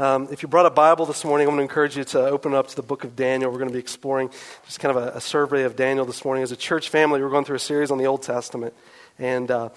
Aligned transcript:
Um, 0.00 0.28
if 0.30 0.40
you 0.40 0.48
brought 0.48 0.64
a 0.64 0.70
Bible 0.70 1.04
this 1.04 1.26
morning, 1.26 1.46
I'm 1.46 1.50
going 1.54 1.58
to 1.58 1.70
encourage 1.70 1.94
you 1.94 2.04
to 2.04 2.20
open 2.24 2.54
up 2.54 2.68
to 2.68 2.76
the 2.76 2.82
book 2.82 3.04
of 3.04 3.14
Daniel. 3.14 3.50
We're 3.50 3.58
going 3.58 3.68
to 3.68 3.74
be 3.74 3.80
exploring 3.80 4.30
just 4.64 4.80
kind 4.80 4.96
of 4.96 5.02
a, 5.02 5.18
a 5.18 5.20
survey 5.20 5.64
of 5.64 5.76
Daniel 5.76 6.06
this 6.06 6.24
morning. 6.24 6.42
As 6.42 6.50
a 6.52 6.56
church 6.56 6.88
family, 6.88 7.20
we're 7.20 7.28
going 7.28 7.44
through 7.44 7.56
a 7.56 7.58
series 7.58 7.90
on 7.90 7.98
the 7.98 8.06
Old 8.06 8.22
Testament. 8.22 8.72
And 9.18 9.50
uh, 9.50 9.68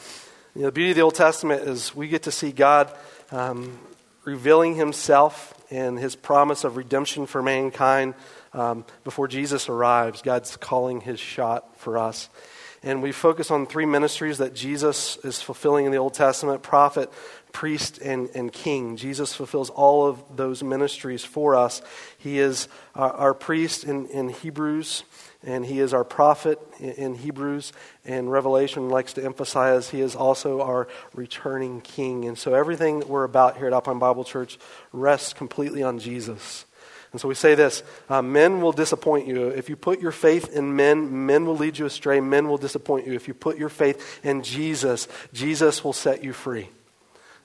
you 0.55 0.61
know, 0.61 0.67
the 0.67 0.71
beauty 0.71 0.91
of 0.91 0.95
the 0.95 1.01
Old 1.01 1.15
Testament 1.15 1.63
is 1.67 1.93
we 1.93 2.07
get 2.07 2.23
to 2.23 2.31
see 2.31 2.53
God 2.53 2.89
um, 3.33 3.77
revealing 4.23 4.75
himself 4.75 5.61
and 5.69 5.99
his 5.99 6.15
promise 6.15 6.63
of 6.63 6.77
redemption 6.77 7.25
for 7.25 7.43
mankind 7.43 8.13
um, 8.53 8.85
before 9.03 9.27
Jesus 9.27 9.67
arrives. 9.67 10.21
God's 10.21 10.55
calling 10.55 11.01
his 11.01 11.19
shot 11.19 11.77
for 11.77 11.97
us. 11.97 12.29
And 12.81 13.01
we 13.01 13.13
focus 13.13 13.49
on 13.49 13.65
three 13.65 13.85
ministries 13.85 14.39
that 14.39 14.53
Jesus 14.53 15.17
is 15.23 15.41
fulfilling 15.41 15.85
in 15.85 15.91
the 15.91 15.97
Old 15.97 16.13
Testament 16.13 16.63
prophet, 16.63 17.09
priest, 17.53 17.99
and, 17.99 18.29
and 18.35 18.51
king. 18.51 18.97
Jesus 18.97 19.33
fulfills 19.33 19.69
all 19.69 20.05
of 20.07 20.21
those 20.35 20.61
ministries 20.63 21.23
for 21.23 21.55
us. 21.55 21.81
He 22.17 22.39
is 22.39 22.67
our, 22.95 23.11
our 23.11 23.33
priest 23.33 23.85
in, 23.85 24.07
in 24.07 24.29
Hebrews, 24.29 25.03
and 25.43 25.65
he 25.65 25.79
is 25.79 25.93
our 25.93 26.03
prophet 26.03 26.59
in, 26.79 26.89
in 26.91 27.15
Hebrews. 27.15 27.71
And 28.03 28.29
Revelation 28.29 28.89
likes 28.89 29.13
to 29.13 29.23
emphasize 29.23 29.89
he 29.89 30.01
is 30.01 30.15
also 30.15 30.61
our 30.61 30.89
returning 31.13 31.79
king. 31.79 32.25
And 32.25 32.37
so 32.37 32.53
everything 32.53 32.99
that 32.99 33.07
we're 33.07 33.23
about 33.23 33.55
here 33.55 33.67
at 33.67 33.73
Alpine 33.73 33.99
Bible 33.99 34.25
Church 34.25 34.57
rests 34.91 35.31
completely 35.31 35.83
on 35.83 35.99
Jesus. 35.99 36.65
And 37.13 37.21
so 37.21 37.27
we 37.27 37.35
say 37.35 37.53
this 37.53 37.83
uh, 38.09 38.23
men 38.23 38.61
will 38.61 38.71
disappoint 38.71 39.27
you. 39.27 39.49
If 39.49 39.69
you 39.69 39.75
put 39.75 40.01
your 40.01 40.11
faith 40.11 40.51
in 40.51 40.75
men, 40.75 41.27
men 41.27 41.45
will 41.45 41.55
lead 41.55 41.77
you 41.77 41.85
astray. 41.85 42.19
Men 42.19 42.49
will 42.49 42.57
disappoint 42.57 43.05
you. 43.05 43.13
If 43.13 43.27
you 43.27 43.35
put 43.35 43.57
your 43.57 43.69
faith 43.69 44.19
in 44.23 44.41
Jesus, 44.41 45.07
Jesus 45.31 45.83
will 45.83 45.93
set 45.93 46.23
you 46.23 46.33
free. 46.33 46.69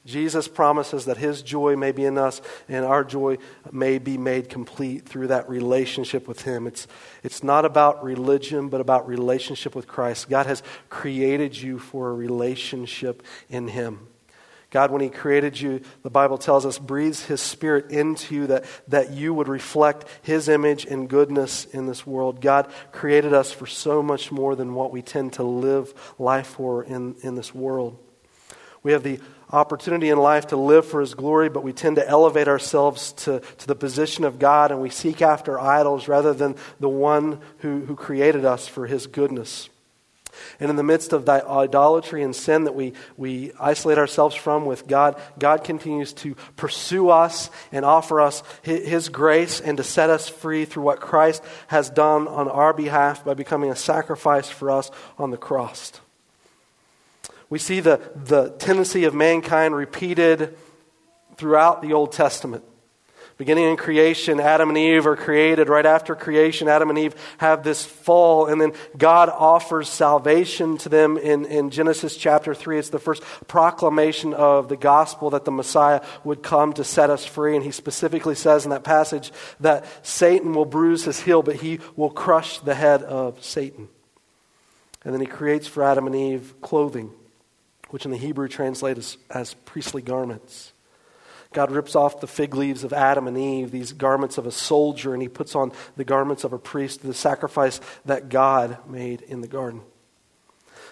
Jesus 0.04 0.48
promises 0.48 1.04
that 1.04 1.16
his 1.16 1.42
joy 1.42 1.76
may 1.76 1.92
be 1.92 2.04
in 2.04 2.16
us 2.18 2.40
and 2.68 2.84
our 2.84 3.04
joy 3.04 3.38
may 3.70 3.98
be 3.98 4.16
made 4.16 4.48
complete 4.48 5.06
through 5.06 5.28
that 5.28 5.48
relationship 5.48 6.26
with 6.26 6.42
him. 6.42 6.66
It's, 6.66 6.86
it's 7.22 7.42
not 7.42 7.64
about 7.64 8.02
religion, 8.02 8.68
but 8.68 8.80
about 8.80 9.06
relationship 9.06 9.74
with 9.74 9.86
Christ. 9.86 10.28
God 10.28 10.46
has 10.46 10.62
created 10.88 11.56
you 11.56 11.78
for 11.78 12.10
a 12.10 12.14
relationship 12.14 13.22
in 13.48 13.68
him. 13.68 14.08
God, 14.70 14.90
when 14.90 15.00
He 15.00 15.08
created 15.08 15.58
you, 15.58 15.80
the 16.02 16.10
Bible 16.10 16.36
tells 16.36 16.66
us, 16.66 16.78
breathes 16.78 17.24
His 17.24 17.40
Spirit 17.40 17.90
into 17.90 18.34
you 18.34 18.46
that, 18.48 18.64
that 18.88 19.12
you 19.12 19.32
would 19.32 19.48
reflect 19.48 20.04
His 20.20 20.48
image 20.48 20.84
and 20.84 21.08
goodness 21.08 21.64
in 21.64 21.86
this 21.86 22.06
world. 22.06 22.42
God 22.42 22.70
created 22.92 23.32
us 23.32 23.50
for 23.50 23.66
so 23.66 24.02
much 24.02 24.30
more 24.30 24.54
than 24.54 24.74
what 24.74 24.92
we 24.92 25.00
tend 25.00 25.34
to 25.34 25.42
live 25.42 25.94
life 26.18 26.48
for 26.48 26.84
in, 26.84 27.16
in 27.22 27.34
this 27.34 27.54
world. 27.54 27.98
We 28.82 28.92
have 28.92 29.02
the 29.02 29.20
opportunity 29.50 30.10
in 30.10 30.18
life 30.18 30.48
to 30.48 30.56
live 30.56 30.86
for 30.86 31.00
His 31.00 31.14
glory, 31.14 31.48
but 31.48 31.62
we 31.62 31.72
tend 31.72 31.96
to 31.96 32.08
elevate 32.08 32.48
ourselves 32.48 33.12
to, 33.12 33.40
to 33.40 33.66
the 33.66 33.74
position 33.74 34.24
of 34.24 34.38
God 34.38 34.70
and 34.70 34.80
we 34.80 34.90
seek 34.90 35.22
after 35.22 35.58
idols 35.58 36.08
rather 36.08 36.34
than 36.34 36.56
the 36.80 36.88
one 36.88 37.40
who, 37.58 37.80
who 37.80 37.96
created 37.96 38.44
us 38.44 38.68
for 38.68 38.86
His 38.86 39.06
goodness. 39.06 39.68
And 40.60 40.70
in 40.70 40.76
the 40.76 40.82
midst 40.82 41.12
of 41.12 41.26
that 41.26 41.46
idolatry 41.46 42.22
and 42.22 42.34
sin 42.34 42.64
that 42.64 42.74
we, 42.74 42.92
we 43.16 43.52
isolate 43.58 43.98
ourselves 43.98 44.34
from 44.34 44.66
with 44.66 44.86
God, 44.86 45.20
God 45.38 45.64
continues 45.64 46.12
to 46.14 46.36
pursue 46.56 47.10
us 47.10 47.50
and 47.72 47.84
offer 47.84 48.20
us 48.20 48.42
His 48.62 49.08
grace 49.08 49.60
and 49.60 49.76
to 49.78 49.84
set 49.84 50.10
us 50.10 50.28
free 50.28 50.64
through 50.64 50.84
what 50.84 51.00
Christ 51.00 51.42
has 51.68 51.90
done 51.90 52.28
on 52.28 52.48
our 52.48 52.72
behalf 52.72 53.24
by 53.24 53.34
becoming 53.34 53.70
a 53.70 53.76
sacrifice 53.76 54.48
for 54.48 54.70
us 54.70 54.90
on 55.18 55.30
the 55.30 55.36
cross. 55.36 55.92
We 57.50 57.58
see 57.58 57.80
the, 57.80 58.00
the 58.14 58.50
tendency 58.58 59.04
of 59.04 59.14
mankind 59.14 59.74
repeated 59.74 60.56
throughout 61.36 61.82
the 61.82 61.92
Old 61.92 62.12
Testament. 62.12 62.64
Beginning 63.38 63.66
in 63.70 63.76
creation, 63.76 64.40
Adam 64.40 64.68
and 64.68 64.76
Eve 64.76 65.06
are 65.06 65.14
created. 65.14 65.68
Right 65.68 65.86
after 65.86 66.16
creation, 66.16 66.66
Adam 66.66 66.90
and 66.90 66.98
Eve 66.98 67.14
have 67.38 67.62
this 67.62 67.84
fall, 67.84 68.46
and 68.46 68.60
then 68.60 68.72
God 68.96 69.28
offers 69.28 69.88
salvation 69.88 70.76
to 70.78 70.88
them 70.88 71.16
in, 71.16 71.44
in 71.44 71.70
Genesis 71.70 72.16
chapter 72.16 72.52
3. 72.52 72.80
It's 72.80 72.88
the 72.88 72.98
first 72.98 73.22
proclamation 73.46 74.34
of 74.34 74.68
the 74.68 74.76
gospel 74.76 75.30
that 75.30 75.44
the 75.44 75.52
Messiah 75.52 76.04
would 76.24 76.42
come 76.42 76.72
to 76.72 76.82
set 76.82 77.10
us 77.10 77.24
free. 77.24 77.54
And 77.54 77.64
he 77.64 77.70
specifically 77.70 78.34
says 78.34 78.64
in 78.64 78.70
that 78.70 78.82
passage 78.82 79.30
that 79.60 79.86
Satan 80.04 80.52
will 80.52 80.64
bruise 80.64 81.04
his 81.04 81.20
heel, 81.20 81.44
but 81.44 81.56
he 81.56 81.78
will 81.94 82.10
crush 82.10 82.58
the 82.58 82.74
head 82.74 83.04
of 83.04 83.42
Satan. 83.44 83.88
And 85.04 85.14
then 85.14 85.20
he 85.20 85.28
creates 85.28 85.68
for 85.68 85.84
Adam 85.84 86.08
and 86.08 86.16
Eve 86.16 86.54
clothing, 86.60 87.12
which 87.90 88.04
in 88.04 88.10
the 88.10 88.16
Hebrew 88.16 88.48
translates 88.48 88.98
as, 88.98 89.16
as 89.30 89.54
priestly 89.54 90.02
garments. 90.02 90.72
God 91.52 91.70
rips 91.70 91.96
off 91.96 92.20
the 92.20 92.26
fig 92.26 92.54
leaves 92.54 92.84
of 92.84 92.92
Adam 92.92 93.26
and 93.26 93.38
Eve, 93.38 93.70
these 93.70 93.92
garments 93.92 94.36
of 94.36 94.46
a 94.46 94.52
soldier, 94.52 95.14
and 95.14 95.22
he 95.22 95.28
puts 95.28 95.54
on 95.54 95.72
the 95.96 96.04
garments 96.04 96.44
of 96.44 96.52
a 96.52 96.58
priest, 96.58 97.02
the 97.02 97.14
sacrifice 97.14 97.80
that 98.04 98.28
God 98.28 98.78
made 98.88 99.22
in 99.22 99.40
the 99.40 99.48
garden. 99.48 99.80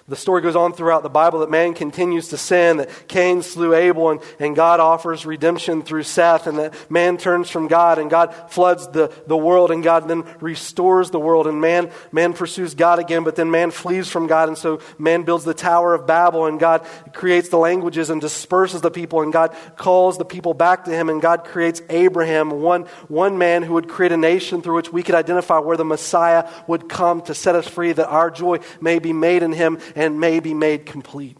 The 0.08 0.14
story 0.14 0.40
goes 0.40 0.54
on 0.54 0.72
throughout 0.72 1.02
the 1.02 1.08
Bible 1.08 1.40
that 1.40 1.50
man 1.50 1.74
continues 1.74 2.28
to 2.28 2.36
sin, 2.36 2.76
that 2.76 3.08
Cain 3.08 3.42
slew 3.42 3.74
Abel, 3.74 4.10
and, 4.10 4.20
and 4.38 4.54
God 4.54 4.78
offers 4.78 5.26
redemption 5.26 5.82
through 5.82 6.04
Seth, 6.04 6.46
and 6.46 6.58
that 6.58 6.74
man 6.88 7.16
turns 7.16 7.50
from 7.50 7.66
God, 7.66 7.98
and 7.98 8.08
God 8.08 8.32
floods 8.48 8.86
the, 8.86 9.12
the 9.26 9.36
world, 9.36 9.72
and 9.72 9.82
God 9.82 10.06
then 10.06 10.22
restores 10.40 11.10
the 11.10 11.18
world, 11.18 11.48
and 11.48 11.60
man, 11.60 11.90
man 12.12 12.34
pursues 12.34 12.74
God 12.74 13.00
again, 13.00 13.24
but 13.24 13.34
then 13.34 13.50
man 13.50 13.72
flees 13.72 14.08
from 14.08 14.28
God, 14.28 14.46
and 14.48 14.56
so 14.56 14.80
man 14.96 15.24
builds 15.24 15.44
the 15.44 15.54
Tower 15.54 15.92
of 15.92 16.06
Babel, 16.06 16.46
and 16.46 16.60
God 16.60 16.86
creates 17.12 17.48
the 17.48 17.58
languages 17.58 18.08
and 18.08 18.20
disperses 18.20 18.82
the 18.82 18.92
people, 18.92 19.22
and 19.22 19.32
God 19.32 19.56
calls 19.76 20.18
the 20.18 20.24
people 20.24 20.54
back 20.54 20.84
to 20.84 20.92
him, 20.92 21.08
and 21.08 21.20
God 21.20 21.42
creates 21.42 21.82
Abraham, 21.90 22.50
one, 22.50 22.82
one 23.08 23.38
man 23.38 23.64
who 23.64 23.74
would 23.74 23.88
create 23.88 24.12
a 24.12 24.16
nation 24.16 24.62
through 24.62 24.76
which 24.76 24.92
we 24.92 25.02
could 25.02 25.16
identify 25.16 25.58
where 25.58 25.76
the 25.76 25.84
Messiah 25.84 26.48
would 26.68 26.88
come 26.88 27.22
to 27.22 27.34
set 27.34 27.56
us 27.56 27.66
free, 27.66 27.90
that 27.90 28.06
our 28.06 28.30
joy 28.30 28.60
may 28.80 29.00
be 29.00 29.12
made 29.12 29.42
in 29.42 29.50
him 29.50 29.80
and 29.96 30.20
may 30.20 30.38
be 30.38 30.54
made 30.54 30.86
complete. 30.86 31.36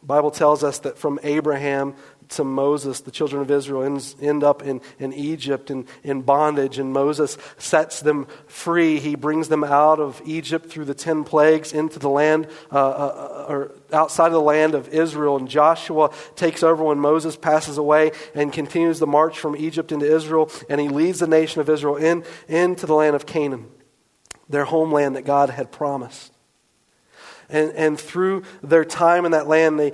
The 0.00 0.06
Bible 0.06 0.30
tells 0.30 0.64
us 0.64 0.80
that 0.80 0.98
from 0.98 1.20
Abraham 1.22 1.94
to 2.28 2.42
Moses, 2.42 3.00
the 3.00 3.10
children 3.10 3.42
of 3.42 3.50
Israel 3.50 3.82
ends, 3.82 4.16
end 4.20 4.42
up 4.42 4.62
in, 4.62 4.80
in 4.98 5.12
Egypt 5.12 5.70
in, 5.70 5.86
in 6.02 6.22
bondage, 6.22 6.78
and 6.78 6.92
Moses 6.92 7.38
sets 7.58 8.00
them 8.00 8.26
free. 8.46 8.98
He 8.98 9.14
brings 9.14 9.48
them 9.48 9.62
out 9.62 10.00
of 10.00 10.20
Egypt 10.24 10.68
through 10.68 10.86
the 10.86 10.94
ten 10.94 11.22
plagues 11.22 11.72
into 11.72 11.98
the 11.98 12.08
land, 12.08 12.48
uh, 12.72 12.78
uh, 12.78 13.46
or 13.48 13.72
outside 13.92 14.28
of 14.28 14.32
the 14.32 14.40
land 14.40 14.74
of 14.74 14.88
Israel. 14.88 15.36
And 15.36 15.48
Joshua 15.48 16.10
takes 16.34 16.62
over 16.62 16.82
when 16.82 16.98
Moses 16.98 17.36
passes 17.36 17.78
away 17.78 18.10
and 18.34 18.52
continues 18.52 18.98
the 18.98 19.06
march 19.06 19.38
from 19.38 19.54
Egypt 19.54 19.92
into 19.92 20.06
Israel, 20.06 20.50
and 20.68 20.80
he 20.80 20.88
leads 20.88 21.20
the 21.20 21.28
nation 21.28 21.60
of 21.60 21.68
Israel 21.68 21.96
in, 21.96 22.24
into 22.48 22.86
the 22.86 22.94
land 22.94 23.14
of 23.14 23.26
Canaan 23.26 23.68
their 24.48 24.64
homeland 24.64 25.16
that 25.16 25.24
God 25.24 25.50
had 25.50 25.72
promised. 25.72 26.32
And, 27.48 27.72
and 27.72 28.00
through 28.00 28.42
their 28.62 28.84
time 28.84 29.24
in 29.24 29.32
that 29.32 29.46
land, 29.46 29.78
they, 29.78 29.92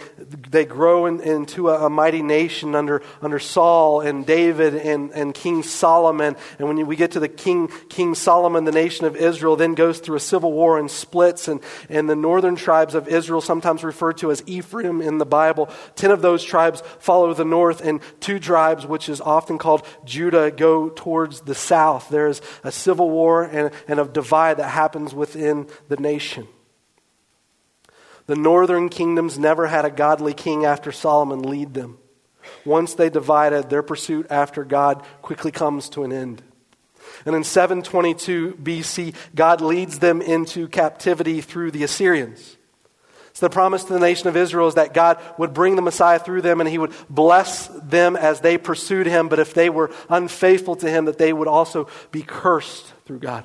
they 0.50 0.64
grow 0.64 1.06
in, 1.06 1.20
into 1.20 1.68
a, 1.68 1.86
a, 1.86 1.90
mighty 1.90 2.22
nation 2.22 2.74
under, 2.74 3.02
under 3.20 3.38
Saul 3.38 4.00
and 4.00 4.24
David 4.24 4.74
and, 4.74 5.10
and 5.12 5.34
King 5.34 5.62
Solomon. 5.62 6.36
And 6.58 6.68
when 6.68 6.86
we 6.86 6.96
get 6.96 7.12
to 7.12 7.20
the 7.20 7.28
King, 7.28 7.68
King 7.90 8.14
Solomon, 8.14 8.64
the 8.64 8.72
nation 8.72 9.04
of 9.04 9.16
Israel 9.16 9.56
then 9.56 9.74
goes 9.74 9.98
through 9.98 10.16
a 10.16 10.20
civil 10.20 10.52
war 10.52 10.78
and 10.78 10.90
splits. 10.90 11.46
And, 11.46 11.60
and 11.90 12.08
the 12.08 12.16
northern 12.16 12.56
tribes 12.56 12.94
of 12.94 13.06
Israel, 13.06 13.42
sometimes 13.42 13.84
referred 13.84 14.18
to 14.18 14.30
as 14.30 14.42
Ephraim 14.46 15.02
in 15.02 15.18
the 15.18 15.26
Bible, 15.26 15.68
ten 15.94 16.10
of 16.10 16.22
those 16.22 16.42
tribes 16.42 16.82
follow 17.00 17.34
the 17.34 17.44
north, 17.44 17.82
and 17.82 18.00
two 18.20 18.38
tribes, 18.38 18.86
which 18.86 19.08
is 19.08 19.20
often 19.20 19.58
called 19.58 19.86
Judah, 20.04 20.50
go 20.50 20.88
towards 20.88 21.42
the 21.42 21.54
south. 21.54 22.08
There's 22.08 22.40
a 22.64 22.72
civil 22.72 23.10
war 23.10 23.42
and, 23.44 23.70
and 23.86 24.00
a 24.00 24.04
divide 24.06 24.56
that 24.56 24.68
happens 24.68 25.14
within 25.14 25.68
the 25.88 25.96
nation. 25.96 26.48
The 28.26 28.36
northern 28.36 28.88
kingdoms 28.88 29.38
never 29.38 29.66
had 29.66 29.84
a 29.84 29.90
godly 29.90 30.34
king 30.34 30.64
after 30.64 30.92
Solomon 30.92 31.42
lead 31.42 31.74
them. 31.74 31.98
Once 32.64 32.94
they 32.94 33.10
divided, 33.10 33.70
their 33.70 33.82
pursuit 33.82 34.26
after 34.30 34.64
God 34.64 35.04
quickly 35.22 35.50
comes 35.50 35.88
to 35.90 36.04
an 36.04 36.12
end. 36.12 36.42
And 37.26 37.36
in 37.36 37.44
722 37.44 38.58
BC, 38.62 39.14
God 39.34 39.60
leads 39.60 39.98
them 39.98 40.22
into 40.22 40.68
captivity 40.68 41.40
through 41.40 41.72
the 41.72 41.82
Assyrians. 41.84 42.56
So 43.32 43.46
the 43.46 43.50
promise 43.50 43.84
to 43.84 43.92
the 43.92 43.98
nation 43.98 44.28
of 44.28 44.36
Israel 44.36 44.68
is 44.68 44.74
that 44.74 44.92
God 44.92 45.18
would 45.38 45.54
bring 45.54 45.76
the 45.76 45.82
Messiah 45.82 46.18
through 46.18 46.42
them 46.42 46.60
and 46.60 46.68
he 46.68 46.78
would 46.78 46.92
bless 47.08 47.68
them 47.68 48.14
as 48.14 48.40
they 48.40 48.58
pursued 48.58 49.06
him, 49.06 49.28
but 49.28 49.38
if 49.38 49.54
they 49.54 49.70
were 49.70 49.90
unfaithful 50.10 50.76
to 50.76 50.90
him, 50.90 51.06
that 51.06 51.18
they 51.18 51.32
would 51.32 51.48
also 51.48 51.88
be 52.10 52.22
cursed 52.22 52.92
through 53.06 53.20
God. 53.20 53.44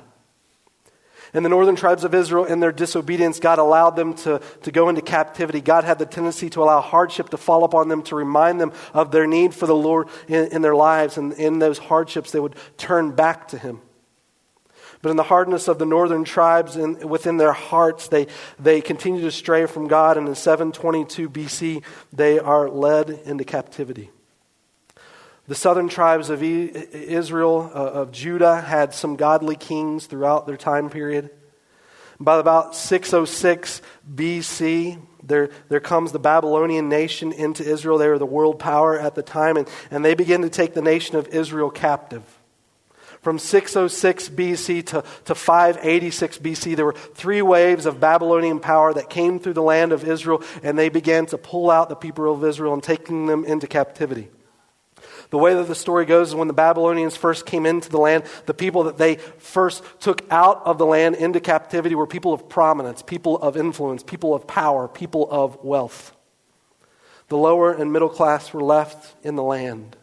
And 1.32 1.44
the 1.44 1.48
northern 1.48 1.76
tribes 1.76 2.04
of 2.04 2.14
Israel, 2.14 2.44
in 2.44 2.60
their 2.60 2.72
disobedience, 2.72 3.38
God 3.38 3.58
allowed 3.58 3.96
them 3.96 4.14
to, 4.14 4.40
to 4.62 4.70
go 4.70 4.88
into 4.88 5.02
captivity. 5.02 5.60
God 5.60 5.84
had 5.84 5.98
the 5.98 6.06
tendency 6.06 6.48
to 6.50 6.62
allow 6.62 6.80
hardship 6.80 7.30
to 7.30 7.36
fall 7.36 7.64
upon 7.64 7.88
them 7.88 8.02
to 8.04 8.16
remind 8.16 8.60
them 8.60 8.72
of 8.94 9.10
their 9.10 9.26
need 9.26 9.54
for 9.54 9.66
the 9.66 9.74
Lord 9.74 10.08
in, 10.26 10.46
in 10.46 10.62
their 10.62 10.74
lives. 10.74 11.18
And 11.18 11.32
in 11.34 11.58
those 11.58 11.78
hardships, 11.78 12.30
they 12.30 12.40
would 12.40 12.56
turn 12.76 13.12
back 13.12 13.48
to 13.48 13.58
Him. 13.58 13.80
But 15.00 15.10
in 15.10 15.16
the 15.16 15.22
hardness 15.22 15.68
of 15.68 15.78
the 15.78 15.86
northern 15.86 16.24
tribes 16.24 16.76
in, 16.76 17.08
within 17.08 17.36
their 17.36 17.52
hearts, 17.52 18.08
they, 18.08 18.26
they 18.58 18.80
continue 18.80 19.20
to 19.22 19.30
stray 19.30 19.66
from 19.66 19.86
God. 19.86 20.16
And 20.16 20.28
in 20.28 20.34
722 20.34 21.30
BC, 21.30 21.84
they 22.12 22.38
are 22.38 22.68
led 22.68 23.10
into 23.10 23.44
captivity. 23.44 24.10
The 25.48 25.54
southern 25.54 25.88
tribes 25.88 26.28
of 26.28 26.42
Israel, 26.42 27.70
uh, 27.74 27.78
of 27.78 28.12
Judah, 28.12 28.60
had 28.60 28.92
some 28.92 29.16
godly 29.16 29.56
kings 29.56 30.04
throughout 30.04 30.46
their 30.46 30.58
time 30.58 30.90
period. 30.90 31.30
By 32.20 32.38
about 32.38 32.74
606 32.74 33.80
BC, 34.14 35.00
there, 35.22 35.48
there 35.70 35.80
comes 35.80 36.12
the 36.12 36.18
Babylonian 36.18 36.90
nation 36.90 37.32
into 37.32 37.64
Israel. 37.64 37.96
They 37.96 38.08
were 38.08 38.18
the 38.18 38.26
world 38.26 38.58
power 38.58 39.00
at 39.00 39.14
the 39.14 39.22
time, 39.22 39.56
and, 39.56 39.66
and 39.90 40.04
they 40.04 40.14
begin 40.14 40.42
to 40.42 40.50
take 40.50 40.74
the 40.74 40.82
nation 40.82 41.16
of 41.16 41.28
Israel 41.28 41.70
captive. 41.70 42.22
From 43.22 43.38
606 43.38 44.28
BC 44.28 44.84
to, 44.88 45.02
to 45.24 45.34
586 45.34 46.38
BC, 46.38 46.76
there 46.76 46.84
were 46.84 46.92
three 46.92 47.40
waves 47.40 47.86
of 47.86 48.00
Babylonian 48.00 48.60
power 48.60 48.92
that 48.92 49.08
came 49.08 49.38
through 49.38 49.54
the 49.54 49.62
land 49.62 49.92
of 49.92 50.06
Israel, 50.06 50.42
and 50.62 50.78
they 50.78 50.90
began 50.90 51.24
to 51.26 51.38
pull 51.38 51.70
out 51.70 51.88
the 51.88 51.96
people 51.96 52.30
of 52.30 52.44
Israel 52.44 52.74
and 52.74 52.82
taking 52.82 53.24
them 53.24 53.46
into 53.46 53.66
captivity. 53.66 54.28
The 55.30 55.38
way 55.38 55.54
that 55.54 55.68
the 55.68 55.74
story 55.74 56.06
goes 56.06 56.28
is 56.28 56.34
when 56.34 56.48
the 56.48 56.54
Babylonians 56.54 57.16
first 57.16 57.44
came 57.44 57.66
into 57.66 57.90
the 57.90 57.98
land, 57.98 58.24
the 58.46 58.54
people 58.54 58.84
that 58.84 58.96
they 58.96 59.16
first 59.16 59.84
took 60.00 60.24
out 60.30 60.62
of 60.64 60.78
the 60.78 60.86
land 60.86 61.16
into 61.16 61.38
captivity 61.38 61.94
were 61.94 62.06
people 62.06 62.32
of 62.32 62.48
prominence, 62.48 63.02
people 63.02 63.36
of 63.38 63.56
influence, 63.56 64.02
people 64.02 64.34
of 64.34 64.46
power, 64.46 64.88
people 64.88 65.28
of 65.30 65.62
wealth. 65.62 66.14
The 67.28 67.36
lower 67.36 67.72
and 67.72 67.92
middle 67.92 68.08
class 68.08 68.54
were 68.54 68.62
left 68.62 69.14
in 69.22 69.36
the 69.36 69.42
land. 69.42 69.96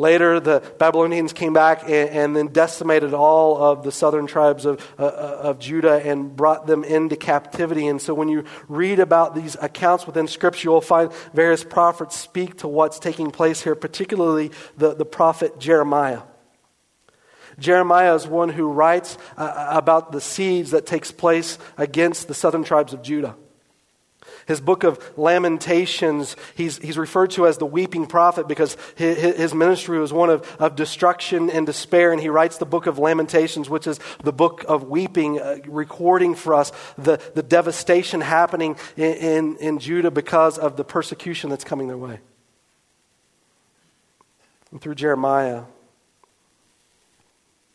Later, 0.00 0.40
the 0.40 0.62
Babylonians 0.78 1.34
came 1.34 1.52
back 1.52 1.82
and, 1.82 2.08
and, 2.08 2.34
then 2.34 2.48
decimated 2.48 3.12
all 3.12 3.62
of 3.62 3.82
the 3.82 3.92
southern 3.92 4.26
tribes 4.26 4.64
of, 4.64 4.80
uh, 4.98 5.04
uh, 5.04 5.40
of 5.42 5.58
Judah 5.58 6.00
and 6.02 6.34
brought 6.34 6.66
them 6.66 6.84
into 6.84 7.16
captivity. 7.16 7.86
And 7.86 8.00
so, 8.00 8.14
when 8.14 8.30
you 8.30 8.44
read 8.66 8.98
about 8.98 9.34
these 9.34 9.58
accounts 9.60 10.06
within 10.06 10.26
Scripture, 10.26 10.70
you'll 10.70 10.80
find 10.80 11.12
various 11.34 11.62
prophets 11.62 12.16
speak 12.16 12.56
to 12.60 12.68
what's 12.68 12.98
taking 12.98 13.30
place 13.30 13.60
here, 13.60 13.74
particularly 13.74 14.52
the, 14.78 14.94
the 14.94 15.04
prophet 15.04 15.60
Jeremiah. 15.60 16.22
Jeremiah 17.58 18.14
is 18.14 18.26
one 18.26 18.48
who 18.48 18.72
writes 18.72 19.18
uh, 19.36 19.66
about 19.70 20.12
the 20.12 20.20
siege 20.22 20.70
that 20.70 20.86
takes 20.86 21.12
place 21.12 21.58
against 21.76 22.26
the 22.26 22.32
southern 22.32 22.64
tribes 22.64 22.94
of 22.94 23.02
Judah. 23.02 23.36
His 24.50 24.60
book 24.60 24.82
of 24.82 24.98
Lamentations, 25.16 26.34
he's, 26.56 26.78
he's 26.78 26.98
referred 26.98 27.30
to 27.30 27.46
as 27.46 27.58
the 27.58 27.66
weeping 27.66 28.08
prophet 28.08 28.48
because 28.48 28.76
his, 28.96 29.16
his 29.36 29.54
ministry 29.54 30.00
was 30.00 30.12
one 30.12 30.28
of, 30.28 30.56
of 30.58 30.74
destruction 30.74 31.48
and 31.50 31.64
despair. 31.64 32.10
And 32.10 32.20
he 32.20 32.28
writes 32.28 32.58
the 32.58 32.66
book 32.66 32.88
of 32.88 32.98
Lamentations, 32.98 33.70
which 33.70 33.86
is 33.86 34.00
the 34.24 34.32
book 34.32 34.64
of 34.66 34.88
weeping, 34.88 35.38
uh, 35.38 35.58
recording 35.68 36.34
for 36.34 36.54
us 36.54 36.72
the, 36.98 37.20
the 37.36 37.44
devastation 37.44 38.20
happening 38.20 38.74
in, 38.96 39.12
in, 39.14 39.56
in 39.58 39.78
Judah 39.78 40.10
because 40.10 40.58
of 40.58 40.76
the 40.76 40.82
persecution 40.82 41.48
that's 41.48 41.62
coming 41.62 41.86
their 41.86 41.96
way. 41.96 42.18
And 44.72 44.80
through 44.80 44.96
Jeremiah, 44.96 45.62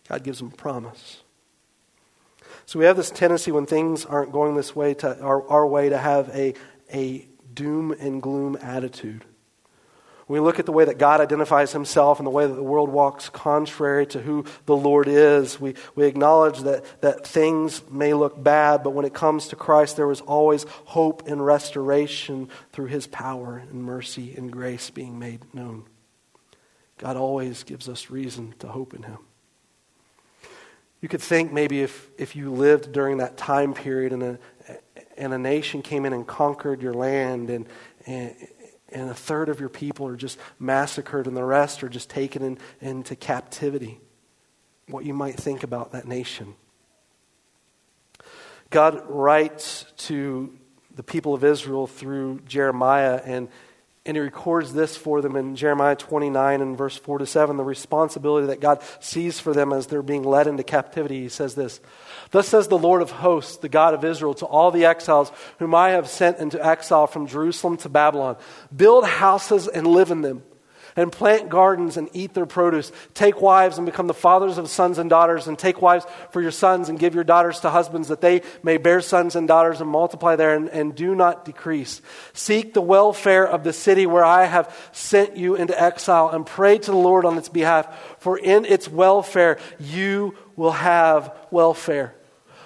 God 0.09 0.23
gives 0.23 0.39
them 0.39 0.51
a 0.53 0.57
promise. 0.57 1.21
So 2.65 2.79
we 2.79 2.85
have 2.85 2.97
this 2.97 3.11
tendency 3.11 3.51
when 3.51 3.65
things 3.65 4.05
aren't 4.05 4.31
going 4.31 4.55
this 4.55 4.75
way 4.75 4.93
to 4.95 5.19
our, 5.21 5.47
our 5.47 5.67
way 5.67 5.89
to 5.89 5.97
have 5.97 6.29
a, 6.29 6.55
a 6.91 7.27
doom 7.53 7.91
and 7.91 8.21
gloom 8.21 8.57
attitude. 8.61 9.23
We 10.27 10.39
look 10.39 10.57
at 10.57 10.65
the 10.65 10.71
way 10.71 10.85
that 10.85 10.97
God 10.97 11.21
identifies 11.21 11.71
himself 11.71 12.19
and 12.19 12.25
the 12.25 12.31
way 12.31 12.47
that 12.47 12.53
the 12.55 12.63
world 12.63 12.89
walks 12.89 13.29
contrary 13.29 14.07
to 14.07 14.19
who 14.19 14.45
the 14.65 14.75
Lord 14.75 15.07
is, 15.07 15.61
we, 15.61 15.75
we 15.93 16.07
acknowledge 16.07 16.61
that, 16.61 16.83
that 17.01 17.27
things 17.27 17.83
may 17.91 18.15
look 18.15 18.41
bad, 18.41 18.83
but 18.83 18.89
when 18.89 19.05
it 19.05 19.13
comes 19.13 19.49
to 19.49 19.55
Christ, 19.55 19.97
there 19.97 20.09
is 20.09 20.21
always 20.21 20.63
hope 20.85 21.27
and 21.27 21.45
restoration 21.45 22.49
through 22.71 22.87
his 22.87 23.05
power 23.05 23.63
and 23.69 23.83
mercy 23.83 24.33
and 24.35 24.51
grace 24.51 24.89
being 24.89 25.19
made 25.19 25.53
known. 25.53 25.85
God 26.97 27.17
always 27.17 27.63
gives 27.63 27.87
us 27.87 28.09
reason 28.09 28.55
to 28.59 28.67
hope 28.67 28.95
in 28.95 29.03
him. 29.03 29.19
You 31.05 31.09
could 31.09 31.21
think 31.21 31.53
maybe 31.53 31.83
if, 31.83 32.09
if 32.17 32.35
you 32.35 32.51
lived 32.51 32.91
during 32.91 33.17
that 33.17 33.37
time 33.37 33.75
period 33.75 34.11
and 34.11 34.23
a, 34.23 34.39
and 35.15 35.35
a 35.35 35.37
nation 35.37 35.83
came 35.83 36.03
in 36.03 36.13
and 36.13 36.25
conquered 36.25 36.81
your 36.81 36.95
land 36.95 37.51
and, 37.51 37.67
and, 38.07 38.33
and 38.89 39.11
a 39.11 39.13
third 39.13 39.49
of 39.49 39.59
your 39.59 39.69
people 39.69 40.07
are 40.07 40.15
just 40.15 40.39
massacred 40.57 41.27
and 41.27 41.37
the 41.37 41.43
rest 41.43 41.83
are 41.83 41.89
just 41.89 42.09
taken 42.09 42.41
in, 42.41 42.57
into 42.81 43.15
captivity, 43.15 43.99
what 44.87 45.05
you 45.05 45.13
might 45.13 45.35
think 45.35 45.61
about 45.61 45.91
that 45.91 46.07
nation. 46.07 46.55
God 48.71 49.07
writes 49.07 49.85
to 49.97 50.57
the 50.95 51.03
people 51.03 51.35
of 51.35 51.43
Israel 51.43 51.85
through 51.85 52.39
Jeremiah, 52.47 53.21
and 53.23 53.47
and 54.05 54.15
he 54.15 54.21
records 54.21 54.73
this 54.73 54.95
for 54.95 55.21
them 55.21 55.35
in 55.35 55.55
Jeremiah 55.55 55.95
29 55.95 56.61
and 56.61 56.77
verse 56.77 56.95
4 56.95 57.19
to 57.19 57.25
7, 57.25 57.57
the 57.57 57.63
responsibility 57.63 58.47
that 58.47 58.59
God 58.59 58.81
sees 58.99 59.39
for 59.39 59.53
them 59.53 59.73
as 59.73 59.87
they're 59.87 60.03
being 60.03 60.23
led 60.23 60.45
into 60.45 60.63
captivity. 60.63 61.21
He 61.21 61.29
says 61.29 61.55
this 61.55 61.79
Thus 62.31 62.47
says 62.47 62.67
the 62.67 62.77
Lord 62.77 63.01
of 63.01 63.09
hosts, 63.09 63.57
the 63.57 63.69
God 63.69 63.93
of 63.93 64.05
Israel, 64.05 64.35
to 64.35 64.45
all 64.45 64.69
the 64.69 64.85
exiles 64.85 65.31
whom 65.57 65.73
I 65.73 65.91
have 65.91 66.07
sent 66.07 66.37
into 66.37 66.63
exile 66.63 67.07
from 67.07 67.25
Jerusalem 67.25 67.77
to 67.77 67.89
Babylon 67.89 68.37
Build 68.75 69.05
houses 69.05 69.67
and 69.67 69.87
live 69.87 70.11
in 70.11 70.21
them 70.21 70.43
and 70.95 71.11
plant 71.11 71.49
gardens 71.49 71.97
and 71.97 72.09
eat 72.13 72.33
their 72.33 72.45
produce. 72.45 72.91
Take 73.13 73.41
wives 73.41 73.77
and 73.77 73.85
become 73.85 74.07
the 74.07 74.13
fathers 74.13 74.57
of 74.57 74.69
sons 74.69 74.97
and 74.97 75.09
daughters, 75.09 75.47
and 75.47 75.57
take 75.57 75.81
wives 75.81 76.05
for 76.31 76.41
your 76.41 76.51
sons 76.51 76.89
and 76.89 76.99
give 76.99 77.15
your 77.15 77.23
daughters 77.23 77.59
to 77.61 77.69
husbands 77.69 78.07
that 78.07 78.21
they 78.21 78.41
may 78.63 78.77
bear 78.77 79.01
sons 79.01 79.35
and 79.35 79.47
daughters 79.47 79.81
and 79.81 79.89
multiply 79.89 80.35
there 80.35 80.55
and, 80.55 80.69
and 80.69 80.95
do 80.95 81.15
not 81.15 81.45
decrease. 81.45 82.01
Seek 82.33 82.73
the 82.73 82.81
welfare 82.81 83.47
of 83.47 83.63
the 83.63 83.73
city 83.73 84.05
where 84.05 84.25
I 84.25 84.45
have 84.45 84.73
sent 84.91 85.37
you 85.37 85.55
into 85.55 85.79
exile 85.79 86.29
and 86.29 86.45
pray 86.45 86.77
to 86.77 86.91
the 86.91 86.97
Lord 86.97 87.25
on 87.25 87.37
its 87.37 87.49
behalf, 87.49 88.17
for 88.19 88.37
in 88.37 88.65
its 88.65 88.87
welfare 88.87 89.59
you 89.79 90.35
will 90.55 90.71
have 90.71 91.35
welfare. 91.51 92.15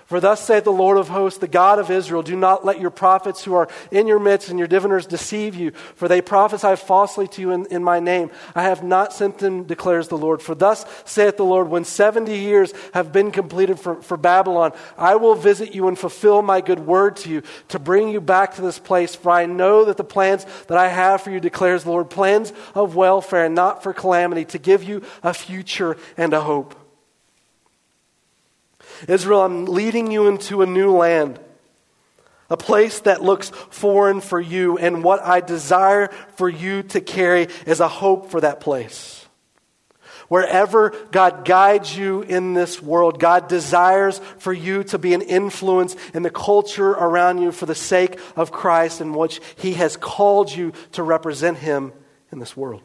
For 0.10 0.20
thus 0.20 0.44
saith 0.44 0.64
the 0.64 0.72
Lord 0.72 0.98
of 0.98 1.10
hosts, 1.10 1.38
the 1.38 1.48
God 1.48 1.78
of 1.78 1.92
Israel, 1.92 2.24
do 2.24 2.36
not 2.36 2.66
let 2.66 2.82
your 2.82 2.90
prophets 2.90 3.44
who 3.44 3.54
are 3.54 3.68
in 3.92 4.08
your 4.08 4.18
midst 4.18 4.50
and 4.50 4.58
your 4.58 4.68
diviners 4.68 5.06
deceive 5.06 5.54
you, 5.54 5.70
for 5.70 6.08
they 6.08 6.20
prophesy 6.20 6.78
falsely 6.78 7.28
to 7.28 7.42
you 7.42 7.52
in, 7.52 7.68
in, 7.68 7.84
my 7.84 8.00
name. 8.00 8.32
I 8.56 8.64
have 8.64 8.84
not 8.84 9.14
sent 9.14 9.38
them, 9.38 9.66
declares 9.66 10.08
the 10.08 10.18
Lord. 10.18 10.42
For 10.42 10.56
thus 10.56 10.84
saith 11.06 11.38
the 11.38 11.46
Lord, 11.46 11.70
when 11.70 11.86
70 11.86 12.36
years 12.36 12.74
have 12.96 13.14
been 13.14 13.30
completed 13.30 13.80
for, 13.80 14.02
for 14.02 14.18
Babylon, 14.18 14.72
I 14.98 15.16
will 15.16 15.36
visit 15.36 15.76
you 15.76 15.88
and 15.88 15.98
fulfill 15.98 16.42
my 16.42 16.62
good 16.62 16.80
word 16.80 17.18
to 17.18 17.30
you 17.30 17.44
to 17.68 17.78
bring 17.78 18.10
you 18.10 18.20
back 18.20 18.56
to 18.56 18.64
this 18.64 18.80
place. 18.80 19.14
For 19.14 19.30
I 19.30 19.46
know 19.46 19.86
that 19.86 19.98
the 19.98 20.04
plans 20.04 20.44
that 20.70 20.78
I 20.80 20.88
have 20.88 21.22
for 21.22 21.30
you, 21.30 21.40
declares 21.40 21.84
the 21.84 21.92
Lord, 21.92 22.10
plans 22.10 22.52
of 22.74 22.96
welfare 22.96 23.46
and 23.46 23.54
not 23.54 23.84
for 23.84 23.94
calamity, 23.94 24.46
to 24.46 24.58
give 24.58 24.84
you 24.84 25.04
a 25.22 25.36
future 25.36 25.98
and 26.18 26.34
a 26.34 26.42
hope. 26.42 26.79
Israel, 29.08 29.42
I'm 29.42 29.66
leading 29.66 30.12
you 30.12 30.28
into 30.28 30.62
a 30.62 30.66
new 30.66 30.92
land, 30.92 31.40
a 32.50 32.58
place 32.58 33.00
that 33.02 33.24
looks 33.24 33.50
foreign 33.50 34.22
for 34.22 34.40
you, 34.40 34.78
and 34.78 35.04
what 35.04 35.24
I 35.24 35.42
desire 35.42 36.08
for 36.36 36.50
you 36.50 36.84
to 36.84 37.02
carry 37.02 37.48
is 37.66 37.80
a 37.80 37.88
hope 37.88 38.32
for 38.32 38.42
that 38.42 38.60
place. 38.60 39.20
Wherever 40.30 40.92
God 41.12 41.44
guides 41.44 41.98
you 41.98 42.22
in 42.22 42.54
this 42.54 42.82
world, 42.82 43.20
God 43.20 43.48
desires 43.48 44.20
for 44.38 44.54
you 44.54 44.84
to 44.86 45.00
be 45.00 45.16
an 45.16 45.24
influence 45.24 45.96
in 46.14 46.22
the 46.22 46.30
culture 46.30 46.92
around 46.92 47.40
you 47.42 47.52
for 47.52 47.66
the 47.66 47.74
sake 47.74 48.20
of 48.36 48.52
Christ 48.52 49.02
in 49.02 49.14
which 49.14 49.42
He 49.58 49.74
has 49.74 49.98
called 49.98 50.52
you 50.52 50.72
to 50.92 51.02
represent 51.02 51.58
Him 51.58 51.94
in 52.32 52.38
this 52.38 52.56
world. 52.56 52.84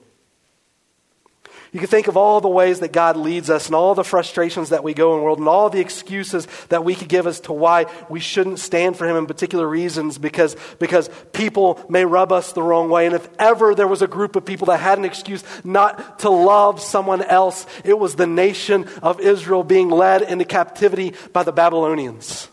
You 1.75 1.81
can 1.81 1.89
think 1.89 2.07
of 2.07 2.17
all 2.17 2.41
the 2.41 2.49
ways 2.49 2.79
that 2.81 2.93
God 2.93 3.17
leads 3.17 3.51
us 3.51 3.67
and 3.67 3.75
all 3.75 3.97
the 3.97 4.05
frustrations 4.05 4.69
that 4.69 4.85
we 4.85 4.95
go 4.95 5.15
in 5.15 5.19
the 5.19 5.25
world 5.25 5.41
and 5.41 5.49
all 5.49 5.69
the 5.69 5.81
excuses 5.81 6.47
that 6.69 6.85
we 6.85 6.95
could 6.95 7.09
give 7.09 7.27
as 7.27 7.41
to 7.41 7.53
why 7.53 7.87
we 8.09 8.21
shouldn't 8.21 8.61
stand 8.61 8.97
for 8.97 9.09
Him 9.09 9.17
in 9.17 9.27
particular 9.27 9.67
reasons 9.69 10.17
because, 10.17 10.55
because 10.79 11.11
people 11.33 11.85
may 11.89 12.05
rub 12.05 12.31
us 12.31 12.53
the 12.53 12.63
wrong 12.63 12.91
way. 12.91 13.07
And 13.07 13.15
if 13.17 13.29
ever 13.41 13.75
there 13.75 13.89
was 13.89 14.03
a 14.03 14.07
group 14.07 14.37
of 14.37 14.45
people 14.45 14.67
that 14.67 14.79
had 14.79 14.99
an 14.99 15.05
excuse 15.05 15.43
not 15.65 16.21
to 16.21 16.31
love 16.31 16.81
someone 16.81 17.23
else, 17.23 17.67
it 17.85 17.99
was 17.99 18.15
the 18.15 18.29
nation 18.29 18.89
of 19.03 19.19
Israel 19.19 19.65
being 19.65 19.91
led 19.91 20.23
into 20.23 20.45
captivity 20.45 21.13
by 21.33 21.43
the 21.43 21.53
Babylonians. 21.53 22.47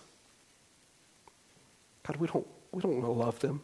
God, 2.08 2.16
we 2.16 2.26
don't, 2.26 2.48
we 2.72 2.82
don't 2.82 2.94
want 2.94 3.06
to 3.06 3.12
love 3.12 3.40
them. 3.40 3.62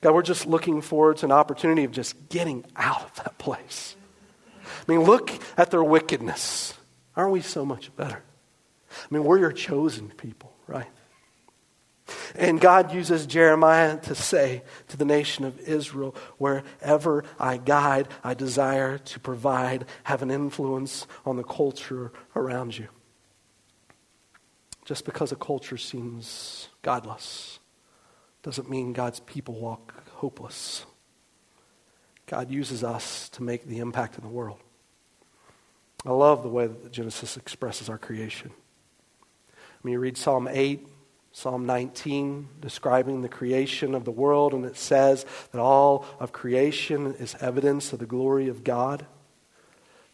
God, 0.00 0.14
we're 0.14 0.22
just 0.22 0.46
looking 0.46 0.80
forward 0.80 1.18
to 1.18 1.26
an 1.26 1.32
opportunity 1.32 1.84
of 1.84 1.92
just 1.92 2.30
getting 2.30 2.64
out 2.76 3.02
of 3.02 3.14
that 3.24 3.36
place. 3.36 3.94
I 4.80 4.92
mean, 4.92 5.02
look 5.02 5.30
at 5.56 5.70
their 5.70 5.84
wickedness. 5.84 6.74
Aren't 7.16 7.32
we 7.32 7.40
so 7.40 7.64
much 7.64 7.94
better? 7.96 8.22
I 8.90 9.14
mean, 9.14 9.24
we're 9.24 9.38
your 9.38 9.52
chosen 9.52 10.08
people, 10.10 10.54
right? 10.66 10.88
And 12.34 12.60
God 12.60 12.92
uses 12.92 13.26
Jeremiah 13.26 13.98
to 14.00 14.14
say 14.14 14.62
to 14.88 14.96
the 14.96 15.04
nation 15.04 15.44
of 15.44 15.58
Israel, 15.60 16.14
wherever 16.38 17.24
I 17.38 17.56
guide, 17.58 18.08
I 18.24 18.34
desire 18.34 18.98
to 18.98 19.20
provide, 19.20 19.86
have 20.04 20.22
an 20.22 20.30
influence 20.30 21.06
on 21.24 21.36
the 21.36 21.44
culture 21.44 22.12
around 22.34 22.76
you. 22.76 22.88
Just 24.84 25.04
because 25.04 25.32
a 25.32 25.36
culture 25.36 25.76
seems 25.76 26.68
godless 26.82 27.60
doesn't 28.42 28.68
mean 28.68 28.92
God's 28.92 29.20
people 29.20 29.54
walk 29.54 29.94
hopeless. 30.14 30.84
God 32.26 32.50
uses 32.50 32.84
us 32.84 33.28
to 33.30 33.42
make 33.42 33.66
the 33.66 33.78
impact 33.78 34.16
in 34.16 34.22
the 34.22 34.28
world. 34.30 34.58
I 36.04 36.10
love 36.10 36.42
the 36.42 36.48
way 36.48 36.66
that 36.66 36.92
Genesis 36.92 37.36
expresses 37.36 37.88
our 37.88 37.98
creation. 37.98 38.50
I 39.54 39.56
mean, 39.82 39.92
you 39.94 39.98
read 39.98 40.16
Psalm 40.16 40.48
8, 40.50 40.86
Psalm 41.32 41.66
19, 41.66 42.48
describing 42.60 43.22
the 43.22 43.28
creation 43.28 43.94
of 43.94 44.04
the 44.04 44.10
world, 44.10 44.52
and 44.52 44.64
it 44.64 44.76
says 44.76 45.24
that 45.52 45.60
all 45.60 46.04
of 46.20 46.32
creation 46.32 47.14
is 47.14 47.36
evidence 47.40 47.92
of 47.92 47.98
the 47.98 48.06
glory 48.06 48.48
of 48.48 48.64
God. 48.64 49.06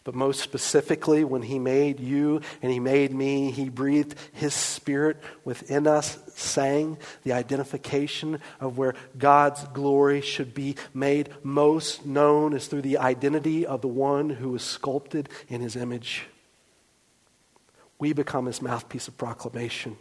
But 0.09 0.15
most 0.15 0.41
specifically, 0.41 1.23
when 1.23 1.43
He 1.43 1.59
made 1.59 2.00
you 2.00 2.41
and 2.62 2.73
He 2.73 2.81
made 2.81 3.12
me, 3.12 3.50
He 3.50 3.69
breathed 3.69 4.15
His 4.33 4.55
Spirit 4.55 5.19
within 5.45 5.87
us, 5.87 6.19
saying 6.35 6.97
the 7.25 7.35
identification 7.35 8.41
of 8.59 8.79
where 8.79 8.95
God's 9.19 9.62
glory 9.75 10.23
should 10.23 10.55
be 10.55 10.77
made 10.95 11.29
most 11.43 12.07
known 12.07 12.55
is 12.55 12.69
through 12.69 12.81
the 12.81 12.97
identity 12.97 13.67
of 13.67 13.83
the 13.83 13.88
one 13.88 14.31
who 14.31 14.49
was 14.49 14.62
sculpted 14.62 15.29
in 15.47 15.61
His 15.61 15.77
image. 15.77 16.25
We 17.99 18.15
become 18.15 18.47
His 18.47 18.62
mouthpiece 18.62 19.09
of 19.09 19.19
proclamation. 19.19 19.99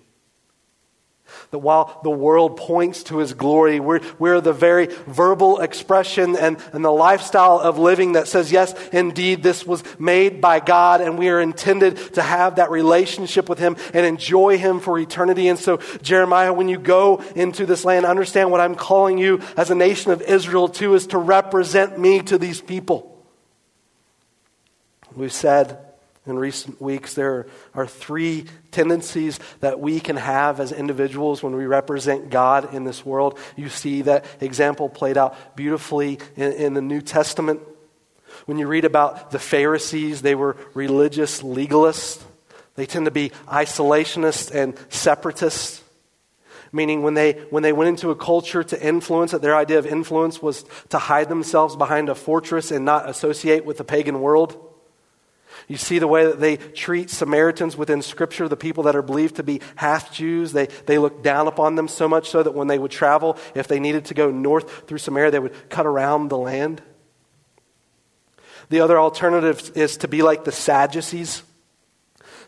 That 1.51 1.59
while 1.59 1.99
the 2.03 2.09
world 2.09 2.57
points 2.57 3.03
to 3.03 3.17
his 3.17 3.33
glory, 3.33 3.79
we're, 3.79 4.01
we're 4.19 4.41
the 4.41 4.53
very 4.53 4.87
verbal 5.07 5.59
expression 5.59 6.35
and, 6.35 6.57
and 6.73 6.83
the 6.83 6.91
lifestyle 6.91 7.59
of 7.59 7.79
living 7.79 8.13
that 8.13 8.27
says, 8.27 8.51
yes, 8.51 8.73
indeed, 8.89 9.43
this 9.43 9.65
was 9.65 9.83
made 9.99 10.41
by 10.41 10.59
God, 10.59 11.01
and 11.01 11.17
we 11.17 11.29
are 11.29 11.39
intended 11.39 11.97
to 12.13 12.21
have 12.21 12.55
that 12.55 12.71
relationship 12.71 13.49
with 13.49 13.59
him 13.59 13.77
and 13.93 14.05
enjoy 14.05 14.57
him 14.57 14.79
for 14.79 14.99
eternity. 14.99 15.47
And 15.47 15.57
so, 15.57 15.77
Jeremiah, 16.01 16.53
when 16.53 16.69
you 16.69 16.77
go 16.77 17.23
into 17.35 17.65
this 17.65 17.85
land, 17.85 18.05
understand 18.05 18.51
what 18.51 18.61
I'm 18.61 18.75
calling 18.75 19.17
you 19.17 19.41
as 19.55 19.71
a 19.71 19.75
nation 19.75 20.11
of 20.11 20.21
Israel 20.21 20.67
to 20.69 20.93
is 20.95 21.07
to 21.07 21.17
represent 21.17 21.97
me 21.97 22.21
to 22.23 22.37
these 22.37 22.61
people. 22.61 23.25
We've 25.15 25.33
said 25.33 25.86
in 26.27 26.37
recent 26.37 26.81
weeks, 26.81 27.13
there 27.13 27.47
are 27.73 27.87
three 27.87 28.45
tendencies 28.71 29.39
that 29.61 29.79
we 29.79 29.99
can 29.99 30.17
have 30.17 30.59
as 30.59 30.71
individuals 30.71 31.41
when 31.41 31.55
we 31.55 31.65
represent 31.65 32.29
God 32.29 32.73
in 32.73 32.83
this 32.83 33.05
world. 33.05 33.39
You 33.55 33.69
see 33.69 34.03
that 34.03 34.25
example 34.41 34.89
played 34.89 35.17
out 35.17 35.55
beautifully 35.55 36.19
in, 36.35 36.51
in 36.53 36.73
the 36.73 36.81
New 36.81 37.01
Testament. 37.01 37.61
When 38.45 38.57
you 38.57 38.67
read 38.67 38.85
about 38.85 39.31
the 39.31 39.39
Pharisees, 39.39 40.21
they 40.21 40.35
were 40.35 40.57
religious 40.73 41.41
legalists. 41.41 42.21
They 42.75 42.85
tend 42.85 43.05
to 43.05 43.11
be 43.11 43.31
isolationists 43.47 44.53
and 44.53 44.77
separatists. 44.89 45.83
Meaning, 46.73 47.01
when 47.01 47.13
they, 47.13 47.33
when 47.49 47.63
they 47.63 47.71
went 47.71 47.87
into 47.87 48.11
a 48.11 48.15
culture 48.15 48.61
to 48.61 48.85
influence 48.85 49.33
it, 49.33 49.41
their 49.41 49.55
idea 49.55 49.79
of 49.79 49.85
influence 49.85 50.41
was 50.41 50.65
to 50.89 50.99
hide 50.99 51.29
themselves 51.29 51.77
behind 51.77 52.09
a 52.09 52.15
fortress 52.15 52.71
and 52.71 52.83
not 52.83 53.09
associate 53.09 53.65
with 53.65 53.77
the 53.77 53.85
pagan 53.85 54.19
world. 54.19 54.66
You 55.67 55.75
see 55.75 55.99
the 55.99 56.07
way 56.07 56.25
that 56.25 56.39
they 56.39 56.55
treat 56.55 57.09
Samaritans 57.09 57.75
within 57.75 58.01
Scripture, 58.01 58.47
the 58.47 58.55
people 58.55 58.83
that 58.83 58.95
are 58.95 59.01
believed 59.01 59.35
to 59.35 59.43
be 59.43 59.61
half 59.75 60.13
Jews. 60.13 60.53
They, 60.53 60.67
they 60.85 60.97
look 60.97 61.23
down 61.23 61.47
upon 61.47 61.75
them 61.75 61.89
so 61.89 62.07
much 62.07 62.29
so 62.29 62.41
that 62.41 62.53
when 62.53 62.67
they 62.67 62.79
would 62.79 62.91
travel, 62.91 63.37
if 63.53 63.67
they 63.67 63.79
needed 63.79 64.05
to 64.05 64.13
go 64.13 64.31
north 64.31 64.87
through 64.87 64.99
Samaria, 64.99 65.31
they 65.31 65.39
would 65.39 65.69
cut 65.69 65.85
around 65.85 66.29
the 66.29 66.37
land. 66.37 66.81
The 68.69 68.79
other 68.79 68.97
alternative 68.97 69.71
is 69.75 69.97
to 69.97 70.07
be 70.07 70.21
like 70.21 70.45
the 70.45 70.53
Sadducees. 70.53 71.43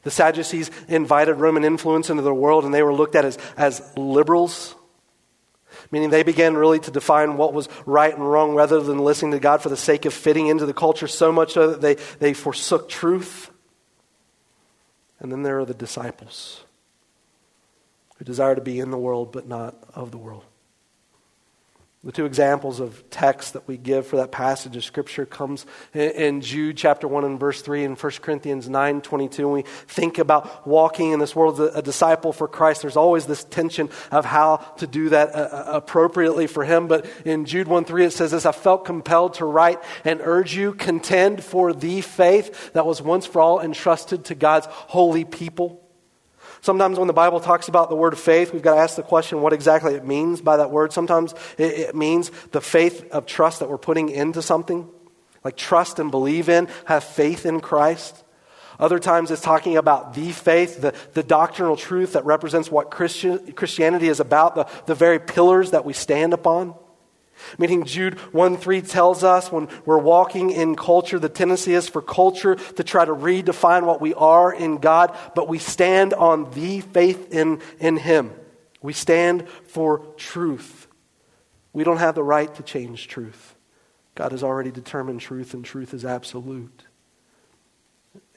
The 0.04 0.12
Sadducees 0.12 0.72
invited 0.88 1.36
Roman 1.36 1.66
influence 1.66 2.10
into 2.10 2.24
their 2.24 2.34
world, 2.34 2.64
and 2.64 2.74
they 2.74 2.84
were 2.84 2.94
looked 2.94 3.16
at 3.16 3.26
as, 3.26 3.38
as 3.58 3.82
liberals 3.98 4.76
meaning 5.92 6.10
they 6.10 6.24
began 6.24 6.56
really 6.56 6.80
to 6.80 6.92
define 6.92 7.38
what 7.38 7.54
was 7.54 7.68
right 7.86 8.14
and 8.14 8.30
wrong 8.30 8.54
rather 8.54 8.82
than 8.82 9.00
listening 9.00 9.32
to 9.32 9.40
God 9.40 9.62
for 9.62 9.70
the 9.70 9.78
sake 9.78 10.06
of 10.06 10.14
fitting 10.14 10.48
into 10.48 10.66
the 10.66 10.74
culture 10.74 11.08
so 11.08 11.32
much 11.32 11.54
so 11.54 11.72
that 11.72 11.82
they, 11.82 11.96
they 12.20 12.34
forsook 12.34 12.90
truth. 12.90 13.50
And 15.20 15.32
then 15.32 15.44
there 15.44 15.60
are 15.60 15.66
the 15.66 15.74
disciples 15.74 16.64
who 18.18 18.26
desire 18.26 18.56
to 18.56 18.62
be 18.62 18.80
in 18.80 18.92
the 18.92 18.98
world 18.98 19.32
but 19.32 19.48
not 19.48 19.76
of 19.94 20.12
the 20.12 20.18
world. 20.18 20.44
The 22.02 22.14
two 22.14 22.26
examples 22.26 22.80
of 22.80 23.10
text 23.10 23.52
that 23.54 23.68
we 23.68 23.76
give 23.76 24.08
for 24.08 24.16
that 24.18 24.32
passage 24.32 24.78
of 24.78 24.86
Scripture 24.86 25.26
comes 25.26 25.66
in 25.94 26.40
Jude 26.40 26.78
chapter 26.78 27.10
1 27.10 27.26
and 27.26 27.38
verse 27.38 27.62
3 27.62 27.84
and 27.84 27.98
1 28.02 28.12
Corinthians 28.22 28.70
9 28.70 29.02
22. 29.02 29.46
When 29.46 29.54
we 29.64 29.70
think 29.86 30.18
about 30.18 30.66
walking 30.66 31.12
in 31.12 31.20
this 31.20 31.36
world 31.36 31.60
as 31.60 31.76
a 31.76 31.82
disciple 31.82 32.32
for 32.32 32.48
Christ, 32.48 32.84
there's 32.84 32.96
always 32.96 33.26
this 33.26 33.44
tension 33.44 33.90
of 34.12 34.24
how 34.24 34.58
to 34.78 34.88
do 34.88 35.10
that 35.10 35.36
uh, 35.36 35.40
uh, 35.40 35.64
appropriately 35.74 36.48
for 36.48 36.64
Him. 36.64 36.88
But 36.88 37.06
in 37.26 37.44
Jude 37.44 37.68
1 37.68 37.84
3, 37.84 38.06
it 38.06 38.14
says 38.14 38.32
this 38.32 38.46
I 38.46 38.54
felt 38.54 38.86
compelled 38.86 39.34
to 39.36 39.46
write 39.46 39.84
and 40.06 40.22
urge 40.24 40.56
you, 40.56 40.72
contend 40.72 41.44
for 41.44 41.74
the 41.74 42.00
faith 42.00 42.72
that 42.72 42.86
was 42.86 43.02
once 43.02 43.26
for 43.26 43.42
all 43.42 43.60
entrusted 43.60 44.24
to 44.26 44.36
God's 44.36 44.68
holy 44.70 45.26
people. 45.26 45.84
Sometimes 46.62 46.98
when 46.98 47.08
the 47.08 47.14
Bible 47.14 47.40
talks 47.40 47.68
about 47.68 47.90
the 47.90 47.96
word 47.96 48.14
of 48.14 48.20
faith, 48.20 48.52
we've 48.52 48.62
got 48.62 48.76
to 48.76 48.82
ask 48.82 48.96
the 48.96 49.04
question 49.04 49.42
what 49.42 49.54
exactly 49.54 49.96
it 49.96 50.06
means 50.06 50.42
by 50.42 50.58
that 50.58 50.72
word. 50.72 50.92
Sometimes 50.92 51.34
it, 51.58 51.74
it 51.74 51.96
means 51.96 52.32
the 52.52 52.62
faith 52.62 53.10
of 53.12 53.26
trust 53.26 53.60
that 53.60 53.70
we're 53.70 53.78
putting 53.78 54.10
into 54.10 54.42
something, 54.42 54.88
like 55.44 55.56
trust 55.56 56.00
and 56.00 56.12
believe 56.12 56.50
in, 56.50 56.68
have 56.86 57.04
faith 57.04 57.46
in 57.46 57.62
Christ. 57.62 58.24
Other 58.80 59.00
times 59.00 59.30
it's 59.30 59.42
talking 59.42 59.78
about 59.78 60.14
the 60.14 60.32
faith, 60.32 60.82
the, 60.82 60.94
the 61.14 61.24
doctrinal 61.24 61.76
truth 61.76 62.14
that 62.14 62.26
represents 62.26 62.72
what 62.72 62.92
Christian, 62.92 63.52
Christianity 63.52 64.08
is 64.08 64.20
about, 64.20 64.56
the, 64.56 64.68
the 64.86 64.96
very 64.96 65.20
pillars 65.20 65.72
that 65.72 65.84
we 65.86 65.94
stand 65.94 66.34
upon. 66.34 66.76
Meaning, 67.58 67.86
Jude 67.86 68.20
1 68.34 68.58
3 68.58 68.82
tells 68.82 69.24
us 69.24 69.52
when 69.52 69.68
we're 69.86 69.98
walking 69.98 70.52
in 70.52 70.76
culture, 70.76 71.20
the 71.20 71.30
tendency 71.30 71.74
is 71.74 71.88
for 71.88 72.02
culture 72.02 72.56
to 72.56 72.84
try 72.84 73.06
to 73.06 73.14
redefine 73.14 73.86
what 73.86 74.02
we 74.02 74.14
are 74.14 74.54
in 74.54 74.78
God, 74.78 75.16
but 75.36 75.48
we 75.48 75.60
stand 75.60 76.14
on 76.14 76.52
the 76.52 76.82
faith 76.82 77.34
in, 77.34 77.62
in 77.80 77.98
Him. 77.98 78.32
We 78.82 78.94
stand 78.94 79.48
for 79.68 80.00
truth. 80.18 80.88
We 81.74 81.84
don't 81.84 81.98
have 81.98 82.16
the 82.16 82.24
right 82.24 82.54
to 82.56 82.64
change 82.64 83.08
truth. 83.08 83.56
God 84.16 84.32
has 84.32 84.44
already 84.44 84.72
determined 84.72 85.22
truth, 85.22 85.54
and 85.54 85.64
truth 85.64 85.94
is 85.94 86.06
absolute. 86.06 86.84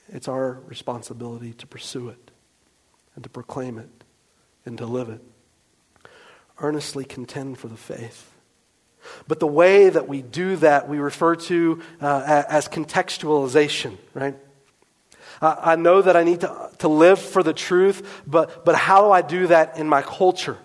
It's 0.08 0.28
our 0.28 0.60
responsibility 0.66 1.52
to 1.54 1.66
pursue 1.66 2.08
it 2.08 2.30
and 3.14 3.24
to 3.24 3.30
proclaim 3.30 3.78
it 3.78 4.04
and 4.64 4.76
to 4.78 4.86
live 4.86 5.08
it. 5.08 5.22
Earnestly 6.58 7.04
contend 7.04 7.58
for 7.58 7.68
the 7.68 7.76
faith 7.76 8.31
but 9.28 9.40
the 9.40 9.46
way 9.46 9.88
that 9.88 10.08
we 10.08 10.22
do 10.22 10.56
that, 10.56 10.88
we 10.88 10.98
refer 10.98 11.36
to 11.36 11.82
uh, 12.00 12.44
as 12.48 12.68
contextualization, 12.68 13.96
right? 14.14 14.36
I 15.42 15.74
know 15.74 16.00
that 16.02 16.16
I 16.16 16.22
need 16.22 16.42
to, 16.42 16.70
to 16.78 16.88
live 16.88 17.18
for 17.18 17.42
the 17.42 17.52
truth, 17.52 18.22
but, 18.26 18.64
but 18.64 18.76
how 18.76 19.04
do 19.04 19.10
I 19.10 19.22
do 19.22 19.48
that 19.48 19.76
in 19.76 19.88
my 19.88 20.00
culture? 20.00 20.56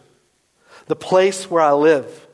The 0.86 0.96
place 0.96 1.50
where 1.50 1.64
I 1.64 1.74
live. 1.74 2.28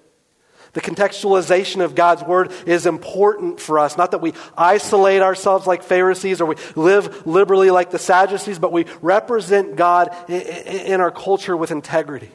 The 0.74 0.81
contextualization 0.81 1.83
of 1.83 1.95
God's 1.95 2.24
word 2.24 2.51
is 2.65 2.86
important 2.86 3.62
for 3.62 3.79
us. 3.79 3.95
Not 3.95 4.12
that 4.12 4.22
we 4.22 4.33
isolate 4.57 5.22
ourselves 5.22 5.67
like 5.67 5.83
Pharisees 5.83 6.41
or 6.41 6.45
we 6.45 6.55
live 6.75 7.25
liberally 7.25 7.69
like 7.72 7.91
the 7.91 8.00
Sadducees, 8.00 8.60
but 8.60 8.74
we 8.74 8.88
represent 9.01 9.77
God 9.77 10.13
in 10.29 11.00
our 11.00 11.12
culture 11.12 11.55
with 11.55 11.72
integrity. 11.72 12.31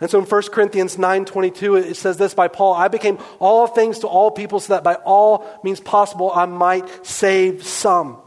And 0.00 0.10
so 0.10 0.18
in 0.18 0.24
1 0.24 0.42
Corinthians 0.50 0.96
9:22 0.96 1.76
it 1.76 1.96
says 1.96 2.16
this 2.16 2.32
by 2.32 2.48
Paul, 2.48 2.74
I 2.74 2.88
became 2.88 3.18
all 3.38 3.66
things 3.66 4.00
to 4.00 4.06
all 4.06 4.30
people 4.30 4.60
so 4.60 4.72
that 4.74 4.84
by 4.84 4.94
all 4.94 5.44
means 5.62 5.80
possible 5.80 6.32
I 6.34 6.46
might 6.46 7.06
save 7.06 7.66
some. 7.66 8.18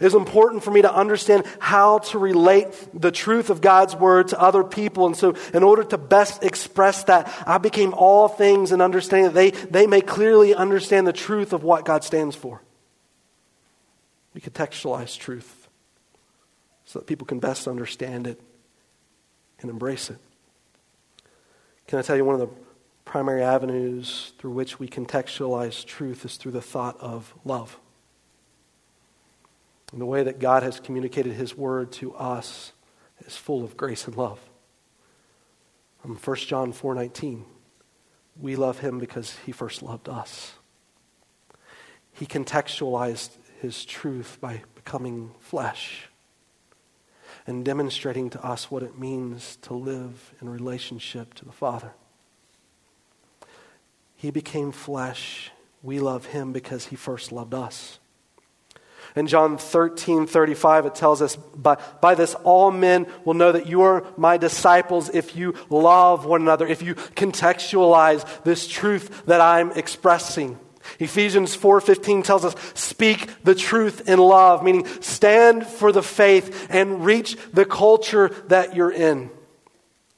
It 0.00 0.06
is 0.06 0.14
important 0.14 0.62
for 0.62 0.70
me 0.70 0.80
to 0.80 0.92
understand 0.92 1.44
how 1.58 1.98
to 1.98 2.18
relate 2.18 2.68
the 2.94 3.10
truth 3.10 3.50
of 3.50 3.60
God's 3.60 3.94
word 3.94 4.28
to 4.28 4.40
other 4.40 4.64
people. 4.64 5.06
And 5.06 5.14
so, 5.14 5.34
in 5.52 5.62
order 5.62 5.84
to 5.84 5.98
best 5.98 6.42
express 6.42 7.04
that, 7.04 7.30
I 7.46 7.58
became 7.58 7.92
all 7.92 8.26
things 8.26 8.72
and 8.72 8.80
understanding 8.80 9.32
that 9.32 9.34
they, 9.34 9.50
they 9.50 9.86
may 9.86 10.00
clearly 10.00 10.54
understand 10.54 11.06
the 11.06 11.12
truth 11.12 11.52
of 11.52 11.64
what 11.64 11.84
God 11.84 12.02
stands 12.02 12.34
for. 12.34 12.62
We 14.32 14.40
contextualize 14.40 15.18
truth 15.18 15.68
so 16.86 17.00
that 17.00 17.06
people 17.06 17.26
can 17.26 17.40
best 17.40 17.68
understand 17.68 18.26
it 18.26 18.40
and 19.60 19.70
embrace 19.70 20.08
it. 20.08 20.18
Can 21.90 21.98
I 21.98 22.02
tell 22.02 22.14
you 22.14 22.24
one 22.24 22.40
of 22.40 22.40
the 22.40 22.54
primary 23.04 23.42
avenues 23.42 24.32
through 24.38 24.52
which 24.52 24.78
we 24.78 24.86
contextualize 24.86 25.84
truth 25.84 26.24
is 26.24 26.36
through 26.36 26.52
the 26.52 26.62
thought 26.62 26.96
of 27.00 27.34
love. 27.44 27.80
And 29.90 30.00
the 30.00 30.06
way 30.06 30.22
that 30.22 30.38
God 30.38 30.62
has 30.62 30.78
communicated 30.78 31.32
his 31.32 31.56
word 31.56 31.90
to 31.94 32.14
us 32.14 32.70
is 33.26 33.36
full 33.36 33.64
of 33.64 33.76
grace 33.76 34.06
and 34.06 34.16
love. 34.16 34.38
From 36.00 36.14
1 36.14 36.46
John 36.46 36.72
4:19, 36.72 37.44
we 38.40 38.54
love 38.54 38.78
him 38.78 39.00
because 39.00 39.38
he 39.44 39.50
first 39.50 39.82
loved 39.82 40.08
us. 40.08 40.52
He 42.12 42.24
contextualized 42.24 43.30
his 43.60 43.84
truth 43.84 44.38
by 44.40 44.62
becoming 44.76 45.34
flesh 45.40 46.09
and 47.50 47.64
demonstrating 47.64 48.30
to 48.30 48.40
us 48.46 48.70
what 48.70 48.80
it 48.80 48.96
means 48.96 49.58
to 49.60 49.74
live 49.74 50.32
in 50.40 50.48
relationship 50.48 51.34
to 51.34 51.44
the 51.44 51.50
Father. 51.50 51.92
He 54.14 54.30
became 54.30 54.70
flesh. 54.70 55.50
We 55.82 55.98
love 55.98 56.26
him 56.26 56.52
because 56.52 56.86
he 56.86 56.96
first 56.96 57.32
loved 57.32 57.52
us. 57.52 57.98
In 59.16 59.26
John 59.26 59.58
13, 59.58 60.28
35, 60.28 60.86
it 60.86 60.94
tells 60.94 61.20
us, 61.20 61.34
by, 61.34 61.76
by 62.00 62.14
this 62.14 62.36
all 62.44 62.70
men 62.70 63.08
will 63.24 63.34
know 63.34 63.50
that 63.50 63.66
you 63.66 63.82
are 63.82 64.06
my 64.16 64.36
disciples 64.36 65.08
if 65.08 65.34
you 65.34 65.56
love 65.68 66.24
one 66.24 66.42
another, 66.42 66.68
if 66.68 66.82
you 66.82 66.94
contextualize 66.94 68.44
this 68.44 68.68
truth 68.68 69.26
that 69.26 69.40
I'm 69.40 69.72
expressing. 69.72 70.56
Ephesians 70.98 71.56
4:15 71.56 72.22
tells 72.22 72.44
us 72.44 72.54
speak 72.74 73.28
the 73.44 73.54
truth 73.54 74.08
in 74.08 74.18
love 74.18 74.62
meaning 74.62 74.86
stand 75.00 75.66
for 75.66 75.92
the 75.92 76.02
faith 76.02 76.66
and 76.70 77.04
reach 77.04 77.36
the 77.52 77.64
culture 77.64 78.28
that 78.48 78.74
you're 78.74 78.92
in 78.92 79.30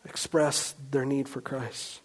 express 0.04 0.74
their 0.90 1.04
need 1.04 1.28
for 1.28 1.40
Christ 1.40 2.02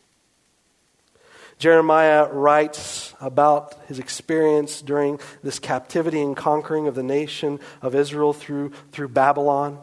Jeremiah 1.58 2.32
writes 2.32 3.16
about 3.20 3.74
his 3.88 3.98
experience 3.98 4.82
during 4.82 5.20
this 5.42 5.58
captivity 5.58 6.22
and 6.22 6.38
conquering 6.38 6.88
of 6.88 6.94
the 6.94 7.02
nation 7.02 7.60
of 7.82 7.96
Israel 7.96 8.32
through, 8.32 8.72
through 8.92 9.08
Babylon, 9.08 9.80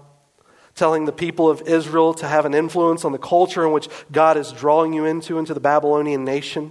telling 0.77 1.05
the 1.05 1.13
people 1.13 1.51
of 1.51 1.63
Israel 1.63 2.15
to 2.15 2.29
have 2.29 2.47
an 2.47 2.55
influence 2.55 3.05
on 3.05 3.11
the 3.11 3.19
culture 3.19 3.65
in 3.67 3.73
which 3.73 3.89
God 4.13 4.37
is 4.37 4.53
drawing 4.53 4.93
you 4.93 5.05
into, 5.05 5.37
into 5.37 5.53
the 5.53 5.61
Babylonian 5.61 6.25
nation. 6.25 6.71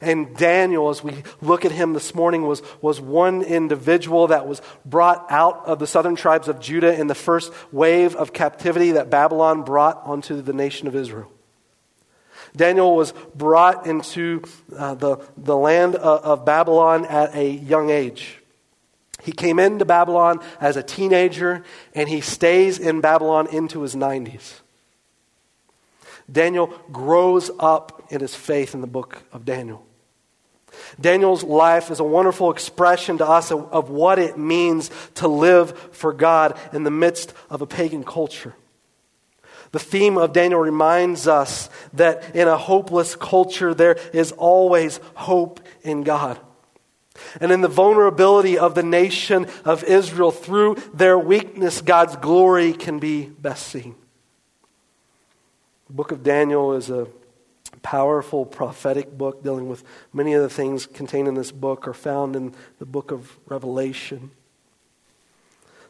And 0.00 0.36
Daniel, 0.36 0.88
as 0.90 1.02
we 1.02 1.22
look 1.40 1.64
at 1.64 1.72
him 1.72 1.92
this 1.92 2.14
morning, 2.14 2.42
was, 2.42 2.62
was 2.80 3.00
one 3.00 3.42
individual 3.42 4.28
that 4.28 4.46
was 4.46 4.60
brought 4.84 5.26
out 5.30 5.64
of 5.66 5.78
the 5.78 5.86
southern 5.86 6.16
tribes 6.16 6.48
of 6.48 6.60
Judah 6.60 6.98
in 6.98 7.06
the 7.06 7.14
first 7.14 7.52
wave 7.72 8.14
of 8.16 8.32
captivity 8.32 8.92
that 8.92 9.10
Babylon 9.10 9.62
brought 9.62 10.00
onto 10.04 10.40
the 10.42 10.52
nation 10.52 10.88
of 10.88 10.94
Israel. 10.94 11.30
Daniel 12.56 12.94
was 12.94 13.12
brought 13.34 13.86
into 13.86 14.42
uh, 14.76 14.94
the, 14.94 15.16
the 15.36 15.56
land 15.56 15.96
of, 15.96 16.22
of 16.22 16.44
Babylon 16.44 17.04
at 17.06 17.34
a 17.34 17.50
young 17.50 17.90
age. 17.90 18.38
He 19.22 19.32
came 19.32 19.58
into 19.58 19.84
Babylon 19.84 20.40
as 20.60 20.76
a 20.76 20.82
teenager, 20.82 21.64
and 21.94 22.08
he 22.08 22.20
stays 22.20 22.78
in 22.78 23.00
Babylon 23.00 23.48
into 23.48 23.80
his 23.80 23.94
90s. 23.94 24.60
Daniel 26.30 26.66
grows 26.92 27.50
up 27.58 27.93
in 28.10 28.20
his 28.20 28.34
faith 28.34 28.74
in 28.74 28.80
the 28.80 28.86
book 28.86 29.22
of 29.32 29.44
Daniel. 29.44 29.84
Daniel's 31.00 31.44
life 31.44 31.90
is 31.90 32.00
a 32.00 32.04
wonderful 32.04 32.50
expression 32.50 33.18
to 33.18 33.26
us 33.26 33.50
of, 33.50 33.72
of, 33.72 33.90
what 33.90 34.18
it 34.18 34.38
means 34.38 34.90
to 35.14 35.28
live 35.28 35.78
for 35.92 36.12
God 36.12 36.58
in 36.72 36.82
the 36.82 36.90
midst 36.90 37.32
of 37.50 37.62
a 37.62 37.66
pagan 37.66 38.04
culture. 38.04 38.54
The 39.72 39.78
theme 39.78 40.18
of 40.18 40.32
Daniel 40.32 40.60
reminds 40.60 41.26
us 41.26 41.68
that 41.94 42.34
in 42.34 42.46
a 42.46 42.56
hopeless 42.56 43.16
culture, 43.16 43.74
there 43.74 43.96
is 44.12 44.32
always 44.32 45.00
hope 45.14 45.60
in 45.82 46.02
God. 46.02 46.38
And 47.40 47.52
in 47.52 47.60
the 47.60 47.68
vulnerability 47.68 48.58
of 48.58 48.74
the 48.74 48.82
nation 48.82 49.46
of 49.64 49.84
Israel, 49.84 50.30
through 50.30 50.76
their 50.92 51.18
weakness, 51.18 51.80
God's 51.80 52.16
glory 52.16 52.72
can 52.72 52.98
be 52.98 53.26
best 53.26 53.68
seen. 53.68 53.94
The 55.86 55.92
book 55.92 56.12
of 56.12 56.22
Daniel 56.22 56.74
is 56.74 56.90
a 56.90 57.06
powerful 57.84 58.44
prophetic 58.46 59.16
book 59.16 59.44
dealing 59.44 59.68
with 59.68 59.84
many 60.12 60.32
of 60.32 60.42
the 60.42 60.48
things 60.48 60.86
contained 60.86 61.28
in 61.28 61.34
this 61.34 61.52
book 61.52 61.86
are 61.86 61.94
found 61.94 62.34
in 62.34 62.52
the 62.80 62.86
book 62.86 63.12
of 63.12 63.38
Revelation. 63.46 64.32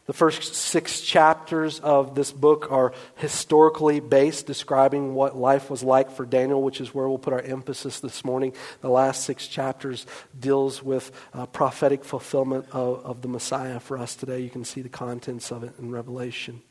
The 0.05 0.13
first 0.13 0.53
six 0.53 1.01
chapters 1.01 1.79
of 1.79 2.13
this 2.13 2.31
book 2.31 2.71
are 2.71 2.93
historically 3.15 3.99
based, 4.01 4.45
describing 4.45 5.15
what 5.15 5.35
life 5.35 5.71
was 5.71 5.81
like 5.81 6.11
for 6.11 6.25
Daniel, 6.25 6.61
which 6.61 6.79
is 6.79 6.93
where 6.93 7.07
we'll 7.09 7.17
put 7.17 7.33
our 7.33 7.41
emphasis 7.41 8.01
this 8.01 8.23
morning. 8.23 8.53
The 8.81 8.89
last 8.89 9.23
six 9.23 9.47
chapters 9.47 10.05
deals 10.39 10.83
with 10.83 11.11
uh, 11.33 11.47
prophetic 11.47 12.05
fulfillment 12.05 12.67
of, 12.71 13.03
of 13.03 13.21
the 13.23 13.27
Messiah 13.29 13.79
for 13.79 13.97
us 13.97 14.15
today. 14.15 14.41
You 14.41 14.51
can 14.51 14.65
see 14.65 14.83
the 14.83 14.89
contents 14.89 15.51
of 15.51 15.63
it 15.63 15.73
in 15.79 15.89
Revelation. 15.89 16.61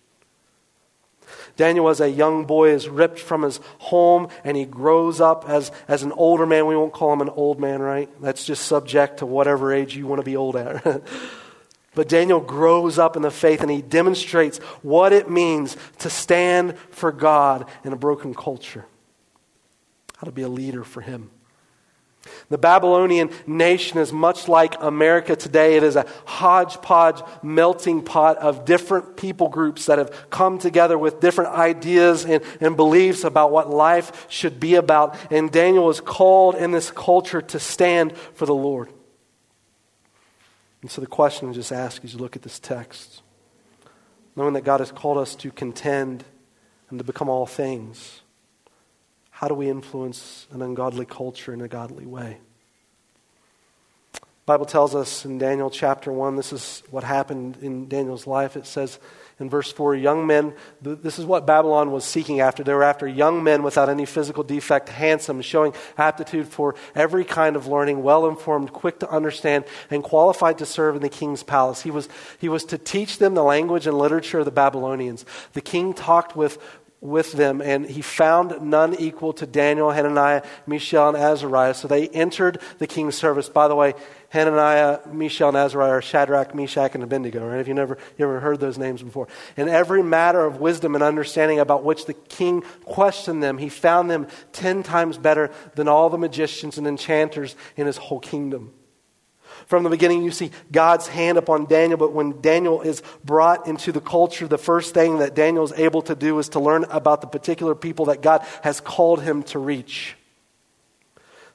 Daniel, 1.56 1.88
as 1.88 2.00
a 2.00 2.10
young 2.10 2.44
boy, 2.44 2.70
is 2.70 2.88
ripped 2.88 3.18
from 3.18 3.42
his 3.42 3.60
home 3.78 4.28
and 4.42 4.56
he 4.56 4.64
grows 4.64 5.20
up 5.20 5.48
as, 5.48 5.70
as 5.88 6.02
an 6.02 6.12
older 6.12 6.46
man. 6.46 6.66
We 6.66 6.76
won't 6.76 6.92
call 6.92 7.12
him 7.12 7.20
an 7.20 7.30
old 7.30 7.60
man, 7.60 7.80
right? 7.80 8.08
That's 8.20 8.44
just 8.44 8.66
subject 8.66 9.18
to 9.18 9.26
whatever 9.26 9.72
age 9.72 9.96
you 9.96 10.06
want 10.06 10.20
to 10.20 10.24
be 10.24 10.36
old 10.36 10.56
at. 10.56 11.02
But 11.94 12.08
Daniel 12.08 12.40
grows 12.40 12.98
up 12.98 13.16
in 13.16 13.22
the 13.22 13.30
faith 13.30 13.60
and 13.60 13.70
he 13.70 13.80
demonstrates 13.80 14.58
what 14.82 15.12
it 15.12 15.30
means 15.30 15.76
to 15.98 16.10
stand 16.10 16.76
for 16.90 17.12
God 17.12 17.68
in 17.84 17.92
a 17.92 17.96
broken 17.96 18.34
culture. 18.34 18.84
How 20.16 20.24
to 20.24 20.32
be 20.32 20.42
a 20.42 20.48
leader 20.48 20.82
for 20.82 21.00
him. 21.00 21.30
The 22.48 22.58
Babylonian 22.58 23.30
nation 23.46 23.98
is 23.98 24.12
much 24.12 24.48
like 24.48 24.80
America 24.80 25.36
today. 25.36 25.76
It 25.76 25.82
is 25.82 25.96
a 25.96 26.06
hodgepodge 26.24 27.22
melting 27.42 28.02
pot 28.02 28.38
of 28.38 28.64
different 28.64 29.16
people 29.16 29.48
groups 29.48 29.86
that 29.86 29.98
have 29.98 30.30
come 30.30 30.58
together 30.58 30.98
with 30.98 31.20
different 31.20 31.50
ideas 31.50 32.24
and, 32.24 32.42
and 32.60 32.76
beliefs 32.76 33.24
about 33.24 33.50
what 33.50 33.70
life 33.70 34.26
should 34.30 34.60
be 34.60 34.74
about. 34.74 35.16
And 35.30 35.50
Daniel 35.50 35.90
is 35.90 36.00
called 36.00 36.54
in 36.54 36.70
this 36.70 36.90
culture 36.90 37.42
to 37.42 37.58
stand 37.58 38.16
for 38.16 38.46
the 38.46 38.54
Lord. 38.54 38.90
And 40.82 40.90
so 40.90 41.00
the 41.00 41.06
question 41.06 41.48
I 41.48 41.52
just 41.52 41.72
ask 41.72 42.04
as 42.04 42.12
you 42.12 42.20
look 42.20 42.36
at 42.36 42.42
this 42.42 42.58
text, 42.58 43.22
knowing 44.36 44.52
that 44.52 44.64
God 44.64 44.80
has 44.80 44.92
called 44.92 45.16
us 45.18 45.34
to 45.36 45.50
contend 45.50 46.24
and 46.90 46.98
to 46.98 47.04
become 47.04 47.28
all 47.28 47.46
things, 47.46 48.20
how 49.34 49.48
do 49.48 49.54
we 49.54 49.68
influence 49.68 50.46
an 50.52 50.62
ungodly 50.62 51.04
culture 51.04 51.52
in 51.52 51.60
a 51.60 51.66
godly 51.66 52.06
way? 52.06 52.38
The 54.12 54.20
Bible 54.46 54.64
tells 54.64 54.94
us 54.94 55.24
in 55.24 55.38
Daniel 55.38 55.70
chapter 55.70 56.12
1, 56.12 56.36
this 56.36 56.52
is 56.52 56.84
what 56.90 57.02
happened 57.02 57.56
in 57.60 57.88
Daniel's 57.88 58.28
life. 58.28 58.56
It 58.56 58.64
says, 58.64 59.00
in 59.40 59.50
verse 59.50 59.72
4 59.72 59.96
young 59.96 60.28
men, 60.28 60.54
this 60.80 61.18
is 61.18 61.24
what 61.24 61.46
Babylon 61.46 61.90
was 61.90 62.04
seeking 62.04 62.38
after. 62.38 62.62
They 62.62 62.72
were 62.72 62.84
after 62.84 63.08
young 63.08 63.42
men 63.42 63.64
without 63.64 63.88
any 63.88 64.06
physical 64.06 64.44
defect, 64.44 64.88
handsome, 64.88 65.42
showing 65.42 65.74
aptitude 65.98 66.46
for 66.46 66.76
every 66.94 67.24
kind 67.24 67.56
of 67.56 67.66
learning, 67.66 68.04
well 68.04 68.28
informed, 68.28 68.72
quick 68.72 69.00
to 69.00 69.10
understand, 69.10 69.64
and 69.90 70.04
qualified 70.04 70.58
to 70.58 70.66
serve 70.66 70.94
in 70.94 71.02
the 71.02 71.08
king's 71.08 71.42
palace. 71.42 71.82
He 71.82 71.90
was, 71.90 72.08
he 72.38 72.48
was 72.48 72.64
to 72.66 72.78
teach 72.78 73.18
them 73.18 73.34
the 73.34 73.42
language 73.42 73.88
and 73.88 73.98
literature 73.98 74.38
of 74.38 74.44
the 74.44 74.52
Babylonians. 74.52 75.24
The 75.54 75.60
king 75.60 75.92
talked 75.92 76.36
with, 76.36 76.58
with 77.04 77.32
them, 77.32 77.60
and 77.60 77.84
he 77.84 78.00
found 78.00 78.62
none 78.62 78.94
equal 78.94 79.34
to 79.34 79.46
Daniel, 79.46 79.90
Hananiah, 79.90 80.42
Mishael, 80.66 81.10
and 81.10 81.18
Azariah. 81.18 81.74
So 81.74 81.86
they 81.86 82.08
entered 82.08 82.58
the 82.78 82.86
king's 82.86 83.14
service. 83.14 83.50
By 83.50 83.68
the 83.68 83.76
way, 83.76 83.92
Hananiah, 84.30 85.00
Mishael, 85.12 85.48
and 85.48 85.56
Azariah 85.56 85.90
are 85.90 86.02
Shadrach, 86.02 86.54
Meshach, 86.54 86.94
and 86.94 87.04
Abednego, 87.04 87.46
right? 87.46 87.58
Have 87.58 87.68
you 87.68 87.74
never 87.74 87.98
you 88.16 88.24
ever 88.24 88.40
heard 88.40 88.58
those 88.58 88.78
names 88.78 89.02
before? 89.02 89.28
In 89.58 89.68
every 89.68 90.02
matter 90.02 90.46
of 90.46 90.60
wisdom 90.60 90.94
and 90.94 91.04
understanding 91.04 91.60
about 91.60 91.84
which 91.84 92.06
the 92.06 92.14
king 92.14 92.62
questioned 92.86 93.42
them, 93.42 93.58
he 93.58 93.68
found 93.68 94.10
them 94.10 94.26
ten 94.52 94.82
times 94.82 95.18
better 95.18 95.50
than 95.74 95.88
all 95.88 96.08
the 96.08 96.18
magicians 96.18 96.78
and 96.78 96.86
enchanters 96.86 97.54
in 97.76 97.86
his 97.86 97.98
whole 97.98 98.18
kingdom. 98.18 98.72
From 99.66 99.82
the 99.82 99.90
beginning, 99.90 100.22
you 100.22 100.30
see 100.30 100.50
God's 100.70 101.06
hand 101.08 101.38
upon 101.38 101.66
Daniel, 101.66 101.98
but 101.98 102.12
when 102.12 102.40
Daniel 102.40 102.82
is 102.82 103.02
brought 103.24 103.66
into 103.66 103.92
the 103.92 104.00
culture, 104.00 104.46
the 104.46 104.58
first 104.58 104.94
thing 104.94 105.18
that 105.18 105.34
Daniel 105.34 105.64
is 105.64 105.72
able 105.72 106.02
to 106.02 106.14
do 106.14 106.38
is 106.38 106.50
to 106.50 106.60
learn 106.60 106.84
about 106.84 107.20
the 107.20 107.26
particular 107.26 107.74
people 107.74 108.06
that 108.06 108.20
God 108.20 108.44
has 108.62 108.80
called 108.80 109.22
him 109.22 109.42
to 109.44 109.58
reach. 109.58 110.16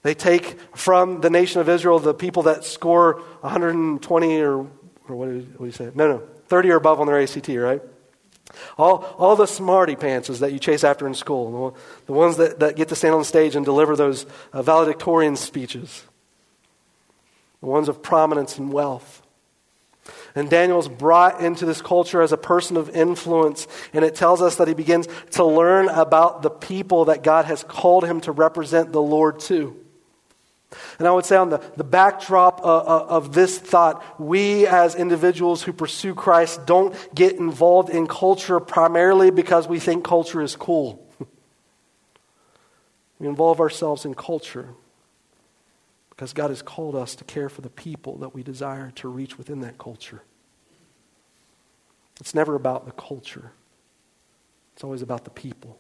They 0.02 0.14
take 0.14 0.60
from 0.76 1.22
the 1.22 1.30
nation 1.30 1.62
of 1.62 1.70
Israel 1.70 2.00
the 2.00 2.14
people 2.14 2.44
that 2.44 2.64
score 2.64 3.22
120 3.42 4.42
or, 4.42 4.58
or 4.58 4.68
what, 5.08 5.26
do 5.26 5.36
you, 5.36 5.42
what 5.58 5.60
do 5.60 5.66
you 5.66 5.72
say? 5.72 5.92
No, 5.94 6.08
no, 6.08 6.24
30 6.48 6.72
or 6.72 6.78
above 6.78 7.00
on 7.00 7.08
their 7.08 7.20
ACT, 7.20 7.50
right? 7.50 7.82
All, 8.78 9.04
all 9.18 9.36
the 9.36 9.46
smarty 9.46 9.96
pantses 9.96 10.40
that 10.40 10.52
you 10.52 10.60
chase 10.60 10.84
after 10.84 11.06
in 11.06 11.14
school, 11.14 11.76
the 12.08 12.14
ones 12.14 12.38
that, 12.38 12.60
that 12.60 12.76
get 12.76 12.90
to 12.90 12.96
stand 12.96 13.14
on 13.14 13.24
stage 13.24 13.56
and 13.56 13.64
deliver 13.64 13.96
those 13.96 14.26
uh, 14.54 14.62
valedictorian 14.62 15.36
speeches, 15.36 16.04
the 17.62 17.68
ones 17.68 17.90
of 17.90 18.02
prominence 18.02 18.58
and 18.58 18.72
wealth. 18.72 19.24
And 20.36 20.50
Daniel's 20.50 20.88
brought 20.88 21.42
into 21.42 21.66
this 21.66 21.82
culture 21.82 22.22
as 22.22 22.32
a 22.32 22.38
person 22.38 22.78
of 22.78 22.90
influence, 22.90 23.68
and 23.94 24.06
it 24.06 24.16
tells 24.16 24.42
us 24.42 24.58
that 24.58 24.68
he 24.68 24.74
begins 24.74 25.08
to 25.32 25.44
learn 25.44 25.90
about 25.90 26.42
the 26.42 26.50
people 26.50 27.06
that 27.06 27.24
God 27.24 27.46
has 27.46 27.64
called 27.64 28.06
him 28.06 28.22
to 28.22 28.32
represent 28.32 28.92
the 28.92 29.02
Lord 29.02 29.40
to. 29.42 29.76
And 31.00 31.08
I 31.08 31.12
would 31.12 31.26
say, 31.26 31.36
on 31.36 31.50
the, 31.50 31.58
the 31.78 31.84
backdrop 31.84 32.62
of, 32.62 33.10
of 33.10 33.34
this 33.34 33.58
thought, 33.58 34.04
we 34.20 34.68
as 34.68 34.94
individuals 34.94 35.64
who 35.64 35.74
pursue 35.74 36.14
Christ 36.14 36.68
don't 36.68 36.96
get 37.16 37.38
involved 37.38 37.90
in 37.90 38.06
culture 38.06 38.60
primarily 38.60 39.32
because 39.32 39.68
we 39.68 39.80
think 39.80 40.04
culture 40.04 40.42
is 40.42 40.56
cool. 40.56 41.08
we 43.20 43.28
involve 43.28 43.60
ourselves 43.60 44.06
in 44.06 44.14
culture 44.14 44.70
because 46.20 46.34
God 46.34 46.50
has 46.50 46.62
called 46.62 46.98
us 46.98 47.16
to 47.16 47.24
care 47.24 47.48
for 47.48 47.62
the 47.62 47.70
people 47.70 48.18
that 48.18 48.36
we 48.36 48.44
desire 48.44 48.92
to 48.96 49.08
reach 49.08 49.38
within 49.38 49.62
that 49.62 49.78
culture. 49.78 50.22
It's 52.20 52.36
never 52.36 52.56
about 52.56 52.86
the 52.86 52.92
culture, 52.92 53.54
it's 54.74 54.84
always 54.84 55.02
about 55.02 55.24
the 55.24 55.30
people. 55.30 55.80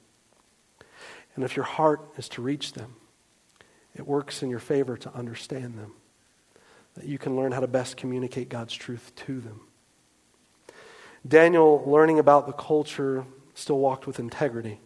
And 1.35 1.43
if 1.43 1.57
your 1.57 1.65
heart 1.65 2.13
is 2.15 2.29
to 2.29 2.41
reach 2.41 2.71
them, 2.71 2.95
it 3.93 4.07
works 4.07 4.41
in 4.41 4.49
your 4.49 4.59
favor 4.59 4.95
to 4.95 5.13
understand 5.13 5.77
them, 5.77 5.91
that 6.95 7.03
you 7.03 7.17
can 7.17 7.35
learn 7.35 7.51
how 7.51 7.59
to 7.59 7.67
best 7.67 7.97
communicate 7.97 8.47
God's 8.47 8.73
truth 8.73 9.11
to 9.17 9.41
them. 9.41 9.59
Daniel, 11.27 11.83
learning 11.85 12.17
about 12.17 12.47
the 12.47 12.53
culture, 12.53 13.25
still 13.55 13.79
walked 13.79 14.07
with 14.07 14.21
integrity. 14.21 14.79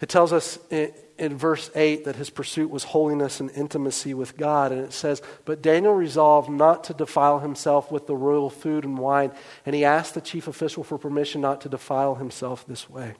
It 0.00 0.08
tells 0.08 0.32
us 0.32 0.58
in, 0.70 0.92
in, 1.18 1.36
verse 1.36 1.70
8 1.74 2.04
that 2.04 2.16
his 2.16 2.30
pursuit 2.30 2.70
was 2.70 2.84
holiness 2.84 3.40
and 3.40 3.50
intimacy 3.50 4.14
with 4.14 4.36
God. 4.36 4.72
And 4.72 4.80
it 4.80 4.92
says, 4.92 5.22
But 5.44 5.62
Daniel 5.62 5.94
resolved 5.94 6.50
not 6.50 6.84
to 6.84 6.94
defile 6.94 7.40
himself 7.40 7.90
with 7.90 8.06
the 8.06 8.16
royal 8.16 8.50
food 8.50 8.84
and 8.84 8.98
wine, 8.98 9.32
and 9.64 9.74
he 9.74 9.84
asked 9.84 10.14
the 10.14 10.20
chief 10.20 10.48
official 10.48 10.84
for 10.84 10.98
permission 10.98 11.40
not 11.40 11.60
to 11.62 11.68
defile 11.68 12.16
himself 12.16 12.66
this 12.66 12.88
way. 12.88 13.14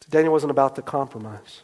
So 0.00 0.08
Daniel 0.10 0.32
wasn't 0.32 0.50
about 0.50 0.76
to 0.76 0.82
compromise. 0.82 1.62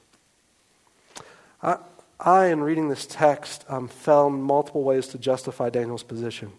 I, 1.62 1.78
I 2.18 2.46
in 2.46 2.60
reading 2.62 2.88
this 2.88 3.06
text, 3.06 3.64
um, 3.68 3.88
found 3.88 4.42
multiple 4.42 4.84
ways 4.84 5.08
to 5.08 5.18
justify 5.18 5.70
Daniel's 5.70 6.02
position. 6.02 6.52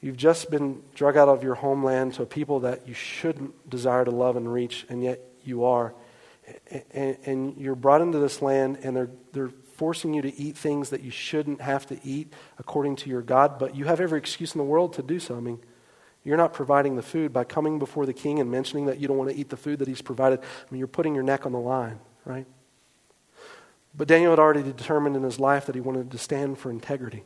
You've 0.00 0.16
just 0.16 0.50
been 0.50 0.82
drug 0.94 1.16
out 1.16 1.28
of 1.28 1.42
your 1.42 1.54
homeland 1.54 2.14
to 2.14 2.22
a 2.22 2.26
people 2.26 2.60
that 2.60 2.88
you 2.88 2.94
shouldn't 2.94 3.68
desire 3.68 4.04
to 4.04 4.10
love 4.10 4.36
and 4.36 4.50
reach, 4.50 4.86
and 4.88 5.02
yet 5.02 5.20
you 5.44 5.64
are. 5.64 5.94
And, 6.92 7.16
and, 7.26 7.56
you're 7.58 7.76
brought 7.76 8.00
into 8.00 8.18
this 8.18 8.42
land, 8.42 8.78
and 8.82 8.96
they're, 8.96 9.10
they're 9.32 9.50
forcing 9.76 10.14
you 10.14 10.22
to 10.22 10.34
eat 10.36 10.56
things 10.56 10.90
that 10.90 11.02
you 11.02 11.10
shouldn't 11.10 11.60
have 11.60 11.86
to 11.86 11.98
eat 12.02 12.32
according 12.58 12.96
to 12.96 13.10
your 13.10 13.22
God, 13.22 13.58
but 13.58 13.76
you 13.76 13.84
have 13.84 14.00
every 14.00 14.18
excuse 14.18 14.54
in 14.54 14.58
the 14.58 14.64
world 14.64 14.94
to 14.94 15.02
do 15.02 15.20
so. 15.20 15.36
I 15.36 15.40
mean, 15.40 15.60
you're 16.24 16.36
not 16.36 16.52
providing 16.52 16.96
the 16.96 17.02
food 17.02 17.32
by 17.32 17.44
coming 17.44 17.78
before 17.78 18.04
the 18.04 18.12
king 18.12 18.40
and 18.40 18.50
mentioning 18.50 18.86
that 18.86 18.98
you 18.98 19.06
don't 19.06 19.16
want 19.16 19.30
to 19.30 19.36
eat 19.36 19.48
the 19.48 19.56
food 19.56 19.78
that 19.78 19.88
he's 19.88 20.02
provided. 20.02 20.40
I 20.40 20.44
mean, 20.70 20.80
you're 20.80 20.88
putting 20.88 21.14
your 21.14 21.24
neck 21.24 21.46
on 21.46 21.52
the 21.52 21.58
line, 21.58 22.00
right? 22.24 22.46
But 23.96 24.08
Daniel 24.08 24.32
had 24.32 24.38
already 24.38 24.62
determined 24.62 25.16
in 25.16 25.22
his 25.22 25.40
life 25.40 25.66
that 25.66 25.74
he 25.74 25.80
wanted 25.80 26.10
to 26.10 26.18
stand 26.18 26.58
for 26.58 26.70
integrity. 26.70 27.24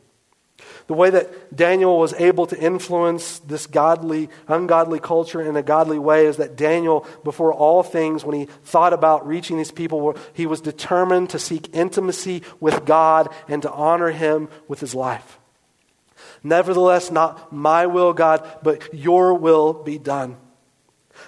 The 0.87 0.95
way 0.95 1.11
that 1.11 1.57
Daniel 1.57 1.99
was 1.99 2.13
able 2.15 2.47
to 2.47 2.59
influence 2.59 3.39
this 3.41 3.67
godly, 3.67 4.29
ungodly 4.47 5.01
culture 5.01 5.41
in 5.41 5.57
a 5.57 5.63
godly 5.63 5.99
way 5.99 6.27
is 6.27 6.37
that 6.37 6.57
Daniel, 6.57 7.07
before 7.25 7.53
all 7.53 7.83
things, 7.83 8.25
when 8.25 8.39
he 8.39 8.47
thought 8.65 8.93
about 8.93 9.27
reaching 9.27 9.57
these 9.57 9.73
people, 9.73 10.17
he 10.33 10.47
was 10.47 10.61
determined 10.61 11.31
to 11.31 11.39
seek 11.39 11.75
intimacy 11.75 12.43
with 12.61 12.85
God 12.85 13.33
and 13.49 13.63
to 13.63 13.73
honor 13.73 14.11
him 14.11 14.49
with 14.69 14.81
his 14.81 14.95
life. 14.95 15.39
Nevertheless, 16.43 17.11
not 17.11 17.53
my 17.53 17.87
will, 17.87 18.13
God, 18.13 18.47
but 18.63 18.93
your 18.95 19.35
will 19.35 19.73
be 19.73 19.99
done. 19.99 20.37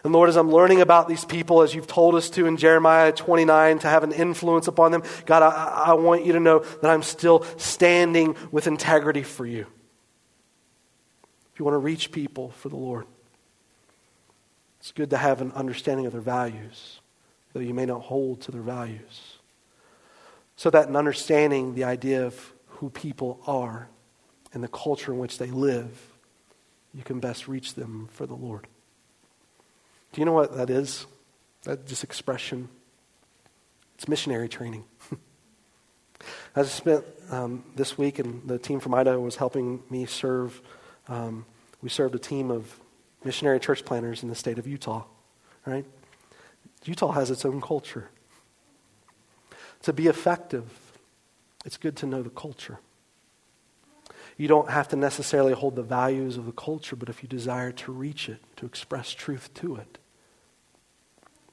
And 0.05 0.13
Lord, 0.13 0.29
as 0.29 0.37
I'm 0.37 0.51
learning 0.51 0.81
about 0.81 1.09
these 1.09 1.25
people, 1.25 1.63
as 1.63 1.75
you've 1.75 1.87
told 1.87 2.15
us 2.15 2.31
to 2.31 2.47
in 2.47 2.57
Jeremiah 2.57 3.13
29, 3.13 3.81
to 3.81 3.89
have 3.89 4.05
an 4.05 4.13
influence 4.13 4.69
upon 4.69 4.93
them, 4.93 5.03
God, 5.25 5.43
I, 5.43 5.85
I 5.89 5.93
want 5.95 6.25
you 6.25 6.33
to 6.35 6.41
know 6.41 6.61
that 6.61 6.91
I'm 6.91 7.03
still 7.03 7.45
standing 7.57 8.37
with 8.51 8.67
integrity 8.67 9.23
for 9.23 9.47
you. 9.47 9.67
If 11.53 11.61
you 11.61 11.65
want 11.65 11.75
to 11.75 11.79
reach 11.79 12.13
people 12.13 12.51
for 12.51 12.69
the 12.69 12.77
Lord, 12.77 13.07
it's 14.81 14.93
good 14.93 15.11
to 15.11 15.17
have 15.17 15.41
an 15.41 15.53
understanding 15.53 16.07
of 16.07 16.13
their 16.13 16.21
values, 16.21 17.01
though 17.53 17.61
you 17.61 17.75
may 17.75 17.87
not 17.87 18.03
hold 18.03 18.43
to 18.43 18.53
their 18.53 18.63
values. 18.63 19.39
So 20.57 20.71
that 20.71 20.89
in 20.89 20.97
understanding 20.97 21.75
the 21.75 21.85
idea 21.85 22.27
of 22.27 22.53
who 22.67 22.91
people 22.91 23.41
are 23.47 23.89
and 24.53 24.63
the 24.63 24.69
culture 24.69 25.13
in 25.13 25.19
which 25.19 25.39
they 25.39 25.51
live, 25.51 25.91
you 26.95 27.03
can 27.03 27.21
best 27.21 27.49
reach 27.49 27.75
them 27.75 28.09
for 28.13 28.27
the 28.27 28.35
Lord. 28.35 28.67
Do 30.13 30.21
you 30.21 30.25
know 30.25 30.33
what 30.33 30.57
that 30.57 30.71
is? 30.71 31.07
That 31.65 31.87
just 31.87 32.05
expression. 32.05 32.69
It's 33.95 34.09
missionary 34.09 34.49
training. 34.49 34.85
I 36.57 36.63
spent 36.65 37.05
um, 37.31 37.65
this 37.75 37.99
week, 37.99 38.19
and 38.19 38.47
the 38.49 38.59
team 38.59 38.81
from 38.81 38.95
Idaho 38.95 39.21
was 39.21 39.37
helping 39.37 39.83
me 39.91 40.07
serve. 40.07 40.61
Um, 41.09 41.45
we 41.83 41.89
served 41.89 42.15
a 42.15 42.19
team 42.19 42.51
of 42.51 42.81
missionary 43.25 43.61
church 43.61 43.85
planners 43.85 44.23
in 44.23 44.29
the 44.29 44.35
state 44.35 44.59
of 44.59 44.67
Utah, 44.67 45.05
right? 45.65 45.85
Utah 46.85 47.13
has 47.13 47.31
its 47.31 47.45
own 47.45 47.61
culture. 47.61 48.09
To 49.83 49.93
be 49.93 50.07
effective, 50.07 50.65
it's 51.65 51.77
good 51.77 51.97
to 51.97 52.07
know 52.07 52.23
the 52.23 52.31
culture. 52.31 52.79
You 54.37 54.49
don't 54.49 54.69
have 54.71 54.89
to 54.89 54.97
necessarily 54.97 55.55
hold 55.55 55.77
the 55.77 55.83
values 55.83 56.37
of 56.37 56.47
the 56.47 56.53
culture, 56.53 56.97
but 56.97 57.09
if 57.09 57.23
you 57.23 57.29
desire 57.29 57.73
to 57.73 57.93
reach 57.93 58.29
it, 58.29 58.39
to 58.57 58.67
express 58.67 59.13
truth 59.13 59.53
to 59.55 59.77
it, 59.77 59.99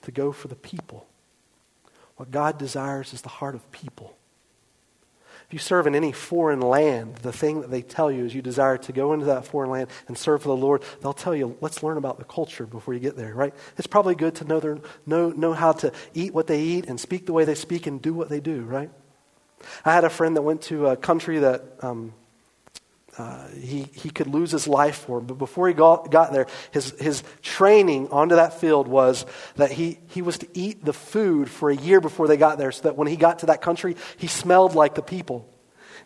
to 0.01 0.11
go 0.11 0.31
for 0.31 0.49
the 0.49 0.55
people. 0.55 1.07
What 2.17 2.29
God 2.29 2.57
desires 2.57 3.13
is 3.13 3.21
the 3.21 3.29
heart 3.29 3.55
of 3.55 3.71
people. 3.71 4.17
If 5.47 5.53
you 5.53 5.59
serve 5.59 5.87
in 5.87 5.95
any 5.95 6.11
foreign 6.11 6.61
land, 6.61 7.17
the 7.17 7.31
thing 7.31 7.61
that 7.61 7.71
they 7.71 7.81
tell 7.81 8.11
you 8.11 8.25
is 8.25 8.35
you 8.35 8.41
desire 8.41 8.77
to 8.77 8.91
go 8.91 9.13
into 9.13 9.27
that 9.27 9.45
foreign 9.45 9.69
land 9.69 9.89
and 10.07 10.17
serve 10.17 10.41
for 10.41 10.49
the 10.49 10.55
Lord, 10.55 10.83
they'll 11.01 11.13
tell 11.13 11.35
you, 11.35 11.57
let's 11.61 11.83
learn 11.83 11.97
about 11.97 12.17
the 12.17 12.25
culture 12.25 12.65
before 12.65 12.93
you 12.93 12.99
get 12.99 13.15
there, 13.15 13.33
right? 13.33 13.53
It's 13.77 13.87
probably 13.87 14.15
good 14.15 14.35
to 14.35 14.45
know, 14.45 14.59
their, 14.59 14.79
know, 15.05 15.29
know 15.29 15.53
how 15.53 15.71
to 15.73 15.91
eat 16.13 16.33
what 16.33 16.47
they 16.47 16.61
eat 16.61 16.87
and 16.87 16.99
speak 16.99 17.25
the 17.25 17.33
way 17.33 17.45
they 17.45 17.55
speak 17.55 17.87
and 17.87 18.01
do 18.01 18.13
what 18.13 18.29
they 18.29 18.39
do, 18.39 18.63
right? 18.63 18.89
I 19.85 19.93
had 19.93 20.03
a 20.03 20.09
friend 20.09 20.35
that 20.35 20.41
went 20.41 20.63
to 20.63 20.87
a 20.87 20.97
country 20.97 21.39
that 21.39 21.63
um, 21.81 22.13
uh, 23.17 23.47
he, 23.49 23.87
he 23.93 24.09
could 24.09 24.27
lose 24.27 24.51
his 24.51 24.67
life 24.67 24.95
for. 24.95 25.21
But 25.21 25.37
before 25.37 25.67
he 25.67 25.73
got, 25.73 26.09
got 26.09 26.33
there, 26.33 26.47
his, 26.71 26.99
his 26.99 27.23
training 27.41 28.09
onto 28.09 28.35
that 28.35 28.59
field 28.59 28.87
was 28.87 29.25
that 29.55 29.71
he, 29.71 29.99
he 30.07 30.21
was 30.21 30.39
to 30.39 30.47
eat 30.53 30.83
the 30.83 30.93
food 30.93 31.49
for 31.49 31.69
a 31.69 31.75
year 31.75 32.01
before 32.01 32.27
they 32.27 32.37
got 32.37 32.57
there 32.57 32.71
so 32.71 32.83
that 32.83 32.95
when 32.95 33.07
he 33.07 33.15
got 33.15 33.39
to 33.39 33.45
that 33.47 33.61
country, 33.61 33.95
he 34.17 34.27
smelled 34.27 34.73
like 34.73 34.95
the 34.95 35.03
people. 35.03 35.47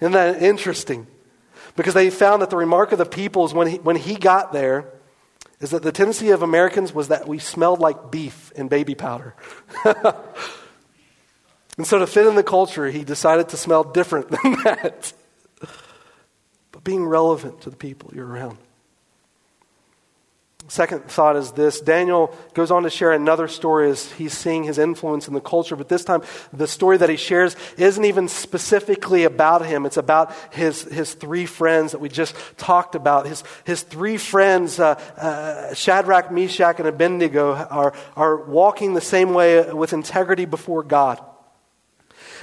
Isn't 0.02 0.12
that 0.14 0.42
interesting? 0.44 1.08
Because 1.76 1.94
they 1.94 2.10
found 2.10 2.42
that 2.42 2.50
the 2.50 2.58
remark 2.58 2.92
of 2.92 2.98
the 2.98 3.06
people 3.06 3.46
is 3.46 3.54
when 3.54 3.68
he, 3.68 3.78
when 3.78 3.96
he 3.96 4.16
got 4.16 4.52
there, 4.52 4.92
is 5.60 5.72
that 5.72 5.84
the 5.84 5.92
tendency 5.92 6.32
of 6.32 6.44
Americans 6.44 6.94
was 6.94 7.08
that 7.08 7.28
we 7.28 7.40
smelled 7.40 7.80
like 7.80 8.12
beef 8.12 8.52
and 8.56 8.70
baby 8.70 8.96
powder. 8.96 9.34
and 9.86 10.06
so 11.84 12.00
to 12.00 12.08
fit 12.08 12.28
in 12.28 12.36
the 12.36 12.44
culture, 12.44 12.88
he 12.88 13.04
decided 13.04 13.50
to 13.50 13.58
smell 13.58 13.84
different 13.84 14.30
than 14.44 14.52
that 14.64 15.14
being 16.88 17.06
relevant 17.06 17.60
to 17.60 17.70
the 17.70 17.76
people 17.76 18.10
you're 18.16 18.26
around. 18.26 18.58
Second 20.70 21.04
thought 21.04 21.36
is 21.36 21.52
this 21.52 21.82
Daniel 21.82 22.34
goes 22.54 22.72
on 22.72 22.84
to 22.84 22.90
share 22.90 23.12
another 23.12 23.50
story 23.50 23.90
as 23.90 24.10
he's 24.14 24.32
seeing 24.32 24.64
his 24.64 24.78
influence 24.78 25.28
in 25.28 25.34
the 25.34 25.42
culture, 25.42 25.76
but 25.76 25.90
this 25.90 26.06
time 26.06 26.22
the 26.54 26.66
story 26.66 26.96
that 26.96 27.10
he 27.10 27.18
shares 27.18 27.58
isn't 27.78 28.06
even 28.06 28.30
specifically 28.30 29.26
about 29.26 29.66
him. 29.66 29.86
It's 29.86 29.98
about 29.98 30.34
his, 30.52 30.84
his 30.84 31.14
three 31.14 31.46
friends 31.46 31.92
that 31.92 32.00
we 32.00 32.08
just 32.08 32.34
talked 32.56 32.96
about. 32.96 33.28
His, 33.28 33.44
his 33.66 33.82
three 33.82 34.16
friends, 34.16 34.80
uh, 34.80 34.94
uh, 35.18 35.74
Shadrach, 35.74 36.32
Meshach, 36.32 36.80
and 36.80 36.88
Abednego, 36.88 37.54
are, 37.54 37.94
are 38.16 38.38
walking 38.46 38.94
the 38.94 39.02
same 39.02 39.34
way 39.34 39.74
with 39.74 39.92
integrity 39.92 40.46
before 40.46 40.84
God. 40.84 41.20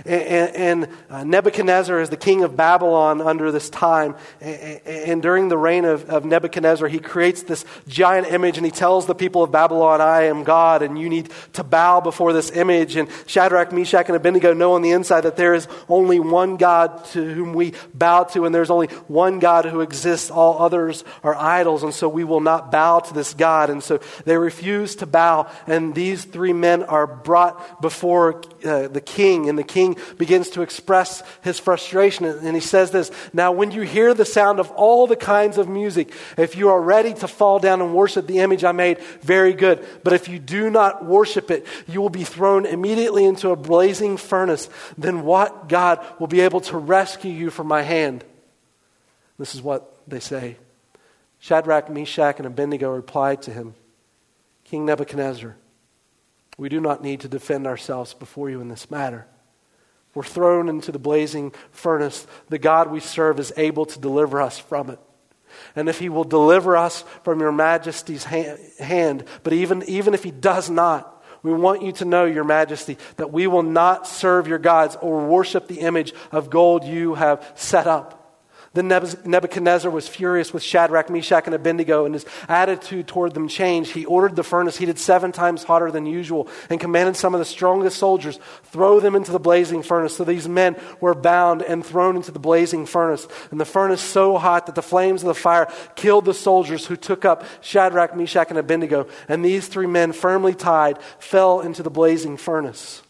And, 0.05 0.89
uh, 1.11 1.25
Nebuchadnezzar 1.25 2.01
is 2.01 2.11
the 2.11 2.17
king 2.17 2.43
of 2.43 2.57
Babylon 2.57 3.21
under 3.21 3.51
this 3.53 3.71
time. 3.71 4.17
And, 4.41 4.81
and 4.87 5.23
during 5.23 5.49
the 5.49 5.59
reign 5.59 5.85
of, 5.85 6.09
of, 6.11 6.25
Nebuchadnezzar, 6.25 6.89
he 6.89 6.99
creates 6.99 7.43
this 7.43 7.65
giant 7.87 8.29
image 8.29 8.57
and 8.57 8.65
he 8.65 8.73
tells 8.73 9.07
the 9.07 9.15
people 9.15 9.43
of 9.43 9.53
Babylon, 9.53 10.01
I 10.01 10.25
am 10.25 10.45
God, 10.45 10.83
and 10.83 10.99
you 10.99 11.09
need 11.09 11.31
to 11.55 11.65
bow 11.65 12.01
before 12.01 12.33
this 12.33 12.51
image. 12.51 12.97
And 12.97 13.09
Shadrach, 13.27 13.73
Meshach, 13.73 14.09
and 14.09 14.17
Abednego 14.17 14.53
know 14.53 14.73
on 14.73 14.83
the 14.83 14.91
inside 14.91 15.23
that 15.23 15.37
there 15.37 15.55
is 15.55 15.69
only 15.89 16.21
one 16.21 16.57
God 16.57 17.05
to 17.07 17.25
whom 17.35 17.53
we 17.53 17.75
bow 17.93 18.25
to, 18.25 18.45
and 18.45 18.55
there's 18.55 18.71
only 18.71 18.89
one 19.09 19.39
God 19.39 19.65
who 19.65 19.81
exists. 19.81 20.31
All 20.31 20.59
others 20.63 21.05
are 21.23 21.35
idols, 21.35 21.83
and 21.83 21.95
so 21.95 22.09
we 22.09 22.25
will 22.25 22.41
not 22.41 22.71
bow 22.71 23.01
to 23.01 23.15
this 23.15 23.35
God. 23.35 23.71
And 23.71 23.83
so 23.83 24.01
they 24.25 24.37
refuse 24.37 24.97
to 24.97 25.07
bow, 25.07 25.51
and 25.67 25.95
these 25.95 26.25
three 26.25 26.53
men 26.53 26.83
are 26.85 27.07
brought 27.07 27.81
before 27.81 28.43
uh, 28.65 28.89
the 28.89 29.01
king, 29.01 29.49
and 29.49 29.59
the 29.59 29.65
king 29.65 29.84
king 29.85 29.97
begins 30.19 30.51
to 30.51 30.63
express 30.63 31.23
his 31.43 31.59
frustration. 31.59 32.25
And 32.25 32.55
he 32.55 32.61
says 32.61 32.91
this 32.91 33.11
Now, 33.33 33.53
when 33.53 33.71
you 33.71 33.83
hear 33.83 34.15
the 34.15 34.25
sound 34.25 34.61
of 34.61 34.71
all 34.73 35.07
the 35.07 35.17
kinds 35.17 35.59
of 35.59 35.69
music, 35.69 36.13
if 36.37 36.57
you 36.57 36.69
are 36.71 36.81
ready 36.81 37.15
to 37.15 37.29
fall 37.29 37.59
down 37.59 37.81
and 37.81 37.95
worship 37.95 38.27
the 38.27 38.41
image 38.41 38.65
I 38.65 38.73
made, 38.73 38.99
very 39.21 39.53
good. 39.53 39.85
But 40.03 40.13
if 40.13 40.29
you 40.29 40.39
do 40.39 40.71
not 40.71 41.05
worship 41.05 41.51
it, 41.51 41.67
you 41.87 42.01
will 42.01 42.11
be 42.11 42.25
thrown 42.25 42.67
immediately 42.67 43.25
into 43.25 43.51
a 43.51 43.57
blazing 43.57 44.17
furnace. 44.17 44.69
Then 44.99 45.23
what 45.25 45.69
God 45.69 46.05
will 46.19 46.27
be 46.27 46.41
able 46.41 46.61
to 46.63 46.79
rescue 46.79 47.33
you 47.33 47.51
from 47.51 47.67
my 47.67 47.83
hand? 47.83 48.25
This 49.39 49.55
is 49.55 49.63
what 49.63 49.97
they 50.07 50.21
say. 50.21 50.57
Shadrach, 51.41 51.91
Meshach, 51.91 52.39
and 52.39 52.47
Abednego 52.47 52.91
replied 52.91 53.43
to 53.43 53.53
him 53.53 53.75
King 54.65 54.87
Nebuchadnezzar, 54.87 55.57
we 56.57 56.69
do 56.69 56.81
not 56.81 57.03
need 57.03 57.21
to 57.21 57.29
defend 57.29 57.67
ourselves 57.67 58.15
before 58.15 58.49
you 58.49 58.61
in 58.61 58.69
this 58.69 58.91
matter. 58.91 59.27
We're 60.15 60.23
thrown 60.23 60.69
into 60.69 60.93
the 60.93 60.99
blazing 60.99 61.53
furnace. 61.71 62.27
The 62.49 62.59
God 62.59 62.91
we 62.91 63.01
serve 63.01 63.41
is 63.41 63.53
able 63.57 63.87
to 63.87 63.99
deliver 63.99 64.41
us 64.41 64.59
from 64.59 64.91
it. 64.91 64.99
And 65.77 65.89
if 65.89 65.99
he 65.99 66.09
will 66.09 66.25
deliver 66.25 66.77
us 66.77 67.05
from 67.23 67.41
your 67.41 67.53
majesty's 67.53 68.25
hand, 68.25 69.25
but 69.43 69.53
even, 69.53 69.83
even 69.85 70.15
if 70.15 70.25
he 70.25 70.31
does 70.31 70.71
not, 70.71 71.15
We 71.45 71.53
want 71.53 71.83
you 71.83 71.93
to 71.93 72.07
know, 72.07 72.25
Your 72.25 72.43
Majesty, 72.43 72.97
that 73.17 73.31
we 73.31 73.47
will 73.47 73.63
not 73.63 74.07
serve 74.07 74.49
your 74.49 74.59
gods 74.59 74.97
or 75.03 75.27
worship 75.27 75.69
the 75.69 75.81
image 75.81 76.15
of 76.33 76.49
gold 76.49 76.85
you 76.85 77.15
have 77.15 77.53
set 77.55 77.87
up. 77.87 78.24
Then 78.75 78.89
Nebuchadnezzar 78.89 79.89
was 79.89 80.09
furious 80.09 80.53
with 80.53 80.65
Shadrach, 80.65 81.09
Meshach, 81.09 81.47
and 81.47 81.55
Abednego, 81.55 82.07
and 82.07 82.13
his 82.13 82.27
attitude 82.49 83.07
toward 83.07 83.33
them 83.33 83.47
changed. 83.47 83.93
He 83.93 84.05
ordered 84.05 84.35
the 84.35 84.43
furnace 84.43 84.77
heated 84.77 84.99
seven 84.99 85.31
times 85.31 85.63
hotter 85.63 85.93
than 85.93 86.07
usual 86.07 86.49
and 86.69 86.81
commanded 86.81 87.15
some 87.15 87.35
of 87.35 87.39
the 87.39 87.45
strongest 87.45 87.99
soldiers 87.99 88.41
throw 88.65 88.99
them 88.99 89.15
into 89.15 89.31
the 89.31 89.39
blazing 89.39 89.85
furnace. 89.85 90.17
So 90.17 90.25
these 90.25 90.49
men 90.49 90.75
were 91.01 91.15
bound 91.15 91.63
and 91.63 91.87
thrown 91.87 92.17
into 92.17 92.33
the 92.33 92.41
blazing 92.41 92.85
furnace. 92.85 93.29
And 93.53 93.61
the 93.61 93.65
furnace 93.65 94.01
so 94.01 94.39
hot 94.39 94.67
that 94.67 94.75
the 94.75 94.83
flames 94.83 95.23
of 95.23 95.29
the 95.29 95.35
fire 95.35 95.73
killed 95.95 96.25
the 96.25 96.35
soldiers 96.35 96.85
who 96.85 96.97
took 96.97 97.25
up 97.25 97.45
Shadrach, 97.61 98.17
Meshach, 98.17 98.51
and 98.51 98.59
Abednego. 98.59 99.07
And 99.29 99.45
these 99.45 99.69
three 99.69 99.87
men, 99.87 100.13
firmly 100.13 100.55
tied, 100.55 101.01
fell 101.21 101.61
into 101.61 101.85
the 101.85 101.91
blazing 101.91 102.37
furnace. 102.37 103.03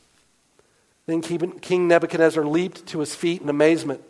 Then 1.07 1.23
King 1.23 1.89
Nebuchadnezzar 1.89 2.45
leaped 2.45 2.85
to 2.89 3.01
his 3.01 3.15
feet 3.15 3.41
in 3.41 3.49
amazement 3.49 4.03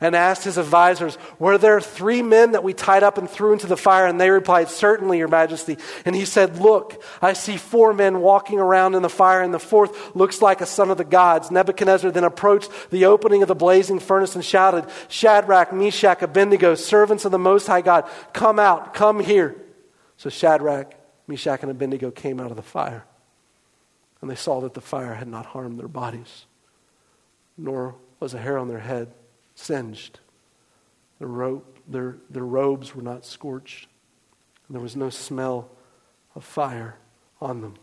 and 0.00 0.14
asked 0.14 0.44
his 0.44 0.58
advisors, 0.58 1.16
Were 1.38 1.58
there 1.58 1.80
three 1.80 2.22
men 2.22 2.52
that 2.52 2.64
we 2.64 2.74
tied 2.74 3.02
up 3.02 3.18
and 3.18 3.28
threw 3.28 3.52
into 3.52 3.66
the 3.66 3.76
fire? 3.76 4.06
And 4.06 4.20
they 4.20 4.30
replied, 4.30 4.68
Certainly, 4.68 5.18
Your 5.18 5.28
Majesty. 5.28 5.78
And 6.04 6.14
he 6.14 6.24
said, 6.24 6.58
Look, 6.58 7.02
I 7.22 7.32
see 7.32 7.56
four 7.56 7.92
men 7.92 8.20
walking 8.20 8.58
around 8.58 8.94
in 8.94 9.02
the 9.02 9.08
fire, 9.08 9.42
and 9.42 9.52
the 9.52 9.58
fourth 9.58 10.14
looks 10.14 10.42
like 10.42 10.60
a 10.60 10.66
son 10.66 10.90
of 10.90 10.98
the 10.98 11.04
gods. 11.04 11.50
Nebuchadnezzar 11.50 12.10
then 12.10 12.24
approached 12.24 12.70
the 12.90 13.06
opening 13.06 13.42
of 13.42 13.48
the 13.48 13.54
blazing 13.54 13.98
furnace 13.98 14.34
and 14.34 14.44
shouted, 14.44 14.86
Shadrach, 15.08 15.72
Meshach, 15.72 16.22
Abednego, 16.22 16.74
servants 16.74 17.24
of 17.24 17.32
the 17.32 17.38
Most 17.38 17.66
High 17.66 17.82
God, 17.82 18.08
come 18.32 18.58
out, 18.58 18.94
come 18.94 19.20
here. 19.20 19.56
So 20.16 20.30
Shadrach, 20.30 20.94
Meshach, 21.26 21.62
and 21.62 21.70
Abednego 21.70 22.10
came 22.10 22.40
out 22.40 22.50
of 22.50 22.56
the 22.56 22.62
fire, 22.62 23.04
and 24.20 24.30
they 24.30 24.34
saw 24.34 24.60
that 24.60 24.74
the 24.74 24.80
fire 24.80 25.14
had 25.14 25.28
not 25.28 25.46
harmed 25.46 25.78
their 25.78 25.88
bodies, 25.88 26.46
nor 27.58 27.94
was 28.20 28.32
a 28.32 28.38
hair 28.38 28.58
on 28.58 28.68
their 28.68 28.78
head 28.80 29.12
singed. 29.56 30.20
Their, 31.18 31.26
ro- 31.26 31.64
their, 31.88 32.18
their 32.30 32.44
robes 32.44 32.94
were 32.94 33.02
not 33.02 33.24
scorched. 33.24 33.88
And 34.68 34.76
there 34.76 34.82
was 34.82 34.94
no 34.94 35.10
smell 35.10 35.68
of 36.36 36.44
fire 36.44 36.96
on 37.40 37.62
them. 37.62 37.74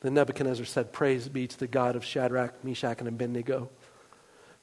Then 0.00 0.14
Nebuchadnezzar 0.14 0.66
said, 0.66 0.92
Praise 0.92 1.28
be 1.28 1.46
to 1.46 1.58
the 1.58 1.66
God 1.66 1.96
of 1.96 2.04
Shadrach, 2.04 2.62
Meshach, 2.62 2.98
and 2.98 3.08
Abednego 3.08 3.70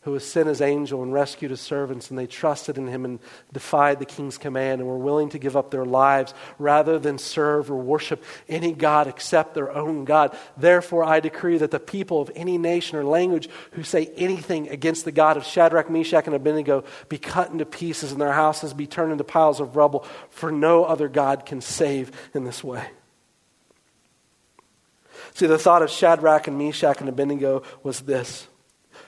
who 0.04 0.12
was 0.12 0.26
sent 0.26 0.50
as 0.50 0.62
angel 0.62 1.02
and 1.02 1.14
rescued 1.14 1.52
his 1.52 1.62
servants, 1.62 2.10
and 2.10 2.20
they 2.20 2.28
trusted 2.28 2.78
in 2.78 2.88
him 2.88 3.06
and 3.06 3.20
defied 3.54 4.00
the 4.00 4.06
king's 4.06 4.38
command 4.38 4.82
and 4.82 4.90
were 4.90 4.98
willing 4.98 5.30
to 5.30 5.40
give 5.40 5.56
up 5.56 5.72
their 5.72 5.86
lives 5.86 6.34
rather 6.60 7.00
than 7.00 7.18
serve 7.18 7.72
or 7.72 7.78
worship 7.78 8.22
any 8.50 8.74
God 8.74 9.08
except 9.08 9.54
their 9.54 9.72
own 9.72 10.04
God. 10.04 10.38
Therefore, 10.58 11.06
I 11.06 11.22
decree 11.22 11.58
that 11.58 11.72
the 11.72 11.80
people 11.80 12.22
of 12.22 12.30
any 12.36 12.58
nation 12.58 12.98
or 12.98 13.06
language 13.06 13.50
who 13.72 13.84
say 13.84 14.12
anything 14.18 14.68
against 14.68 15.06
the 15.06 15.12
God 15.12 15.38
of 15.38 15.46
Shadrach, 15.46 15.90
Meshach, 15.90 16.26
and 16.26 16.36
Abednego 16.36 16.84
be 17.08 17.18
cut 17.18 17.52
into 17.52 17.66
pieces 17.66 18.12
and 18.12 18.20
their 18.20 18.34
houses 18.34 18.74
be 18.74 18.88
turned 18.88 19.14
into 19.14 19.24
piles 19.24 19.62
of 19.62 19.78
rubble, 19.78 20.06
for 20.30 20.52
no 20.52 20.84
other 20.84 21.08
God 21.08 21.46
can 21.46 21.62
save 21.62 22.12
in 22.34 22.44
this 22.44 22.62
way. 22.62 22.86
See, 25.34 25.48
the 25.48 25.58
thought 25.58 25.82
of 25.82 25.90
Shadrach 25.90 26.48
and 26.48 26.58
Meshach 26.58 27.00
and 27.00 27.10
Abednego 27.10 27.64
was 27.82 28.02
this. 28.02 28.48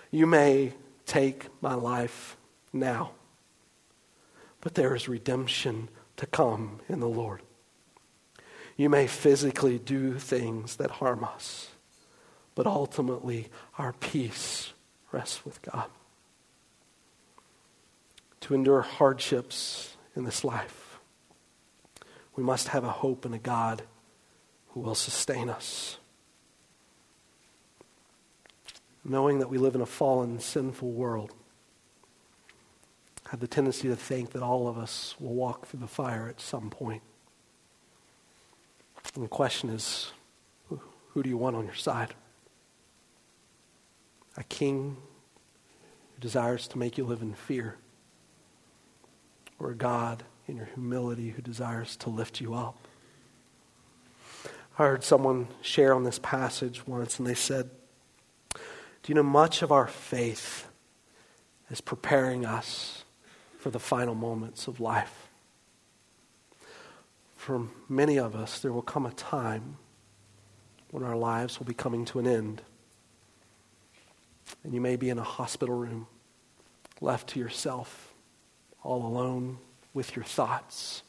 You 0.10 0.26
may 0.26 0.74
Take 1.06 1.48
my 1.62 1.74
life 1.74 2.38
now. 2.74 3.12
But 4.62 4.76
there 4.76 4.96
is 4.96 5.08
redemption 5.08 5.90
to 6.18 6.26
come 6.26 6.80
in 6.90 7.00
the 7.00 7.10
Lord. 7.10 7.42
You 8.78 8.90
may 8.90 9.08
physically 9.08 9.80
do 9.80 10.18
things 10.18 10.76
that 10.78 10.92
harm 10.92 11.24
us, 11.24 11.70
but 12.56 12.68
ultimately 12.68 13.50
our 13.78 13.94
peace 13.94 14.74
rests 15.12 15.46
with 15.46 15.62
God. 15.62 15.86
To 18.42 18.54
endure 18.54 18.82
hardships 18.82 19.96
in 20.16 20.24
this 20.24 20.44
life, 20.44 21.00
we 22.36 22.44
must 22.44 22.70
have 22.70 22.84
a 22.84 22.90
hope 22.90 23.26
in 23.26 23.34
a 23.34 23.40
God 23.40 23.84
who 24.70 24.82
will 24.82 24.96
sustain 24.96 25.50
us 25.50 25.98
knowing 29.06 29.40
that 29.40 29.50
we 29.50 29.60
live 29.60 29.76
in 29.76 29.82
a 29.82 29.86
fallen, 29.86 30.40
sinful 30.40 30.92
world, 30.92 31.32
have 33.30 33.40
the 33.40 33.48
tendency 33.48 33.88
to 33.88 33.96
think 33.96 34.32
that 34.32 34.42
all 34.42 34.68
of 34.68 34.78
us 34.78 35.16
will 35.20 35.34
walk 35.34 35.68
through 35.68 35.80
the 35.80 35.88
fire 35.88 36.28
at 36.28 36.42
some 36.42 36.70
point. 36.70 37.04
And 39.14 39.24
the 39.24 39.30
question 39.30 39.70
is 39.70 40.12
who 40.70 41.24
do 41.24 41.30
you 41.30 41.38
want 41.38 41.56
on 41.56 41.66
your 41.66 41.76
side? 41.76 42.14
A 44.38 44.44
king 44.44 44.98
who 46.14 46.22
desires 46.22 46.68
to 46.70 46.78
make 46.78 46.98
you 46.98 47.06
live 47.06 47.22
in 47.22 47.34
fear, 47.34 47.78
or 49.60 49.72
a 49.72 49.76
God 49.76 50.24
in 50.48 50.58
your 50.58 50.66
humility 50.66 51.30
who 51.30 51.42
desires 51.42 51.96
to 51.98 52.10
lift 52.10 52.42
you 52.42 52.54
up? 52.54 52.78
I 54.78 54.84
heard 54.84 55.04
someone 55.06 55.48
share 55.62 55.94
on 55.94 56.04
this 56.04 56.20
passage 56.20 56.86
once, 56.86 57.18
and 57.18 57.26
they 57.26 57.34
said, 57.34 57.70
do 59.06 59.12
you 59.12 59.16
know 59.16 59.22
much 59.22 59.62
of 59.62 59.72
our 59.72 59.86
faith 59.86 60.68
is 61.70 61.80
preparing 61.80 62.44
us 62.44 63.04
for 63.60 63.70
the 63.70 63.78
final 63.78 64.16
moments 64.16 64.68
of 64.68 64.80
life? 64.80 65.28
For 67.36 67.68
many 67.88 68.18
of 68.18 68.36
us, 68.36 68.58
there 68.62 68.74
will 68.74 68.82
come 68.82 69.06
a 69.06 69.12
time 69.12 69.78
when 70.90 71.04
our 71.04 71.16
lives 71.16 71.60
will 71.60 71.68
be 71.68 71.76
coming 71.76 72.04
to 72.06 72.18
an 72.18 72.26
end. 72.26 72.64
And 74.64 74.74
you 74.74 74.82
may 74.82 74.96
be 74.96 75.12
in 75.12 75.20
a 75.20 75.24
hospital 75.24 75.76
room, 75.76 76.08
left 77.00 77.30
to 77.30 77.40
yourself, 77.40 78.12
all 78.82 79.06
alone 79.06 79.60
with 79.94 80.16
your 80.16 80.26
thoughts. 80.26 81.04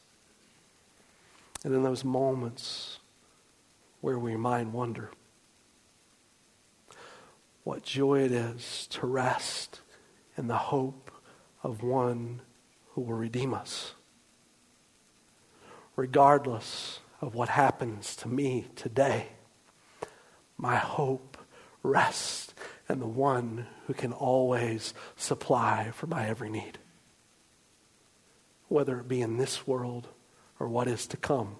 And 1.63 1.73
in 1.73 1.81
those 1.81 2.03
moments 2.03 2.99
where 4.01 4.19
we 4.19 4.35
might 4.35 4.67
wonder, 4.67 5.09
what 7.67 7.83
joy 7.83 8.21
it 8.21 8.31
is 8.31 8.87
to 8.89 9.05
rest 9.05 9.81
in 10.37 10.47
the 10.47 10.55
hope 10.55 11.11
of 11.61 11.83
one 11.83 12.39
who 12.91 13.01
will 13.01 13.13
redeem 13.13 13.53
us. 13.53 13.93
Regardless 15.97 17.01
of 17.19 17.35
what 17.35 17.49
happens 17.49 18.15
to 18.15 18.29
me 18.29 18.67
today, 18.77 19.27
my 20.57 20.77
hope 20.77 21.37
rests 21.83 22.53
in 22.87 22.99
the 23.01 23.05
one 23.05 23.67
who 23.85 23.93
can 23.93 24.13
always 24.13 24.93
supply 25.17 25.91
for 25.91 26.07
my 26.07 26.25
every 26.25 26.49
need. 26.49 26.77
Whether 28.69 28.97
it 29.01 29.09
be 29.09 29.19
in 29.19 29.35
this 29.35 29.67
world 29.67 30.07
or 30.57 30.69
what 30.69 30.87
is 30.87 31.05
to 31.07 31.17
come, 31.17 31.57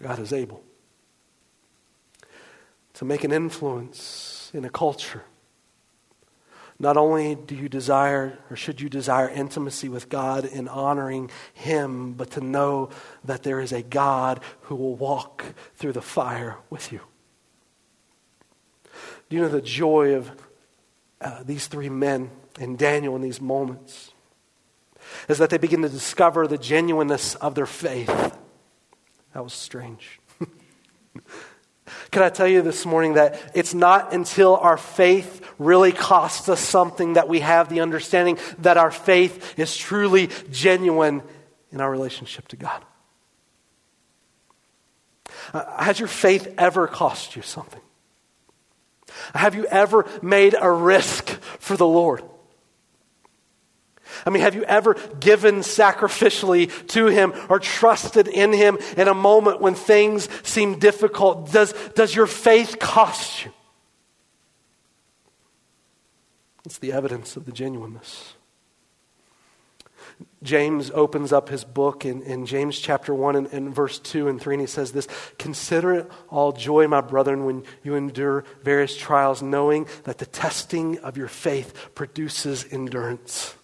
God 0.00 0.20
is 0.20 0.32
able 0.32 0.62
to 2.94 3.04
make 3.04 3.24
an 3.24 3.32
influence 3.32 4.41
in 4.52 4.64
a 4.64 4.70
culture. 4.70 5.22
Not 6.78 6.96
only 6.96 7.36
do 7.36 7.54
you 7.54 7.68
desire 7.68 8.38
or 8.50 8.56
should 8.56 8.80
you 8.80 8.88
desire 8.88 9.28
intimacy 9.28 9.88
with 9.88 10.08
God 10.08 10.44
in 10.44 10.66
honoring 10.66 11.30
Him, 11.54 12.14
but 12.14 12.32
to 12.32 12.40
know 12.40 12.90
that 13.24 13.44
there 13.44 13.60
is 13.60 13.72
a 13.72 13.82
God 13.82 14.40
who 14.62 14.74
will 14.74 14.96
walk 14.96 15.44
through 15.76 15.92
the 15.92 16.02
fire 16.02 16.56
with 16.70 16.90
you. 16.90 17.00
Do 19.28 19.36
you 19.36 19.42
know 19.42 19.48
the 19.48 19.62
joy 19.62 20.14
of 20.14 20.30
uh, 21.20 21.42
these 21.44 21.68
three 21.68 21.88
men 21.88 22.30
and 22.58 22.76
Daniel 22.76 23.14
in 23.14 23.22
these 23.22 23.40
moments? 23.40 24.12
Is 25.28 25.38
that 25.38 25.50
they 25.50 25.58
begin 25.58 25.82
to 25.82 25.88
discover 25.88 26.46
the 26.46 26.58
genuineness 26.58 27.34
of 27.36 27.54
their 27.54 27.66
faith. 27.66 28.08
That 29.34 29.44
was 29.44 29.52
strange. 29.52 30.20
Can 32.10 32.22
I 32.22 32.28
tell 32.28 32.46
you 32.46 32.62
this 32.62 32.86
morning 32.86 33.14
that 33.14 33.40
it's 33.54 33.74
not 33.74 34.12
until 34.12 34.56
our 34.56 34.76
faith 34.76 35.44
really 35.58 35.92
costs 35.92 36.48
us 36.48 36.60
something 36.60 37.14
that 37.14 37.28
we 37.28 37.40
have 37.40 37.68
the 37.68 37.80
understanding 37.80 38.38
that 38.58 38.76
our 38.76 38.90
faith 38.90 39.58
is 39.58 39.76
truly 39.76 40.28
genuine 40.50 41.22
in 41.70 41.80
our 41.80 41.90
relationship 41.90 42.48
to 42.48 42.56
God? 42.56 42.84
Uh, 45.52 45.82
has 45.82 45.98
your 45.98 46.08
faith 46.08 46.54
ever 46.56 46.86
cost 46.86 47.36
you 47.36 47.42
something? 47.42 47.80
Have 49.34 49.54
you 49.54 49.66
ever 49.66 50.06
made 50.22 50.54
a 50.58 50.70
risk 50.70 51.28
for 51.58 51.76
the 51.76 51.86
Lord? 51.86 52.22
I 54.26 54.30
mean, 54.30 54.42
have 54.42 54.54
you 54.54 54.64
ever 54.64 54.94
given 55.20 55.56
sacrificially 55.56 56.86
to 56.88 57.06
Him 57.06 57.32
or 57.48 57.58
trusted 57.58 58.28
in 58.28 58.52
Him 58.52 58.78
in 58.96 59.08
a 59.08 59.14
moment 59.14 59.60
when 59.60 59.74
things 59.74 60.28
seem 60.42 60.78
difficult? 60.78 61.52
Does, 61.52 61.72
does 61.94 62.14
your 62.14 62.26
faith 62.26 62.78
cost 62.78 63.44
you? 63.44 63.52
It's 66.64 66.78
the 66.78 66.92
evidence 66.92 67.36
of 67.36 67.44
the 67.44 67.52
genuineness. 67.52 68.34
James 70.42 70.90
opens 70.92 71.32
up 71.32 71.48
his 71.48 71.64
book 71.64 72.04
in, 72.04 72.22
in 72.22 72.46
James 72.46 72.78
chapter 72.78 73.14
1 73.14 73.36
and, 73.36 73.46
and, 73.48 73.74
verse 73.74 73.98
2 73.98 74.28
and 74.28 74.40
3, 74.40 74.54
and 74.54 74.60
he 74.60 74.66
says 74.66 74.92
this 74.92 75.06
Consider 75.38 75.94
it 75.94 76.10
all 76.28 76.52
joy, 76.52 76.86
my 76.88 77.00
brethren, 77.00 77.44
when 77.44 77.64
you 77.82 77.94
endure 77.94 78.44
various 78.62 78.96
trials, 78.96 79.42
knowing 79.42 79.86
that 80.04 80.18
the 80.18 80.26
testing 80.26 80.98
of 80.98 81.16
your 81.16 81.28
faith 81.28 81.90
produces 81.94 82.66
endurance. 82.70 83.54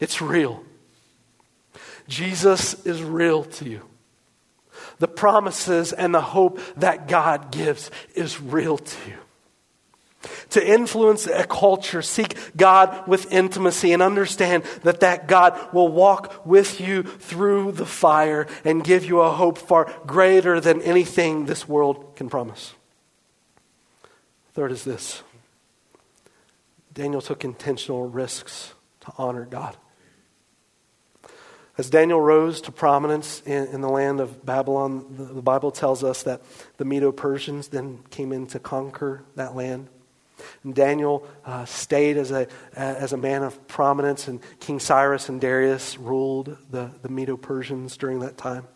It's 0.00 0.20
real. 0.20 0.62
Jesus 2.08 2.86
is 2.86 3.02
real 3.02 3.44
to 3.44 3.68
you. 3.68 3.82
The 4.98 5.08
promises 5.08 5.92
and 5.92 6.14
the 6.14 6.20
hope 6.20 6.60
that 6.76 7.08
God 7.08 7.50
gives 7.50 7.90
is 8.14 8.40
real 8.40 8.78
to 8.78 9.10
you 9.10 9.16
to 10.50 10.66
influence 10.66 11.26
a 11.26 11.44
culture, 11.44 12.02
seek 12.02 12.36
God 12.56 13.06
with 13.06 13.32
intimacy 13.32 13.92
and 13.92 14.02
understand 14.02 14.64
that 14.82 15.00
that 15.00 15.28
God 15.28 15.58
will 15.72 15.88
walk 15.88 16.46
with 16.46 16.80
you 16.80 17.02
through 17.02 17.72
the 17.72 17.86
fire 17.86 18.46
and 18.64 18.84
give 18.84 19.04
you 19.04 19.20
a 19.20 19.30
hope 19.30 19.58
far 19.58 19.92
greater 20.06 20.60
than 20.60 20.82
anything 20.82 21.46
this 21.46 21.68
world 21.68 22.16
can 22.16 22.28
promise. 22.28 22.74
Third 24.54 24.72
is 24.72 24.84
this 24.84 25.22
Daniel 26.92 27.20
took 27.20 27.44
intentional 27.44 28.08
risks 28.08 28.72
to 29.00 29.12
honor 29.18 29.44
God. 29.44 29.76
As 31.78 31.90
Daniel 31.90 32.20
rose 32.20 32.62
to 32.62 32.72
prominence 32.72 33.42
in, 33.44 33.66
in 33.66 33.80
the 33.82 33.88
land 33.88 34.20
of 34.20 34.44
Babylon, 34.46 35.04
the, 35.10 35.24
the 35.24 35.42
Bible 35.42 35.70
tells 35.70 36.02
us 36.02 36.22
that 36.22 36.40
the 36.78 36.86
Medo 36.86 37.12
Persians 37.12 37.68
then 37.68 38.00
came 38.10 38.32
in 38.32 38.46
to 38.48 38.58
conquer 38.58 39.24
that 39.34 39.54
land. 39.54 39.88
And 40.64 40.74
Daniel 40.74 41.26
uh, 41.44 41.64
stayed 41.64 42.16
as 42.16 42.30
a, 42.30 42.46
as 42.74 43.12
a 43.12 43.16
man 43.16 43.42
of 43.42 43.68
prominence, 43.68 44.28
and 44.28 44.40
King 44.60 44.80
Cyrus 44.80 45.28
and 45.28 45.40
Darius 45.40 45.98
ruled 45.98 46.56
the, 46.70 46.90
the 47.02 47.08
Medo 47.08 47.36
Persians 47.36 47.96
during 47.96 48.20
that 48.20 48.38
time. 48.38 48.66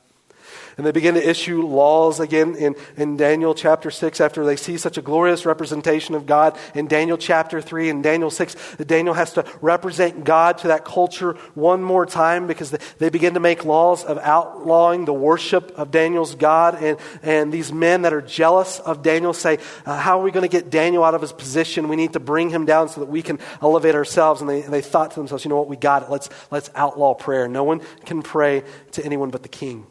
And 0.76 0.86
they 0.86 0.92
begin 0.92 1.14
to 1.14 1.28
issue 1.28 1.62
laws 1.66 2.20
again 2.20 2.54
in, 2.56 2.74
in 2.96 3.16
Daniel 3.16 3.54
chapter 3.54 3.90
6 3.90 4.20
after 4.20 4.44
they 4.44 4.56
see 4.56 4.76
such 4.76 4.98
a 4.98 5.02
glorious 5.02 5.44
representation 5.46 6.14
of 6.14 6.26
God. 6.26 6.56
In 6.74 6.86
Daniel 6.86 7.18
chapter 7.18 7.60
3 7.60 7.90
and 7.90 8.02
Daniel 8.02 8.30
6, 8.30 8.76
Daniel 8.86 9.14
has 9.14 9.32
to 9.34 9.44
represent 9.60 10.24
God 10.24 10.58
to 10.58 10.68
that 10.68 10.84
culture 10.84 11.32
one 11.54 11.82
more 11.82 12.06
time 12.06 12.46
because 12.46 12.70
they, 12.70 13.10
begin 13.10 13.34
to 13.34 13.40
make 13.40 13.64
laws 13.64 14.04
of 14.04 14.18
outlawing 14.18 15.04
the 15.04 15.12
worship 15.12 15.72
of 15.76 15.90
Daniel's 15.90 16.34
God. 16.34 16.82
And, 16.82 16.98
and 17.22 17.52
these 17.52 17.72
men 17.72 18.02
that 18.02 18.12
are 18.12 18.22
jealous 18.22 18.78
of 18.78 19.02
Daniel 19.02 19.32
say, 19.32 19.58
uh, 19.84 19.98
How 19.98 20.20
are 20.20 20.22
we 20.22 20.30
going 20.30 20.48
to 20.48 20.48
get 20.48 20.70
Daniel 20.70 21.04
out 21.04 21.14
of 21.14 21.20
his 21.20 21.32
position? 21.32 21.88
We 21.88 21.96
need 21.96 22.12
to 22.14 22.20
bring 22.20 22.50
him 22.50 22.66
down 22.66 22.88
so 22.88 23.00
that 23.00 23.08
we 23.08 23.22
can 23.22 23.38
elevate 23.60 23.94
ourselves. 23.94 24.40
And 24.40 24.48
they, 24.48 24.62
they 24.62 24.80
thought 24.80 25.10
to 25.12 25.20
themselves, 25.20 25.44
You 25.44 25.48
know 25.48 25.56
what? 25.56 25.68
We 25.68 25.76
got 25.76 26.04
it. 26.04 26.10
Let's, 26.10 26.28
let's 26.50 26.70
outlaw 26.74 27.14
prayer. 27.14 27.48
No 27.48 27.64
one 27.64 27.80
can 28.04 28.22
pray 28.22 28.62
to 28.92 29.04
anyone 29.04 29.30
but 29.30 29.42
the 29.42 29.48
king. 29.48 29.86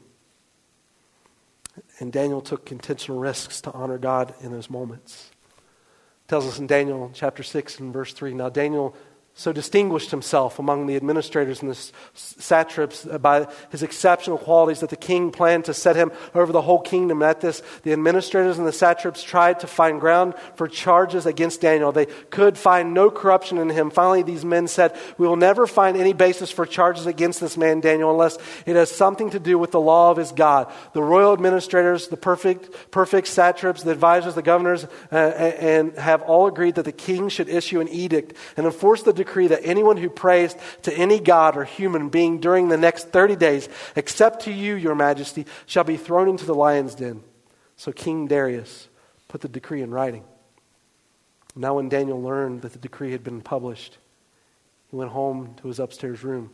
And 1.99 2.13
Daniel 2.13 2.41
took 2.41 2.71
intentional 2.71 3.19
risks 3.19 3.62
to 3.62 3.71
honor 3.73 3.97
God 3.97 4.33
in 4.41 4.51
those 4.51 4.69
moments. 4.69 5.31
It 5.57 6.29
tells 6.29 6.47
us 6.47 6.59
in 6.59 6.67
Daniel 6.67 7.12
chapter 7.13 7.43
6 7.43 7.79
and 7.79 7.91
verse 7.91 8.13
3. 8.13 8.33
Now, 8.33 8.49
Daniel 8.49 8.95
so 9.39 9.54
distinguished 9.54 10.12
himself 10.12 10.60
among 10.60 10.86
the 10.86 10.97
administrators 10.97 11.62
and 11.62 11.71
the 11.71 11.91
satraps 12.13 13.06
by 13.06 13.47
his 13.69 13.82
exceptional 13.82 14.38
qualities 14.38 14.82
that 14.82 14.89
the 14.89 14.97
king 14.97 15.32
planned 15.32 15.63
to 15.63 15.73
set 15.73 15.95
him 15.95 16.12
over 16.36 16.52
the 16.52 16.62
whole 16.62 16.82
kingdom. 16.82 17.23
At 17.23 17.39
this, 17.39 17.63
the 17.84 17.93
administrators 17.93 18.58
and 18.58 18.67
the 18.67 18.73
satraps 18.73 19.23
tried 19.23 19.62
to 19.62 19.67
find 19.67 20.02
ground 20.02 20.34
for 20.56 20.67
charges 20.67 21.25
against 21.25 21.62
Daniel. 21.62 21.93
They 21.93 22.08
could 22.08 22.58
find 22.58 22.93
no 22.93 23.10
corruption 23.10 23.60
in 23.60 23.69
him. 23.69 23.91
Finally, 23.91 24.23
these 24.23 24.43
men 24.43 24.67
said, 24.67 24.93
We 25.17 25.25
will 25.25 25.38
never 25.38 25.65
find 25.65 25.95
any 25.95 26.12
basis 26.12 26.52
for 26.52 26.65
charges 26.65 27.06
against 27.06 27.39
this 27.39 27.56
man, 27.56 27.80
Daniel, 27.80 28.12
unless 28.12 28.38
it 28.65 28.75
has 28.75 28.91
something 28.91 29.30
to 29.30 29.39
do 29.39 29.58
with 29.58 29.71
the 29.71 29.80
law 29.80 30.12
of 30.12 30.17
his 30.17 30.34
God. 30.34 30.69
The 30.91 31.02
royal 31.02 31.32
administrators, 31.32 32.10
the 32.10 32.17
perfect, 32.17 32.91
perfect 32.91 33.28
satraps, 33.28 33.84
the 33.84 33.91
advisors, 33.91 34.36
the 34.36 34.41
governors, 34.41 34.86
uh, 35.13 35.15
and 35.15 35.97
have 35.97 36.23
all 36.23 36.47
agreed 36.47 36.75
that 36.75 36.84
the 36.84 36.91
king 36.91 37.30
should 37.30 37.47
issue 37.47 37.80
an 37.80 37.88
edict 37.88 38.36
and 38.58 38.65
enforce 38.65 39.04
the 39.04 39.13
decree 39.13 39.29
decree 39.30 39.48
that 39.48 39.63
anyone 39.63 39.98
who 39.98 40.10
prays 40.10 40.56
to 40.82 40.94
any 40.98 41.20
god 41.20 41.56
or 41.56 41.63
human 41.63 42.10
being 42.10 42.39
during 42.39 42.68
the 42.68 42.78
next 42.78 43.10
30 43.10 43.36
days, 43.36 43.70
except 43.96 44.44
to 44.44 44.52
you, 44.52 44.74
your 44.74 44.96
majesty, 44.96 45.46
shall 45.68 45.84
be 45.84 45.98
thrown 45.98 46.28
into 46.28 46.46
the 46.46 46.56
lion's 46.56 46.96
den. 46.96 47.22
So 47.78 47.92
King 47.92 48.28
Darius 48.28 48.88
put 49.28 49.42
the 49.42 49.48
decree 49.48 49.84
in 49.84 49.92
writing. 49.92 50.24
Now, 51.56 51.76
when 51.76 51.89
Daniel 51.89 52.20
learned 52.20 52.63
that 52.63 52.74
the 52.74 52.80
decree 52.80 53.12
had 53.12 53.24
been 53.24 53.42
published, 53.42 54.00
he 54.89 54.96
went 54.96 55.12
home 55.12 55.54
to 55.62 55.68
his 55.68 55.80
upstairs 55.80 56.24
room 56.24 56.50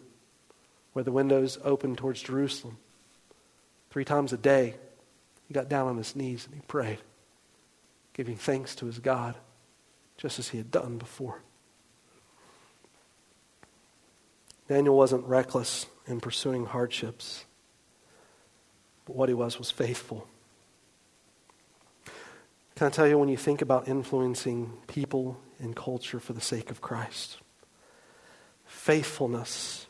where 0.91 1.03
the 1.03 1.11
windows 1.11 1.57
opened 1.63 1.97
towards 1.97 2.21
Jerusalem. 2.21 2.77
Three 3.89 4.05
times 4.05 4.33
a 4.33 4.37
day, 4.37 4.75
he 5.47 5.53
got 5.53 5.69
down 5.69 5.87
on 5.87 5.97
his 5.97 6.15
knees 6.15 6.45
and 6.45 6.55
he 6.55 6.61
prayed, 6.67 6.99
giving 8.13 8.35
thanks 8.35 8.75
to 8.75 8.85
his 8.85 8.99
God, 8.99 9.35
just 10.17 10.39
as 10.39 10.49
he 10.49 10.57
had 10.57 10.71
done 10.71 10.97
before. 10.97 11.41
Daniel 14.67 14.97
wasn't 14.97 15.23
reckless 15.25 15.85
in 16.07 16.19
pursuing 16.19 16.65
hardships, 16.65 17.45
but 19.05 19.15
what 19.15 19.29
he 19.29 19.35
was 19.35 19.59
was 19.59 19.69
faithful. 19.69 20.27
Can 22.75 22.87
I 22.87 22.89
tell 22.89 23.07
you, 23.07 23.17
when 23.17 23.29
you 23.29 23.37
think 23.37 23.61
about 23.61 23.87
influencing 23.87 24.73
people 24.87 25.37
and 25.59 25.75
culture 25.75 26.19
for 26.19 26.33
the 26.33 26.41
sake 26.41 26.71
of 26.71 26.81
Christ, 26.81 27.37
faithfulness 28.65 29.85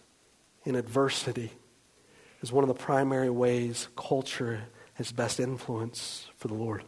in 0.65 0.75
adversity 0.75 1.51
is 2.41 2.51
one 2.51 2.63
of 2.63 2.67
the 2.67 2.73
primary 2.73 3.29
ways 3.29 3.87
culture 3.95 4.65
has 4.95 5.11
best 5.11 5.39
influence 5.39 6.27
for 6.35 6.47
the 6.47 6.53
Lord. 6.53 6.83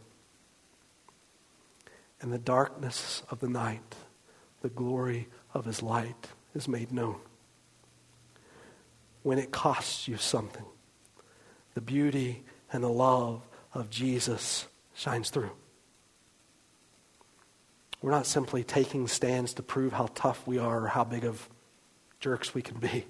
In 2.22 2.30
the 2.30 2.38
darkness 2.38 3.22
of 3.30 3.40
the 3.40 3.48
night, 3.48 3.96
the 4.60 4.68
glory 4.68 5.28
of 5.54 5.64
his 5.64 5.82
light 5.82 6.28
is 6.54 6.68
made 6.68 6.92
known 6.92 7.20
when 9.28 9.38
it 9.38 9.50
costs 9.50 10.08
you 10.08 10.16
something. 10.16 10.64
The 11.74 11.82
beauty 11.82 12.44
and 12.72 12.82
the 12.82 12.88
love 12.88 13.42
of 13.74 13.90
Jesus 13.90 14.66
shines 14.94 15.28
through. 15.28 15.50
We're 18.00 18.10
not 18.10 18.24
simply 18.24 18.64
taking 18.64 19.06
stands 19.06 19.52
to 19.52 19.62
prove 19.62 19.92
how 19.92 20.08
tough 20.14 20.46
we 20.46 20.56
are 20.56 20.84
or 20.84 20.86
how 20.86 21.04
big 21.04 21.26
of 21.26 21.46
jerks 22.20 22.54
we 22.54 22.62
can 22.62 22.78
be. 22.78 23.04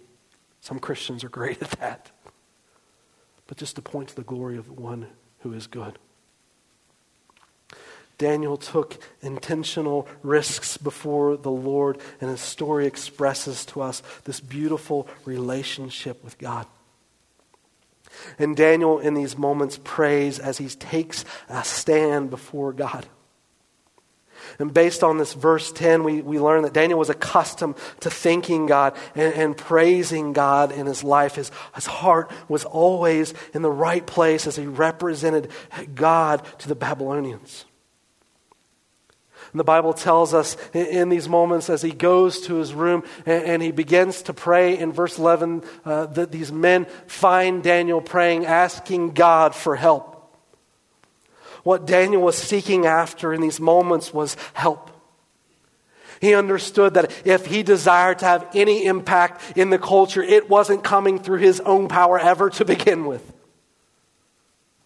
Some 0.61 0.81
Christians 0.81 1.22
are 1.22 1.28
great 1.28 1.62
at 1.62 1.70
that. 1.78 2.11
But 3.46 3.57
just 3.57 3.76
to 3.76 3.83
point 3.83 4.09
to 4.09 4.16
the 4.16 4.24
glory 4.24 4.59
of 4.59 4.66
the 4.66 4.72
one 4.72 5.07
who 5.42 5.52
is 5.52 5.68
good. 5.68 6.00
Daniel 8.18 8.57
took 8.57 8.98
intentional 9.22 10.09
risks 10.24 10.76
before 10.76 11.37
the 11.37 11.50
Lord, 11.50 11.98
and 12.20 12.28
his 12.28 12.40
story 12.40 12.87
expresses 12.87 13.64
to 13.66 13.81
us 13.81 14.02
this 14.24 14.40
beautiful 14.40 15.09
relationship 15.24 16.22
with 16.24 16.37
God. 16.37 16.66
And 18.38 18.57
Daniel, 18.57 18.98
in 18.98 19.14
these 19.14 19.38
moments, 19.38 19.78
prays 19.83 20.40
as 20.40 20.59
he 20.59 20.68
takes 20.68 21.24
a 21.48 21.62
stand 21.62 22.31
before 22.31 22.72
God. 22.72 23.07
And 24.59 24.72
based 24.72 25.04
on 25.04 25.18
this 25.18 25.35
verse 25.35 25.70
10, 25.72 26.02
we, 26.04 26.20
we 26.20 26.40
learn 26.40 26.62
that 26.62 26.72
Daniel 26.72 26.98
was 26.98 27.11
accustomed 27.11 27.76
to 28.00 28.11
thanking 28.11 28.66
God 28.66 28.96
and, 29.14 29.35
and 29.35 29.57
praising 29.57 30.33
God 30.33 30.72
in 30.72 30.87
his 30.87 31.04
life. 31.04 31.37
His, 31.37 31.50
his 31.74 31.87
heart 31.87 32.31
was 32.48 32.64
always 32.64 33.35
in 33.52 33.62
the 33.62 33.70
right 33.70 34.04
place 34.04 34.46
as 34.46 34.57
he 34.57 34.66
represented 34.66 35.50
God 35.94 36.44
to 36.61 36.68
the 36.68 36.74
Babylonians. 36.74 37.64
And 39.52 39.61
the 39.61 39.64
Bible 39.64 39.94
tells 39.94 40.34
us 40.34 40.56
in, 40.74 41.08
these 41.08 41.28
moments 41.28 41.70
as 41.70 41.80
he 41.80 41.90
goes 41.90 42.40
to 42.42 42.56
his 42.56 42.74
room 42.74 43.02
and, 43.24 43.44
and 43.44 43.62
he 43.62 43.70
begins 43.70 44.22
to 44.22 44.34
pray 44.34 44.78
in 44.78 44.92
verse 44.92 45.18
11 45.18 45.62
uh, 45.84 46.06
that 46.06 46.30
these 46.30 46.52
men 46.52 46.84
find 47.06 47.62
Daniel 47.62 48.00
praying, 48.00 48.44
asking 48.44 49.12
God 49.12 49.55
for 49.55 49.74
help. 49.74 50.14
What 51.62 51.86
Daniel 51.86 52.22
was 52.22 52.36
seeking 52.36 52.86
after 52.86 53.32
in 53.32 53.40
these 53.40 53.59
moments 53.59 54.12
was 54.12 54.36
help. 54.53 54.90
He 56.20 56.34
understood 56.34 56.94
that 56.94 57.12
if 57.24 57.46
he 57.46 57.62
desired 57.62 58.18
to 58.18 58.26
have 58.26 58.49
any 58.55 58.84
impact 58.84 59.57
in 59.57 59.70
the 59.70 59.78
culture, 59.78 60.22
it 60.22 60.51
wasn't 60.51 60.84
coming 60.84 61.18
through 61.18 61.38
his 61.38 61.61
own 61.61 61.88
power 61.88 62.18
ever 62.18 62.51
to 62.51 62.64
begin 62.64 63.07
with, 63.07 63.32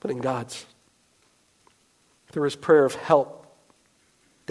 but 0.01 0.11
in 0.11 0.19
God's. 0.19 0.67
Through 2.29 2.45
his 2.45 2.57
prayer 2.57 2.85
of 2.85 2.95
help 2.95 3.42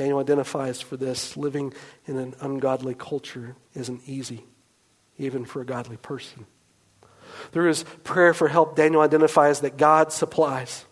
Daniel 0.02 0.18
identifies 0.18 0.82
for 0.82 0.98
this 0.98 1.38
living 1.38 1.72
in 2.08 2.18
an 2.18 2.34
ungodly 2.42 2.96
culture 2.96 3.56
isn't 3.76 4.02
easy, 4.08 4.44
even 5.20 5.46
for 5.46 5.62
a 5.62 5.66
godly 5.66 5.98
person. 5.98 6.48
Through 7.52 7.68
his 7.68 7.84
prayer 8.04 8.34
for 8.34 8.48
help, 8.48 8.76
Daniel 8.76 9.04
identifies 9.04 9.60
that 9.60 9.78
God 9.78 10.12
supplies. 10.12 10.86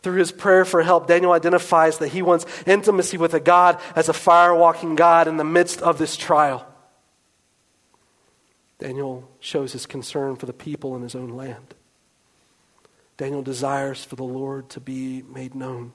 Through 0.00 0.18
his 0.18 0.30
prayer 0.30 0.64
for 0.64 0.80
help, 0.84 1.08
Daniel 1.08 1.32
identifies 1.32 1.98
that 1.98 2.10
he 2.10 2.22
wants 2.22 2.46
intimacy 2.68 3.16
with 3.16 3.34
a 3.34 3.40
God 3.40 3.80
as 3.96 4.08
a 4.08 4.12
fire 4.12 4.54
walking 4.54 4.94
God 4.94 5.26
in 5.26 5.38
the 5.38 5.44
midst 5.44 5.82
of 5.82 5.98
this 5.98 6.16
trial. 6.16 6.64
Daniel 8.78 9.28
shows 9.40 9.72
his 9.72 9.86
concern 9.86 10.36
for 10.36 10.46
the 10.46 10.52
people 10.52 10.94
in 10.94 11.02
his 11.02 11.16
own 11.16 11.30
land. 11.30 11.74
Daniel 13.16 13.42
desires 13.42 14.04
for 14.04 14.14
the 14.14 14.22
Lord 14.22 14.68
to 14.68 14.78
be 14.78 15.22
made 15.22 15.56
known. 15.56 15.94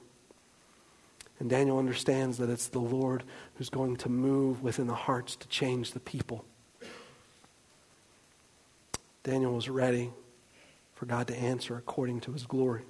And 1.42 1.50
Daniel 1.50 1.80
understands 1.80 2.38
that 2.38 2.48
it's 2.48 2.68
the 2.68 2.78
Lord 2.78 3.24
who's 3.56 3.68
going 3.68 3.96
to 3.96 4.08
move 4.08 4.62
within 4.62 4.86
the 4.86 4.94
hearts 4.94 5.34
to 5.34 5.48
change 5.48 5.90
the 5.90 5.98
people. 5.98 6.44
Daniel 9.24 9.52
was 9.52 9.68
ready 9.68 10.12
for 10.94 11.06
God 11.06 11.26
to 11.26 11.36
answer 11.36 11.76
according 11.76 12.20
to 12.20 12.32
his 12.32 12.46
glory. 12.46 12.84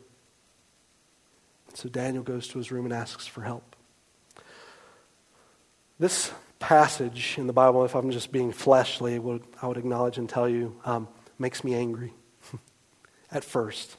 So 1.73 1.89
Daniel 1.89 2.23
goes 2.23 2.47
to 2.49 2.59
his 2.59 2.71
room 2.71 2.85
and 2.85 2.93
asks 2.93 3.27
for 3.27 3.41
help. 3.41 3.75
This 5.99 6.31
passage 6.59 7.37
in 7.39 7.47
the 7.47 7.55
Bible, 7.55 7.87
if 7.87 7.95
I'm 7.95 8.11
just 8.11 8.33
being 8.33 8.53
fleshly, 8.53 9.15
I 9.15 9.67
would 9.67 9.79
acknowledge 9.79 10.19
and 10.19 10.29
tell 10.29 10.47
you, 10.47 10.79
um, 10.85 11.09
makes 11.39 11.65
me 11.65 11.75
angry 11.75 12.13
at 13.33 13.45
first. 13.45 13.97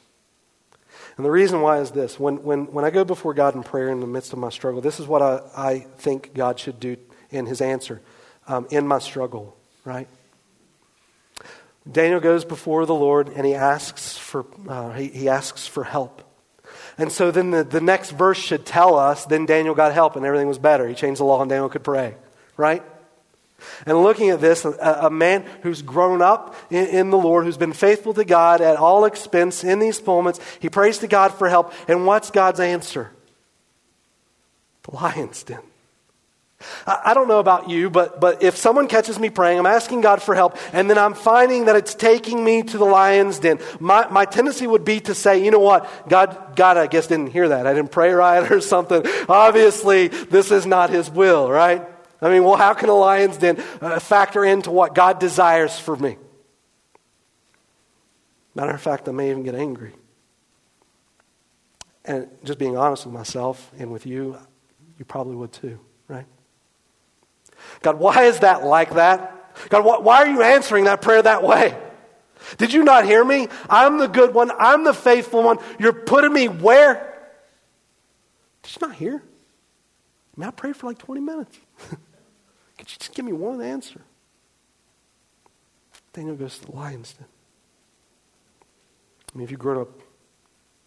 And 1.16 1.24
the 1.24 1.30
reason 1.30 1.60
why 1.60 1.78
is 1.78 1.90
this 1.90 2.18
when, 2.18 2.42
when, 2.42 2.72
when 2.72 2.84
I 2.84 2.90
go 2.90 3.04
before 3.04 3.34
God 3.34 3.54
in 3.54 3.62
prayer 3.62 3.88
in 3.88 4.00
the 4.00 4.06
midst 4.06 4.32
of 4.32 4.38
my 4.38 4.50
struggle, 4.50 4.80
this 4.80 4.98
is 5.00 5.06
what 5.06 5.22
I, 5.22 5.40
I 5.56 5.78
think 5.98 6.34
God 6.34 6.58
should 6.58 6.80
do 6.80 6.96
in 7.30 7.46
his 7.46 7.60
answer 7.60 8.00
um, 8.46 8.66
in 8.70 8.86
my 8.86 8.98
struggle, 8.98 9.56
right? 9.84 10.08
Daniel 11.90 12.20
goes 12.20 12.44
before 12.44 12.86
the 12.86 12.94
Lord 12.94 13.28
and 13.28 13.46
he 13.46 13.54
asks 13.54 14.16
for, 14.16 14.46
uh, 14.68 14.92
he, 14.92 15.08
he 15.08 15.28
asks 15.28 15.66
for 15.66 15.84
help. 15.84 16.22
And 16.96 17.10
so 17.10 17.30
then 17.30 17.50
the, 17.50 17.64
the 17.64 17.80
next 17.80 18.10
verse 18.10 18.38
should 18.38 18.64
tell 18.64 18.96
us 18.96 19.26
then 19.26 19.46
Daniel 19.46 19.74
got 19.74 19.92
help 19.92 20.16
and 20.16 20.24
everything 20.24 20.48
was 20.48 20.58
better. 20.58 20.88
He 20.88 20.94
changed 20.94 21.20
the 21.20 21.24
law 21.24 21.42
and 21.42 21.48
Daniel 21.48 21.68
could 21.68 21.84
pray, 21.84 22.14
right? 22.56 22.82
And 23.86 24.02
looking 24.02 24.30
at 24.30 24.40
this, 24.40 24.64
a, 24.64 24.98
a 25.02 25.10
man 25.10 25.44
who's 25.62 25.82
grown 25.82 26.22
up 26.22 26.54
in, 26.70 26.86
in, 26.86 27.10
the 27.10 27.18
Lord, 27.18 27.44
who's 27.44 27.56
been 27.56 27.72
faithful 27.72 28.14
to 28.14 28.24
God 28.24 28.60
at 28.60 28.76
all 28.76 29.04
expense 29.04 29.64
in 29.64 29.78
these 29.78 30.04
moments, 30.04 30.40
he 30.60 30.68
prays 30.68 30.98
to 30.98 31.06
God 31.06 31.34
for 31.34 31.48
help. 31.48 31.72
And 31.88 32.06
what's 32.06 32.30
God's 32.30 32.60
answer? 32.60 33.10
The 34.84 34.94
lion's 34.94 35.42
den. 35.42 35.60
I, 36.86 37.00
I 37.06 37.14
don't 37.14 37.28
know 37.28 37.38
about 37.38 37.68
you, 37.68 37.90
but, 37.90 38.20
but 38.20 38.42
if 38.42 38.56
someone 38.56 38.88
catches 38.88 39.18
me 39.18 39.30
praying, 39.30 39.58
I'm 39.58 39.66
asking 39.66 40.00
God 40.00 40.22
for 40.22 40.34
help, 40.34 40.56
and 40.72 40.88
then 40.88 40.98
I'm 40.98 41.14
finding 41.14 41.66
that 41.66 41.76
it's 41.76 41.94
taking 41.94 42.42
me 42.44 42.62
to 42.62 42.78
the 42.78 42.84
lion's 42.84 43.38
den, 43.38 43.58
my, 43.80 44.08
my 44.08 44.24
tendency 44.24 44.66
would 44.66 44.84
be 44.84 45.00
to 45.00 45.14
say, 45.14 45.44
you 45.44 45.50
know 45.50 45.58
what, 45.58 46.08
God, 46.08 46.56
God, 46.56 46.76
I 46.76 46.86
guess 46.86 47.06
didn't 47.06 47.28
hear 47.32 47.48
that. 47.48 47.66
I 47.66 47.74
didn't 47.74 47.90
pray 47.90 48.12
right 48.12 48.50
or 48.50 48.60
something. 48.60 49.04
Obviously, 49.28 50.08
this 50.08 50.50
is 50.50 50.66
not 50.66 50.90
his 50.90 51.10
will, 51.10 51.50
right? 51.50 51.86
I 52.20 52.30
mean, 52.30 52.44
well, 52.44 52.56
how 52.56 52.74
can 52.74 52.88
a 52.88 52.94
lion's 52.94 53.36
den 53.36 53.62
uh, 53.80 53.98
factor 54.00 54.44
into 54.44 54.70
what 54.70 54.94
God 54.94 55.18
desires 55.18 55.78
for 55.78 55.96
me? 55.96 56.16
Matter 58.54 58.70
of 58.70 58.80
fact, 58.80 59.08
I 59.08 59.12
may 59.12 59.30
even 59.30 59.42
get 59.42 59.54
angry. 59.54 59.92
And 62.04 62.28
just 62.44 62.58
being 62.58 62.76
honest 62.76 63.06
with 63.06 63.14
myself 63.14 63.70
and 63.78 63.90
with 63.90 64.06
you, 64.06 64.38
you 64.98 65.04
probably 65.04 65.34
would 65.36 65.52
too, 65.52 65.80
right? 66.06 66.26
God, 67.82 67.98
why 67.98 68.24
is 68.24 68.40
that 68.40 68.64
like 68.64 68.94
that? 68.94 69.30
God, 69.70 69.84
why 70.04 70.18
are 70.18 70.26
you 70.26 70.42
answering 70.42 70.84
that 70.84 71.00
prayer 71.00 71.22
that 71.22 71.42
way? 71.42 71.76
Did 72.58 72.72
you 72.72 72.84
not 72.84 73.04
hear 73.04 73.24
me? 73.24 73.48
I'm 73.70 73.98
the 73.98 74.08
good 74.08 74.34
one. 74.34 74.50
I'm 74.58 74.84
the 74.84 74.92
faithful 74.92 75.42
one. 75.42 75.58
You're 75.78 75.92
putting 75.92 76.32
me 76.32 76.48
where? 76.48 77.10
Did 78.62 78.76
you 78.76 78.88
not 78.88 78.96
hear? 78.96 79.22
I 80.36 80.40
mean, 80.40 80.48
I 80.48 80.50
prayed 80.50 80.76
for 80.76 80.86
like 80.86 80.98
20 80.98 81.20
minutes. 81.20 81.56
Could 81.78 81.98
you 82.90 82.98
just 82.98 83.14
give 83.14 83.24
me 83.24 83.32
one 83.32 83.60
answer? 83.60 84.00
Daniel 86.12 86.36
goes 86.36 86.58
to 86.58 86.66
the 86.66 86.72
lion's 86.72 87.12
den. 87.12 87.26
I 89.34 89.38
mean, 89.38 89.44
if 89.44 89.50
you've 89.50 89.60
grown 89.60 89.80
up 89.80 90.00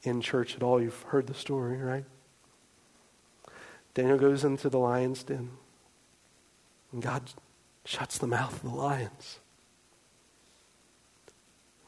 in 0.03 0.21
church 0.21 0.55
at 0.55 0.63
all, 0.63 0.81
you've 0.81 1.01
heard 1.03 1.27
the 1.27 1.33
story, 1.33 1.77
right? 1.77 2.05
Daniel 3.93 4.17
goes 4.17 4.43
into 4.43 4.69
the 4.69 4.79
lion's 4.79 5.23
den, 5.23 5.49
and 6.91 7.01
God 7.01 7.31
shuts 7.83 8.17
the 8.17 8.27
mouth 8.27 8.53
of 8.53 8.71
the 8.71 8.77
lions. 8.77 9.39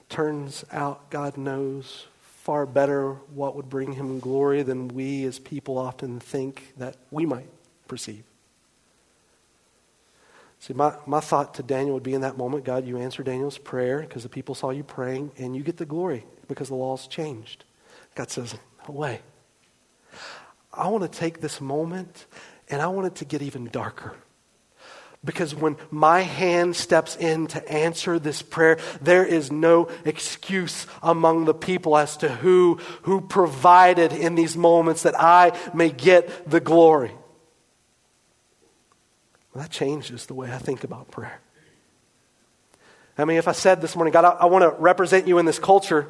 Turns 0.10 0.66
out 0.72 1.10
God 1.12 1.38
knows 1.38 2.08
far 2.20 2.66
better 2.66 3.14
what 3.34 3.56
would 3.56 3.70
bring 3.70 3.94
him 3.94 4.20
glory 4.20 4.64
than 4.64 4.88
we 4.88 5.24
as 5.26 5.38
people 5.38 5.78
often 5.78 6.20
think 6.20 6.74
that 6.78 6.98
we 7.12 7.26
might 7.26 7.50
perceive. 7.88 8.24
See, 10.60 10.74
my, 10.74 10.94
my 11.06 11.22
thought 11.22 11.54
to 11.56 11.64
Daniel 11.64 11.94
would 11.94 12.04
be 12.04 12.14
in 12.14 12.22
that 12.22 12.38
moment 12.38 12.66
God, 12.66 12.86
you 12.86 12.98
answer 12.98 13.24
Daniel's 13.24 13.58
prayer 13.58 14.02
because 14.02 14.24
the 14.24 14.30
people 14.30 14.56
saw 14.56 14.72
you 14.72 14.84
praying, 14.84 15.32
and 15.38 15.56
you 15.56 15.64
get 15.64 15.78
the 15.78 15.86
glory 15.86 16.26
because 16.48 16.68
the 16.68 16.76
law's 16.76 17.08
changed. 17.08 17.64
God 18.16 18.30
says, 18.30 18.56
No 18.88 18.94
way. 18.94 19.22
I 20.74 20.88
want 20.90 21.10
to 21.10 21.20
take 21.20 21.42
this 21.42 21.60
moment 21.62 22.26
and 22.70 22.82
I 22.82 22.88
want 22.88 23.08
it 23.08 23.16
to 23.16 23.26
get 23.26 23.42
even 23.42 23.66
darker. 23.66 24.16
Because 25.24 25.54
when 25.54 25.76
my 25.92 26.22
hand 26.22 26.78
steps 26.78 27.18
in 27.18 27.48
to 27.48 27.70
answer 27.70 28.20
this 28.20 28.42
prayer, 28.42 28.78
there 29.02 29.26
is 29.26 29.52
no 29.52 29.90
excuse 30.06 30.88
among 31.04 31.44
the 31.44 31.54
people 31.54 31.98
as 31.98 32.16
to 32.18 32.30
who, 32.30 32.80
who 33.02 33.20
provided 33.20 34.14
in 34.14 34.36
these 34.36 34.56
moments 34.56 35.04
that 35.04 35.20
I 35.20 35.58
may 35.74 35.90
get 35.90 36.50
the 36.50 36.62
glory. 36.62 37.12
That 39.60 39.72
changes 39.72 40.26
the 40.26 40.34
way 40.34 40.50
I 40.50 40.58
think 40.58 40.86
about 40.86 41.12
prayer. 41.12 41.42
I 43.18 43.26
mean, 43.26 43.36
if 43.36 43.50
I 43.50 43.52
said 43.52 43.82
this 43.82 43.94
morning, 43.94 44.14
God, 44.14 44.24
I, 44.24 44.30
I 44.30 44.46
want 44.46 44.64
to 44.64 44.82
represent 44.82 45.28
you 45.28 45.38
in 45.38 45.46
this 45.46 45.60
culture, 45.60 46.08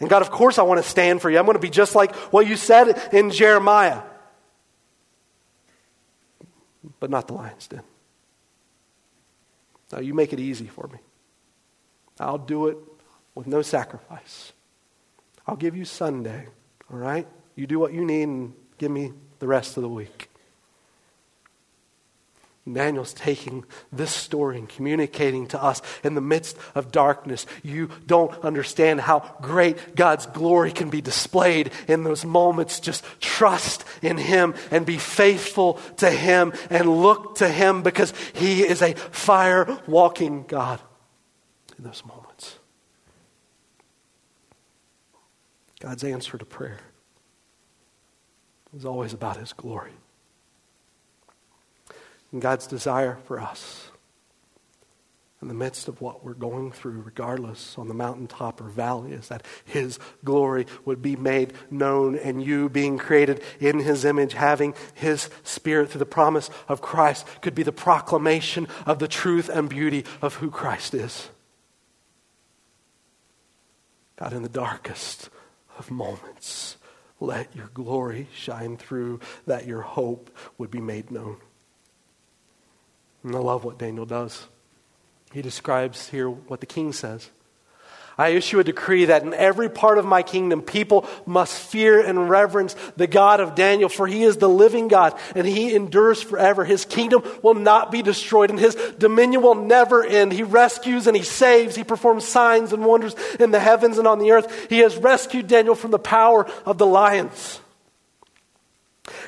and 0.00 0.10
God, 0.10 0.20
of 0.20 0.32
course, 0.32 0.58
I 0.58 0.62
want 0.62 0.82
to 0.82 0.88
stand 0.88 1.22
for 1.22 1.30
you. 1.30 1.38
I'm 1.38 1.44
going 1.44 1.54
to 1.54 1.60
be 1.60 1.70
just 1.70 1.94
like 1.94 2.12
what 2.32 2.48
you 2.48 2.56
said 2.56 3.00
in 3.14 3.30
Jeremiah. 3.30 4.02
But 6.98 7.08
not 7.08 7.28
the 7.28 7.34
lion's 7.34 7.68
den. 7.68 7.82
Now, 9.92 10.00
you 10.00 10.12
make 10.12 10.32
it 10.32 10.40
easy 10.40 10.66
for 10.66 10.88
me. 10.88 10.98
I'll 12.18 12.36
do 12.36 12.66
it 12.66 12.78
with 13.36 13.46
no 13.46 13.62
sacrifice. 13.62 14.52
I'll 15.46 15.54
give 15.54 15.76
you 15.76 15.84
Sunday, 15.84 16.48
all 16.92 16.98
right? 16.98 17.28
You 17.54 17.68
do 17.68 17.78
what 17.78 17.92
you 17.92 18.04
need 18.04 18.24
and 18.24 18.54
give 18.76 18.90
me 18.90 19.12
the 19.38 19.46
rest 19.46 19.76
of 19.76 19.84
the 19.84 19.88
week. 19.88 20.31
Daniel's 22.70 23.12
taking 23.12 23.64
this 23.90 24.12
story 24.12 24.56
and 24.56 24.68
communicating 24.68 25.48
to 25.48 25.60
us 25.60 25.82
in 26.04 26.14
the 26.14 26.20
midst 26.20 26.56
of 26.76 26.92
darkness. 26.92 27.44
You 27.64 27.90
don't 28.06 28.32
understand 28.44 29.00
how 29.00 29.36
great 29.42 29.96
God's 29.96 30.26
glory 30.26 30.70
can 30.70 30.88
be 30.88 31.00
displayed 31.00 31.72
in 31.88 32.04
those 32.04 32.24
moments. 32.24 32.78
Just 32.78 33.04
trust 33.20 33.84
in 34.00 34.16
Him 34.16 34.54
and 34.70 34.86
be 34.86 34.96
faithful 34.96 35.74
to 35.96 36.08
Him 36.08 36.52
and 36.70 37.02
look 37.02 37.36
to 37.36 37.48
Him 37.48 37.82
because 37.82 38.14
He 38.34 38.62
is 38.62 38.80
a 38.80 38.94
fire 38.94 39.66
walking 39.88 40.44
God 40.44 40.80
in 41.76 41.82
those 41.82 42.04
moments. 42.06 42.58
God's 45.80 46.04
answer 46.04 46.38
to 46.38 46.44
prayer 46.44 46.78
is 48.76 48.84
always 48.84 49.12
about 49.12 49.36
His 49.36 49.52
glory. 49.52 49.90
And 52.32 52.40
God's 52.40 52.66
desire 52.66 53.18
for 53.26 53.38
us 53.40 53.92
in 55.42 55.48
the 55.48 55.54
midst 55.54 55.88
of 55.88 56.00
what 56.00 56.24
we're 56.24 56.34
going 56.34 56.70
through, 56.70 57.02
regardless 57.02 57.76
on 57.76 57.88
the 57.88 57.94
mountaintop 57.94 58.60
or 58.60 58.68
valley, 58.68 59.12
is 59.12 59.26
that 59.26 59.44
His 59.64 59.98
glory 60.24 60.66
would 60.84 61.02
be 61.02 61.16
made 61.16 61.52
known, 61.68 62.16
and 62.16 62.42
you, 62.42 62.68
being 62.68 62.96
created 62.96 63.42
in 63.58 63.80
His 63.80 64.04
image, 64.04 64.34
having 64.34 64.74
His 64.94 65.28
Spirit 65.42 65.90
through 65.90 65.98
the 65.98 66.06
promise 66.06 66.48
of 66.68 66.80
Christ, 66.80 67.26
could 67.40 67.56
be 67.56 67.64
the 67.64 67.72
proclamation 67.72 68.68
of 68.86 69.00
the 69.00 69.08
truth 69.08 69.48
and 69.48 69.68
beauty 69.68 70.04
of 70.22 70.36
who 70.36 70.48
Christ 70.48 70.94
is. 70.94 71.28
God, 74.16 74.32
in 74.32 74.44
the 74.44 74.48
darkest 74.48 75.28
of 75.76 75.90
moments, 75.90 76.76
let 77.18 77.54
your 77.56 77.68
glory 77.74 78.28
shine 78.32 78.76
through, 78.76 79.18
that 79.46 79.66
your 79.66 79.80
hope 79.80 80.30
would 80.56 80.70
be 80.70 80.80
made 80.80 81.10
known. 81.10 81.38
And 83.24 83.34
I 83.34 83.38
love 83.38 83.64
what 83.64 83.78
Daniel 83.78 84.06
does. 84.06 84.46
He 85.32 85.42
describes 85.42 86.08
here 86.08 86.28
what 86.28 86.60
the 86.60 86.66
king 86.66 86.92
says. 86.92 87.30
I 88.18 88.28
issue 88.30 88.60
a 88.60 88.64
decree 88.64 89.06
that 89.06 89.22
in 89.22 89.32
every 89.32 89.70
part 89.70 89.96
of 89.96 90.04
my 90.04 90.22
kingdom, 90.22 90.60
people 90.60 91.08
must 91.24 91.58
fear 91.58 92.00
and 92.00 92.28
reverence 92.28 92.76
the 92.96 93.06
God 93.06 93.40
of 93.40 93.54
Daniel, 93.54 93.88
for 93.88 94.06
he 94.06 94.22
is 94.22 94.36
the 94.36 94.48
living 94.48 94.88
God 94.88 95.18
and 95.34 95.46
he 95.46 95.74
endures 95.74 96.22
forever. 96.22 96.64
His 96.64 96.84
kingdom 96.84 97.22
will 97.42 97.54
not 97.54 97.90
be 97.90 98.02
destroyed 98.02 98.50
and 98.50 98.60
his 98.60 98.74
dominion 98.98 99.42
will 99.42 99.54
never 99.54 100.04
end. 100.04 100.32
He 100.32 100.42
rescues 100.42 101.06
and 101.06 101.16
he 101.16 101.22
saves. 101.22 101.74
He 101.74 101.84
performs 101.84 102.26
signs 102.26 102.72
and 102.72 102.84
wonders 102.84 103.14
in 103.40 103.50
the 103.50 103.60
heavens 103.60 103.98
and 103.98 104.06
on 104.06 104.18
the 104.18 104.32
earth. 104.32 104.68
He 104.68 104.80
has 104.80 104.96
rescued 104.96 105.48
Daniel 105.48 105.74
from 105.74 105.90
the 105.90 105.98
power 105.98 106.46
of 106.66 106.78
the 106.78 106.86
lions. 106.86 107.60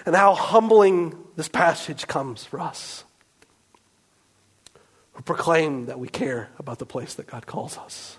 And 0.05 0.15
how 0.15 0.35
humbling 0.35 1.17
this 1.37 1.49
passage 1.49 2.07
comes 2.07 2.45
for 2.45 2.61
us. 2.61 3.04
Who 5.15 5.23
proclaim 5.23 5.87
that 5.87 5.99
we 5.99 6.09
care 6.09 6.51
about 6.59 6.79
the 6.79 6.87
place 6.87 7.15
that 7.15 7.27
God 7.27 7.47
calls 7.47 7.79
us. 7.79 8.19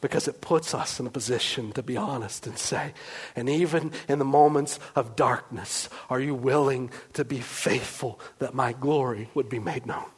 Because 0.00 0.26
it 0.26 0.40
puts 0.40 0.74
us 0.74 0.98
in 0.98 1.06
a 1.06 1.10
position 1.10 1.72
to 1.72 1.82
be 1.82 1.96
honest 1.96 2.46
and 2.46 2.58
say, 2.58 2.92
and 3.36 3.48
even 3.48 3.92
in 4.08 4.18
the 4.18 4.24
moments 4.24 4.80
of 4.96 5.16
darkness, 5.16 5.88
are 6.10 6.18
you 6.18 6.34
willing 6.34 6.90
to 7.12 7.24
be 7.24 7.38
faithful 7.38 8.18
that 8.38 8.54
my 8.54 8.72
glory 8.72 9.28
would 9.34 9.48
be 9.48 9.60
made 9.60 9.86
known? 9.86 10.10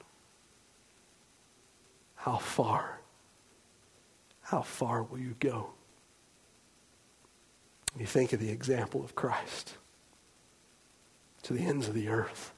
How 2.15 2.39
far? 2.39 3.01
How 4.41 4.63
far 4.63 5.03
will 5.03 5.19
you 5.19 5.37
go? 5.39 5.71
You 7.99 8.07
think 8.07 8.33
of 8.33 8.41
the 8.41 8.51
example 8.51 9.05
of 9.05 9.15
Christ 9.15 9.75
to 11.43 11.53
the 11.53 11.61
ends 11.61 11.89
of 11.89 11.95
the 11.95 12.09
earth. 12.09 12.54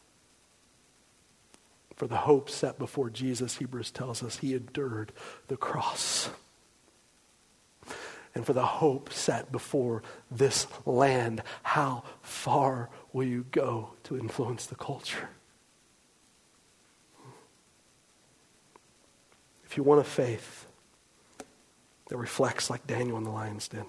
For 1.97 2.07
the 2.07 2.17
hope 2.17 2.51
set 2.51 2.79
before 2.79 3.09
Jesus, 3.09 3.57
Hebrews 3.57 3.91
tells 3.91 4.23
us, 4.23 4.39
he 4.39 4.55
endured 4.55 5.13
the 5.49 5.57
cross. 5.57 6.29
And 8.35 8.45
for 8.45 8.53
the 8.53 8.67
hope 8.67 9.11
set 9.11 9.51
before 9.51 10.03
this 10.31 10.67
land, 10.85 11.43
how 11.63 12.05
far 12.21 12.91
will 13.15 13.25
you 13.25 13.47
go 13.51 13.93
to 14.05 14.19
influence 14.19 14.67
the 14.67 14.75
culture? 14.75 15.31
If 19.65 19.79
you 19.79 19.83
want 19.83 20.03
a 20.03 20.05
faith 20.05 20.67
that 22.09 22.19
reflects 22.19 22.69
like 22.69 22.87
Daniel 22.87 23.17
in 23.17 23.25
the 23.25 23.31
lion's 23.31 23.69
den, 23.69 23.87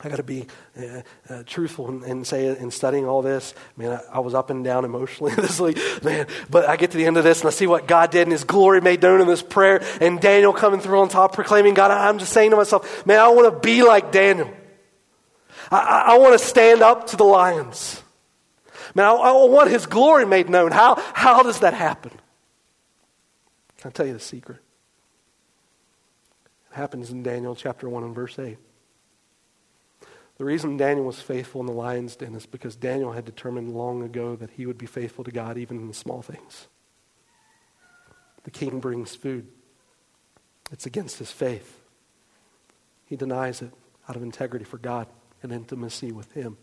I 0.00 0.08
got 0.08 0.16
to 0.16 0.22
be 0.24 0.46
uh, 0.76 1.02
uh, 1.30 1.42
truthful 1.46 1.88
and, 1.88 2.02
and, 2.02 2.26
say 2.26 2.46
in 2.46 2.70
studying 2.70 3.06
all 3.06 3.22
this, 3.22 3.54
man, 3.76 3.92
I, 3.92 4.16
I 4.16 4.18
was 4.18 4.34
up 4.34 4.50
and 4.50 4.64
down 4.64 4.84
emotionally 4.84 5.34
this 5.36 5.60
week, 5.60 5.78
man. 6.02 6.26
But 6.50 6.68
I 6.68 6.76
get 6.76 6.90
to 6.90 6.98
the 6.98 7.06
end 7.06 7.16
of 7.16 7.24
this 7.24 7.40
and 7.40 7.48
I 7.48 7.50
see 7.50 7.66
what 7.66 7.86
God 7.86 8.10
did 8.10 8.22
and 8.22 8.32
His 8.32 8.44
glory 8.44 8.80
made 8.80 9.02
known 9.02 9.20
in 9.20 9.28
this 9.28 9.42
prayer, 9.42 9.82
and 10.00 10.20
Daniel 10.20 10.52
coming 10.52 10.80
through 10.80 11.00
on 11.00 11.08
top, 11.08 11.34
proclaiming 11.34 11.74
God. 11.74 11.90
I'm 11.90 12.18
just 12.18 12.32
saying 12.32 12.50
to 12.50 12.56
myself, 12.56 13.06
man, 13.06 13.20
I 13.20 13.28
want 13.28 13.52
to 13.52 13.60
be 13.60 13.82
like 13.82 14.10
Daniel. 14.10 14.50
I, 15.70 15.78
I, 15.78 16.00
I 16.14 16.18
want 16.18 16.38
to 16.38 16.44
stand 16.44 16.82
up 16.82 17.06
to 17.08 17.16
the 17.16 17.24
lions. 17.24 18.02
Man, 18.94 19.06
I, 19.06 19.32
want 19.32 19.70
His 19.70 19.86
glory 19.86 20.26
made 20.26 20.48
known. 20.48 20.72
How 20.72 20.96
how 21.14 21.42
does 21.42 21.60
that 21.60 21.72
happen? 21.72 22.12
Can 23.78 23.88
I 23.88 23.92
tell 23.92 24.06
you 24.06 24.12
the 24.12 24.20
secret? 24.20 24.58
It 26.72 26.76
happens 26.76 27.10
in 27.10 27.22
Daniel 27.22 27.54
chapter 27.54 27.88
one 27.88 28.02
and 28.02 28.14
verse 28.14 28.38
eight. 28.38 28.58
The 30.36 30.44
reason 30.44 30.76
Daniel 30.76 31.06
was 31.06 31.20
faithful 31.20 31.60
in 31.60 31.66
the 31.66 31.72
lion's 31.72 32.16
den 32.16 32.34
is 32.34 32.46
because 32.46 32.74
Daniel 32.74 33.12
had 33.12 33.24
determined 33.24 33.74
long 33.74 34.02
ago 34.02 34.34
that 34.36 34.50
he 34.50 34.66
would 34.66 34.78
be 34.78 34.86
faithful 34.86 35.22
to 35.24 35.30
God 35.30 35.56
even 35.56 35.76
in 35.78 35.88
the 35.88 35.94
small 35.94 36.22
things. 36.22 36.66
The 38.42 38.50
king 38.50 38.80
brings 38.80 39.14
food, 39.14 39.46
it's 40.72 40.86
against 40.86 41.18
his 41.18 41.30
faith. 41.30 41.80
He 43.06 43.16
denies 43.16 43.62
it 43.62 43.72
out 44.08 44.16
of 44.16 44.22
integrity 44.22 44.64
for 44.64 44.78
God 44.78 45.06
and 45.42 45.52
intimacy 45.52 46.10
with 46.10 46.32
him. 46.32 46.56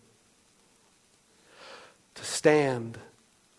To 2.15 2.25
stand 2.25 2.97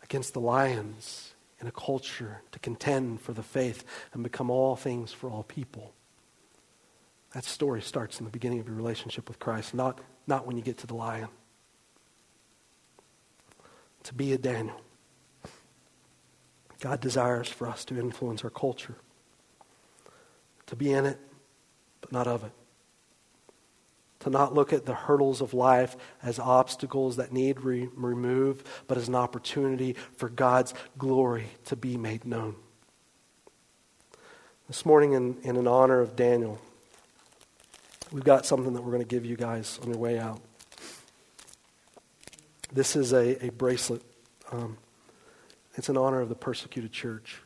against 0.03 0.35
the 0.35 0.41
lions 0.41 1.33
in 1.61 1.67
a 1.67 1.73
culture, 1.73 2.43
to 2.51 2.59
contend 2.59 3.21
for 3.21 3.33
the 3.33 3.43
faith 3.43 3.85
and 4.13 4.23
become 4.23 4.51
all 4.51 4.77
things 4.77 5.13
for 5.13 5.31
all 5.31 5.45
people 5.45 5.95
that 7.33 7.45
story 7.45 7.81
starts 7.81 8.19
in 8.19 8.25
the 8.25 8.31
beginning 8.31 8.61
of 8.61 8.67
your 8.67 8.77
relationship 8.77 9.29
with 9.29 9.39
Christ, 9.39 9.75
not, 9.75 10.01
not 10.27 10.47
when 10.47 10.57
you 10.57 10.63
get 10.63 10.79
to 10.79 10.87
the 10.87 10.95
lion. 10.95 11.29
To 14.05 14.15
be 14.15 14.33
a 14.33 14.39
Daniel. 14.39 14.81
God 16.81 17.01
desires 17.01 17.49
for 17.49 17.69
us 17.69 17.85
to 17.87 17.99
influence 17.99 18.43
our 18.43 18.51
culture, 18.51 18.97
to 20.67 20.75
be 20.75 20.93
in 20.93 21.07
it, 21.07 21.19
but 22.01 22.11
not 22.11 22.27
of 22.27 22.43
it. 22.43 22.51
To 24.21 24.31
not 24.31 24.55
look 24.55 24.73
at 24.73 24.85
the 24.85 24.95
hurdles 24.95 25.41
of 25.41 25.55
life 25.55 25.97
as 26.23 26.39
obstacles 26.39 27.17
that 27.17 27.33
need 27.33 27.61
re- 27.61 27.89
removed, 27.95 28.67
but 28.89 28.99
as 28.99 29.09
an 29.09 29.15
opportunity 29.15 29.97
for 30.17 30.29
God's 30.29 30.75
glory 30.99 31.47
to 31.67 31.77
be 31.77 31.97
made 31.97 32.25
known. 32.25 32.57
This 34.67 34.85
morning, 34.85 35.13
in, 35.13 35.37
in 35.43 35.67
honor 35.67 36.01
of 36.01 36.17
Daniel, 36.17 36.61
we've 38.13 38.25
got 38.25 38.45
something 38.45 38.75
that 38.75 38.83
we're 38.83 38.93
going 38.93 39.03
to 39.03 39.09
give 39.09 39.25
you 39.25 39.37
guys 39.37 39.79
on 39.83 39.89
your 39.89 39.99
way 39.99 40.19
out. 40.19 40.41
This 42.73 42.95
is 42.97 43.13
a, 43.13 43.45
a 43.45 43.51
bracelet. 43.51 44.03
Um, 44.51 44.77
it's 45.75 45.89
in 45.89 45.97
honor 45.97 46.21
of 46.21 46.29
the 46.29 46.35
persecuted 46.35 46.93
church. 46.93 47.39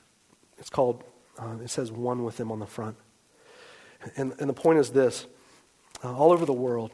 It's 0.58 0.70
called, 0.70 1.04
uh, 1.38 1.56
it 1.62 1.70
says 1.70 1.92
one 1.92 2.24
with 2.24 2.36
them 2.36 2.50
on 2.50 2.58
the 2.58 2.66
front. 2.66 2.96
And, 4.16 4.34
and 4.38 4.48
the 4.48 4.54
point 4.54 4.78
is 4.78 4.90
this 4.90 5.26
uh, 6.04 6.14
all 6.14 6.32
over 6.32 6.44
the 6.44 6.52
world, 6.52 6.92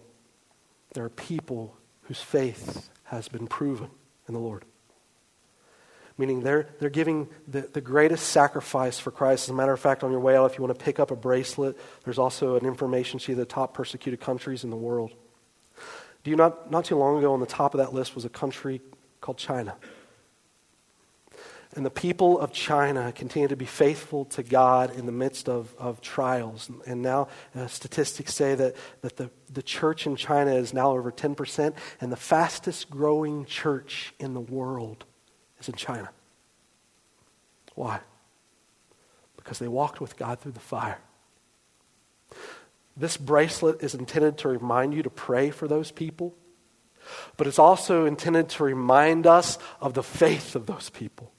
there 0.94 1.04
are 1.04 1.10
people 1.10 1.76
whose 2.02 2.20
faith 2.20 2.90
has 3.04 3.28
been 3.28 3.46
proven 3.46 3.90
in 4.28 4.34
the 4.34 4.40
Lord 4.40 4.64
meaning 6.22 6.40
they're, 6.40 6.68
they're 6.78 6.88
giving 6.88 7.26
the, 7.48 7.62
the 7.62 7.80
greatest 7.80 8.28
sacrifice 8.28 8.96
for 8.96 9.10
Christ. 9.10 9.46
As 9.46 9.48
a 9.48 9.54
matter 9.54 9.72
of 9.72 9.80
fact, 9.80 10.04
on 10.04 10.12
your 10.12 10.20
way 10.20 10.36
out, 10.36 10.48
if 10.52 10.56
you 10.56 10.62
want 10.62 10.78
to 10.78 10.84
pick 10.84 11.00
up 11.00 11.10
a 11.10 11.16
bracelet, 11.16 11.76
there's 12.04 12.16
also 12.16 12.54
an 12.54 12.64
information 12.64 13.18
sheet 13.18 13.32
of 13.32 13.38
the 13.38 13.44
top 13.44 13.74
persecuted 13.74 14.20
countries 14.20 14.62
in 14.62 14.70
the 14.70 14.76
world. 14.76 15.10
Do 16.22 16.30
you 16.30 16.36
not, 16.36 16.70
not 16.70 16.84
too 16.84 16.96
long 16.96 17.18
ago 17.18 17.32
on 17.32 17.40
the 17.40 17.46
top 17.46 17.74
of 17.74 17.78
that 17.78 17.92
list 17.92 18.14
was 18.14 18.24
a 18.24 18.28
country 18.28 18.80
called 19.20 19.36
China. 19.36 19.74
And 21.74 21.84
the 21.84 21.90
people 21.90 22.38
of 22.38 22.52
China 22.52 23.10
continue 23.12 23.48
to 23.48 23.56
be 23.56 23.64
faithful 23.64 24.24
to 24.26 24.44
God 24.44 24.94
in 24.94 25.06
the 25.06 25.12
midst 25.12 25.48
of, 25.48 25.74
of 25.76 26.00
trials. 26.00 26.70
And 26.86 27.02
now 27.02 27.26
uh, 27.56 27.66
statistics 27.66 28.32
say 28.32 28.54
that, 28.54 28.76
that 29.00 29.16
the, 29.16 29.28
the 29.52 29.62
church 29.62 30.06
in 30.06 30.14
China 30.14 30.54
is 30.54 30.72
now 30.72 30.92
over 30.92 31.10
10%, 31.10 31.74
and 32.00 32.12
the 32.12 32.16
fastest 32.16 32.90
growing 32.90 33.44
church 33.44 34.14
in 34.20 34.34
the 34.34 34.40
world 34.40 35.04
is 35.62 35.68
in 35.68 35.74
China. 35.74 36.10
Why? 37.74 38.00
Because 39.36 39.58
they 39.58 39.68
walked 39.68 40.00
with 40.00 40.16
God 40.16 40.40
through 40.40 40.52
the 40.52 40.60
fire. 40.60 40.98
This 42.96 43.16
bracelet 43.16 43.82
is 43.82 43.94
intended 43.94 44.38
to 44.38 44.48
remind 44.48 44.94
you 44.94 45.02
to 45.02 45.10
pray 45.10 45.50
for 45.50 45.66
those 45.66 45.90
people, 45.90 46.34
but 47.36 47.46
it's 47.46 47.58
also 47.58 48.04
intended 48.04 48.50
to 48.50 48.64
remind 48.64 49.26
us 49.26 49.58
of 49.80 49.94
the 49.94 50.02
faith 50.02 50.54
of 50.54 50.66
those 50.66 50.90
people 50.90 51.31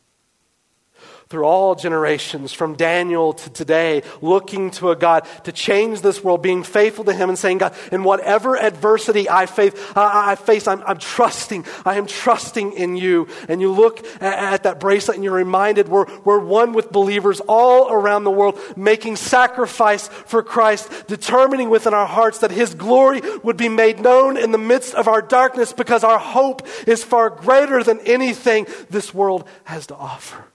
through 1.34 1.46
all 1.46 1.74
generations, 1.74 2.54
from 2.54 2.76
Daniel 2.76 3.34
to 3.34 3.50
today, 3.50 4.04
looking 4.22 4.70
to 4.70 4.92
a 4.92 4.96
God 4.96 5.26
to 5.46 5.52
change 5.52 6.02
this 6.02 6.24
world, 6.24 6.44
being 6.44 6.62
faithful 6.62 7.04
to 7.06 7.12
Him 7.12 7.28
and 7.28 7.40
saying, 7.40 7.58
God, 7.58 7.74
in 7.92 8.04
whatever 8.04 8.56
adversity 8.56 9.28
I 9.28 9.48
face, 9.48 9.74
uh, 9.96 10.12
I 10.14 10.36
face 10.36 10.68
I'm, 10.68 10.84
I'm, 10.84 11.00
trusting. 11.00 11.66
I 11.88 11.96
am 11.96 12.06
trusting 12.06 12.74
in 12.74 12.98
you. 12.98 13.28
And 13.50 13.62
you 13.62 13.72
look 13.72 14.06
at, 14.22 14.54
at 14.54 14.64
that 14.64 14.80
bracelet 14.80 15.16
and 15.16 15.24
you're 15.24 15.34
reminded 15.34 15.90
we're, 15.90 16.06
we're 16.20 16.38
one 16.38 16.72
with 16.72 16.92
believers 16.92 17.42
all 17.48 17.92
around 17.92 18.26
the 18.26 18.30
world, 18.30 18.60
making 18.78 19.16
sacrifice 19.16 20.10
for 20.10 20.44
Christ, 20.44 21.08
determining 21.08 21.72
within 21.72 21.96
our 21.96 22.06
hearts 22.06 22.38
that 22.40 22.52
His 22.52 22.76
glory 22.76 23.22
would 23.42 23.58
be 23.58 23.70
made 23.70 24.00
known 24.00 24.38
in 24.38 24.52
the 24.52 24.60
midst 24.60 24.94
of 24.94 25.08
our 25.08 25.24
darkness 25.24 25.74
because 25.74 26.04
our 26.04 26.20
hope 26.20 26.62
is 26.86 27.04
far 27.04 27.32
greater 27.32 27.82
than 27.82 28.00
anything 28.02 28.68
this 28.92 29.16
world 29.16 29.48
has 29.64 29.88
to 29.88 29.96
offer. 29.96 30.46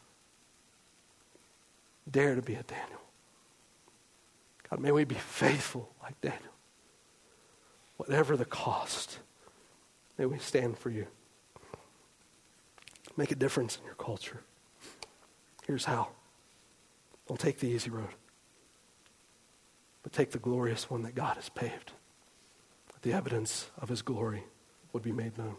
Dare 2.11 2.34
to 2.34 2.42
be 2.42 2.54
a 2.54 2.62
Daniel. 2.62 3.00
God, 4.70 4.80
may 4.80 4.92
we 4.92 5.04
be 5.04 5.14
faithful 5.14 5.94
like 6.02 6.20
Daniel. 6.20 6.52
Whatever 7.96 8.36
the 8.36 8.44
cost, 8.44 9.18
may 10.18 10.26
we 10.26 10.38
stand 10.38 10.78
for 10.78 10.90
you. 10.90 11.06
Make 13.16 13.32
a 13.32 13.34
difference 13.36 13.76
in 13.76 13.84
your 13.84 13.94
culture. 13.94 14.40
Here's 15.66 15.84
how. 15.84 16.09
Don't 17.26 17.40
take 17.40 17.59
the 17.59 17.68
easy 17.68 17.90
road, 17.90 18.14
but 20.02 20.12
take 20.12 20.30
the 20.30 20.38
glorious 20.38 20.88
one 20.88 21.02
that 21.02 21.14
God 21.14 21.36
has 21.36 21.48
paved. 21.50 21.92
The 23.02 23.12
evidence 23.12 23.70
of 23.80 23.88
his 23.88 24.02
glory 24.02 24.44
would 24.92 25.02
be 25.02 25.12
made 25.12 25.38
known. 25.38 25.56